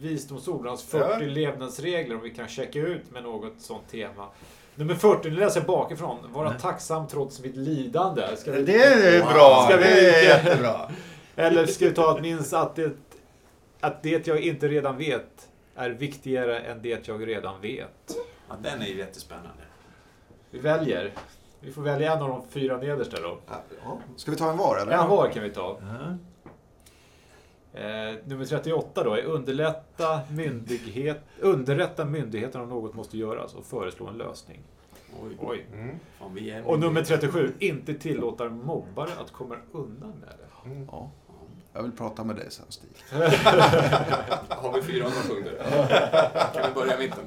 visdomsord, 0.00 0.66
hans 0.66 0.82
40 0.82 1.04
Ja. 1.08 1.18
levnadsregler, 1.32 2.14
om 2.16 2.22
vi 2.22 2.30
kan 2.30 2.48
checka 2.48 2.78
ut 2.78 3.10
med 3.10 3.22
något 3.22 3.52
sånt 3.60 3.88
tema. 3.90 4.26
Nummer 4.74 4.94
40, 4.94 5.30
nu 5.30 5.36
läser 5.36 5.60
jag 5.60 5.66
bakifrån. 5.66 6.18
Vara 6.32 6.50
tacksam 6.52 7.08
trots 7.08 7.40
mitt 7.42 7.56
lidande. 7.56 8.22
Vi, 8.46 8.62
Det 8.62 8.82
är 8.84 9.20
bra. 9.34 9.64
Ska 9.68 9.76
vi- 9.76 9.82
Det 9.84 10.10
är 10.10 10.22
jättebra. 10.24 10.90
Eller 11.36 11.66
ska 11.66 11.84
vi 11.88 11.94
ta 11.94 12.10
att 12.16 12.22
minns 12.22 12.52
att 12.52 12.76
det, 12.76 12.92
att 13.80 14.02
det 14.02 14.26
jag 14.26 14.40
inte 14.40 14.68
redan 14.68 14.98
vet 14.98 15.48
är 15.76 15.90
viktigare 15.90 16.58
än 16.58 16.82
det 16.82 17.08
jag 17.08 17.28
redan 17.28 17.60
vet. 17.60 18.16
ja, 18.48 18.54
den 18.62 18.82
är 18.82 18.86
ju 18.86 18.96
jättespännande. 18.98 19.62
Vi 20.50 20.58
väljer. 20.58 21.10
Vi 21.60 21.72
får 21.72 21.82
välja 21.82 22.12
en 22.16 22.22
av 22.22 22.28
de 22.28 22.42
fyra 22.48 22.76
nedersta 22.76 23.20
då. 23.20 23.38
Ja. 23.84 23.98
Ska 24.16 24.30
vi 24.30 24.36
ta 24.36 24.50
en 24.50 24.56
var 24.56 24.76
eller? 24.76 24.92
En 24.92 25.08
var 25.08 25.30
kan 25.30 25.42
vi 25.42 25.50
ta. 25.50 25.78
Eh, 27.72 28.14
nummer 28.24 28.44
38 28.44 29.04
då 29.04 29.14
är 29.14 29.22
underlätta, 29.22 30.20
myndighet, 30.30 31.20
underrätta 31.40 32.04
myndigheten 32.04 32.60
om 32.60 32.68
något 32.68 32.94
måste 32.94 33.18
göras 33.18 33.54
och 33.54 33.64
föreslå 33.64 34.06
en 34.06 34.18
lösning. 34.18 34.60
Oj, 35.22 35.36
Oj. 35.40 35.66
Mm. 35.72 35.98
fan, 36.18 36.64
Och 36.64 36.80
nummer 36.80 37.02
37, 37.02 37.52
inte 37.58 37.94
tillåta 37.94 38.48
mobbare 38.48 39.10
att 39.20 39.32
komma 39.32 39.56
undan 39.72 40.10
med 40.10 40.28
det. 40.28 40.84
Ja. 40.92 41.10
Jag 41.72 41.82
vill 41.82 41.92
prata 41.92 42.24
med 42.24 42.36
dig 42.36 42.46
sen 42.50 42.64
Stig. 42.68 42.90
Har 44.48 44.72
vi 44.74 44.82
400 44.82 45.18
punkter? 45.28 45.58
Kan 46.54 46.68
vi 46.68 46.74
börja 46.74 46.94
i 46.96 46.98
mitten? 46.98 47.24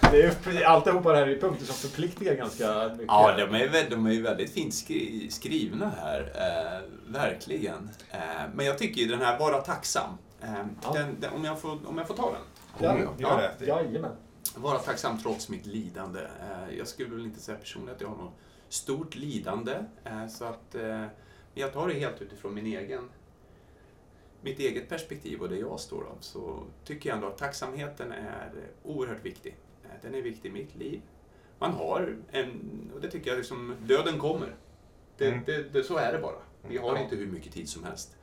Det 0.00 0.22
är 0.22 0.52
ju 0.52 0.64
alltihopa 0.64 1.12
det 1.12 1.18
här 1.18 1.26
är 1.26 1.40
punkter 1.40 1.64
som 1.66 1.74
förpliktigar 1.74 2.34
ganska 2.34 2.88
mycket. 2.92 3.06
Ja, 3.08 3.34
de 3.36 3.42
är, 3.54 3.90
de 3.90 4.06
är 4.06 4.12
ju 4.12 4.22
väldigt 4.22 4.50
fint 4.52 4.74
skri 4.74 5.28
skrivna 5.30 5.92
här. 6.00 6.20
Eh, 6.34 7.12
verkligen. 7.12 7.90
Eh, 8.10 8.18
men 8.54 8.66
jag 8.66 8.78
tycker 8.78 9.00
ju 9.00 9.08
den 9.08 9.20
här 9.20 9.38
Vara 9.38 9.58
tacksam. 9.60 10.10
Eh, 10.42 10.48
Ja. 10.82 10.92
den, 10.92 11.16
den, 11.20 11.32
om, 11.32 11.44
jag 11.44 11.60
får, 11.60 11.78
om 11.88 11.98
jag 11.98 12.06
får 12.08 12.14
ta 12.14 12.32
den. 12.32 12.42
Ja, 12.78 12.96
Gör 13.18 13.52
det. 13.58 13.66
Jajamän. 13.66 14.16
Vara 14.56 14.78
tacksam 14.78 15.18
trots 15.18 15.48
mitt 15.48 15.66
lidande. 15.66 16.20
Eh, 16.20 16.76
jag 16.78 16.88
skulle 16.88 17.10
väl 17.10 17.24
inte 17.24 17.40
säga 17.40 17.58
personligen 17.58 17.94
att 17.94 18.00
jag 18.00 18.08
har 18.08 18.16
något 18.16 18.34
stort 18.68 19.14
lidande. 19.14 19.72
Eh, 20.04 20.26
så 20.28 20.44
att, 20.44 20.74
eh, 20.74 20.82
men 20.82 21.10
jag 21.54 21.72
tar 21.72 21.88
det 21.88 21.94
helt 21.94 22.22
utifrån 22.22 22.54
min 22.54 22.66
egen, 22.66 23.08
mitt 24.44 24.58
eget 24.58 24.88
perspektiv 24.88 25.40
och 25.42 25.48
det 25.48 25.56
jag 25.58 25.80
står 25.80 26.00
av. 26.04 26.16
Så 26.20 26.62
tycker 26.84 27.08
jag 27.08 27.16
ändå 27.16 27.28
att 27.28 27.38
tacksamheten 27.38 28.12
är 28.12 28.50
oerhört 28.82 29.24
viktig. 29.24 29.56
Eh, 29.84 29.90
den 30.02 30.14
är 30.14 30.22
viktig 30.22 30.48
i 30.48 30.52
mitt 30.52 30.76
liv. 30.76 31.00
Man 31.58 31.72
har 31.72 32.16
en, 32.32 32.50
och 32.94 33.00
det 33.00 33.10
tycker 33.10 33.30
jag 33.30 33.36
liksom, 33.38 33.74
döden 33.86 34.18
kommer. 34.18 34.54
Det, 35.18 35.28
Mm. 35.28 35.40
det, 35.46 35.62
det, 35.72 35.84
så 35.84 35.96
är 35.96 36.12
det 36.12 36.18
bara. 36.18 36.36
Vi 36.68 36.76
har 36.76 36.96
inte 36.98 37.16
hur 37.16 37.26
mycket 37.26 37.52
tid 37.52 37.68
som 37.68 37.84
helst. 37.84 38.16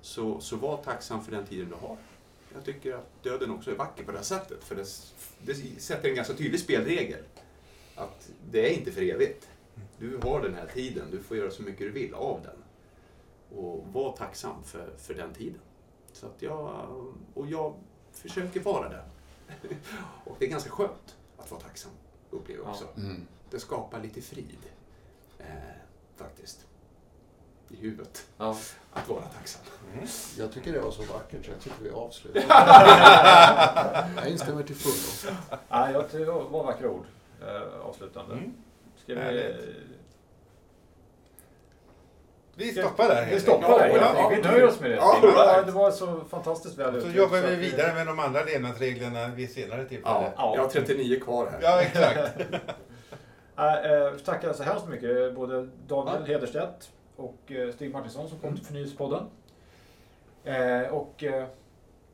Så, 0.00 0.40
så 0.40 0.56
var 0.56 0.76
tacksam 0.82 1.24
för 1.24 1.32
den 1.32 1.46
tiden 1.46 1.68
du 1.68 1.74
har. 1.86 1.96
Jag 2.54 2.64
tycker 2.64 2.94
att 2.94 3.22
döden 3.22 3.50
också 3.50 3.70
är 3.70 3.74
vacker 3.74 4.04
på 4.04 4.10
det 4.12 4.18
här 4.18 4.24
sättet. 4.24 4.64
För 4.64 4.74
det, 4.76 4.84
det 5.42 5.54
sätter 5.80 6.08
en 6.08 6.14
ganska 6.14 6.34
tydlig 6.34 6.60
spelregel. 6.60 7.22
Att 7.94 8.30
det 8.50 8.66
är 8.70 8.78
inte 8.78 8.92
för 8.92 9.02
evigt. 9.02 9.48
Du 9.98 10.18
har 10.22 10.42
den 10.42 10.54
här 10.54 10.66
tiden, 10.74 11.06
du 11.10 11.18
får 11.22 11.36
göra 11.36 11.50
så 11.50 11.62
mycket 11.62 11.78
du 11.78 11.90
vill 11.90 12.14
av 12.14 12.40
den. 12.42 12.61
Och 13.56 13.86
var 13.92 14.16
tacksam 14.16 14.64
för, 14.64 14.92
för 14.96 15.14
den 15.14 15.34
tiden. 15.34 15.60
Så 16.12 16.26
att 16.26 16.42
jag, 16.42 16.86
och 17.34 17.46
jag 17.46 17.74
försöker 18.12 18.60
vara 18.60 18.88
det. 18.88 19.02
Och 20.24 20.36
det 20.38 20.44
är 20.44 20.50
ganska 20.50 20.70
skönt 20.70 21.16
att 21.38 21.50
vara 21.50 21.60
tacksam, 21.60 21.92
upplever 22.30 22.62
jag 22.62 22.70
också. 22.70 22.86
Mm. 22.96 23.26
Det 23.50 23.60
skapar 23.60 24.00
lite 24.00 24.20
frid, 24.20 24.58
eh, 25.38 25.46
faktiskt. 26.16 26.66
I 27.68 27.76
huvudet. 27.76 28.26
Ja. 28.36 28.56
Att 28.92 29.08
vara 29.08 29.24
tacksam. 29.24 29.62
Jag 30.38 30.52
tycker 30.52 30.72
det 30.72 30.80
var 30.80 30.90
så 30.90 31.02
vackert 31.02 31.44
så 31.44 31.50
jag 31.50 31.60
tycker 31.60 31.82
vi 31.82 31.90
avslutar. 31.90 32.44
jag 34.16 34.28
instämmer 34.28 34.62
till 34.62 34.76
fullo. 34.76 35.36
Ja, 35.68 35.90
jag 35.90 36.10
tycker 36.10 36.26
det 36.26 36.32
var 36.32 36.64
vackra 36.64 36.90
ord. 36.90 37.06
Eh, 37.40 37.80
avslutande. 37.80 38.34
Mm. 38.34 38.54
Ska 38.96 39.14
vi... 39.14 39.56
Vi 42.54 42.72
stoppar 42.72 43.08
där 43.08 43.26
Vi 43.30 43.40
stoppar 43.40 43.78
där. 43.78 43.88
Ja, 43.96 44.32
Vi 44.36 44.42
nöjer 44.42 44.64
oss 44.68 44.80
med 44.80 44.90
det. 44.90 44.96
Ja. 44.96 45.18
Ja, 45.22 45.62
Det 45.66 45.72
var 45.72 45.90
så 45.90 46.20
fantastiskt 46.30 46.78
väl 46.78 46.92
Så 46.92 46.98
uttryckt, 46.98 47.16
jobbar 47.16 47.40
så 47.40 47.46
vi 47.46 47.52
att 47.52 47.58
vidare 47.58 47.94
med 47.94 48.06
de 48.06 48.18
andra 48.18 48.44
levnadsreglerna 48.44 49.28
vid 49.28 49.50
senare 49.50 49.84
tillfälle. 49.84 50.14
Ja, 50.14 50.32
Ja. 50.36 50.52
jag 50.56 50.62
har 50.62 50.68
39 50.68 51.20
kvar 51.20 51.46
här. 51.50 51.58
Ja, 51.62 51.80
exakt. 51.82 52.40
Äh, 53.58 53.92
eh, 53.92 54.12
tackar 54.24 54.52
så 54.52 54.62
hemskt 54.62 54.88
mycket 54.88 55.34
både 55.34 55.68
Daniel 55.88 56.24
Hederstedt 56.26 56.90
och 57.16 57.52
eh, 57.52 57.72
Stig 57.72 57.92
Martinsson 57.92 58.28
som 58.28 58.38
kom 58.38 58.56
till 58.56 58.64
Förnyelsespodden. 58.66 59.24
Eh, 60.44 60.80
och 60.94 61.24
eh, 61.24 61.44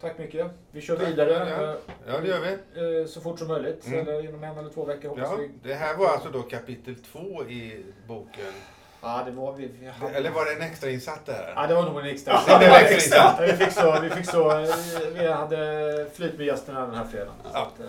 tack 0.01 0.19
mycket. 0.19 0.47
Vi 0.71 0.81
kör 0.81 0.97
Tack, 0.97 1.09
vidare 1.09 1.31
ja. 1.63 1.77
Ja, 2.07 2.21
det 2.21 2.29
gör 2.29 2.41
vi. 2.41 3.01
eh, 3.01 3.07
så 3.07 3.21
fort 3.21 3.39
som 3.39 3.49
möjligt. 3.49 3.87
Mm. 3.87 3.99
Eller 4.01 4.25
inom 4.29 4.45
en 4.45 4.59
eller 4.59 4.69
två 4.71 4.85
veckor 4.85 5.09
hoppas 5.09 5.29
Ja, 5.31 5.37
vi. 5.37 5.51
det 5.69 5.75
här 5.75 5.97
var 5.97 6.09
alltså 6.09 6.29
då 6.31 6.43
kapitel 6.43 6.95
två 7.13 7.45
i 7.45 7.85
boken. 8.09 8.53
Ja, 9.01 9.23
det 9.27 9.31
var 9.31 9.53
vi. 9.53 9.67
vi 9.81 9.87
hade... 9.89 10.15
Eller 10.15 10.31
var 10.31 10.45
det 10.45 10.53
en 10.53 10.63
extra 10.63 10.91
insatt 10.91 11.27
det 11.27 11.33
här? 11.33 11.53
Ja, 11.57 11.67
det 11.67 11.75
var 11.75 11.83
nog 11.85 11.99
en 12.01 12.07
extra. 12.07 12.41
Det 12.59 12.69
var 12.69 12.79
en 12.79 12.87
extra. 12.87 13.37
vi 13.47 13.53
fick 13.53 13.73
så, 13.73 14.01
vi 14.01 14.11
fick 14.11 14.31
så, 14.31 14.51
eh, 14.61 14.75
vi 15.15 15.33
hade 15.33 16.07
flyt 16.15 16.37
med 16.39 16.47
gästerna 16.47 16.87
den 16.87 16.95
här 16.95 17.05
fredagen. 17.05 17.35
Så 17.43 17.51
Ja. 17.53 17.63
att, 17.75 17.81
eh, 17.81 17.87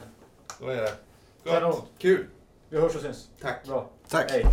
Då 0.59 0.67
är 0.67 0.75
det. 0.81 0.93
Kanon. 1.43 1.71
Gott. 1.71 1.87
Kul. 1.97 2.27
Vi 2.69 2.79
hörs 2.79 2.95
och 2.95 3.01
syns. 3.01 3.29
Tack. 3.41 3.65
Bra. 3.65 3.89
Tack. 4.09 4.31
Hej. 4.31 4.45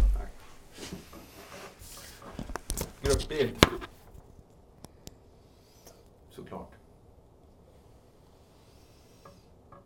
Gruppbild. 3.03 3.57
Såklart. 6.31 6.71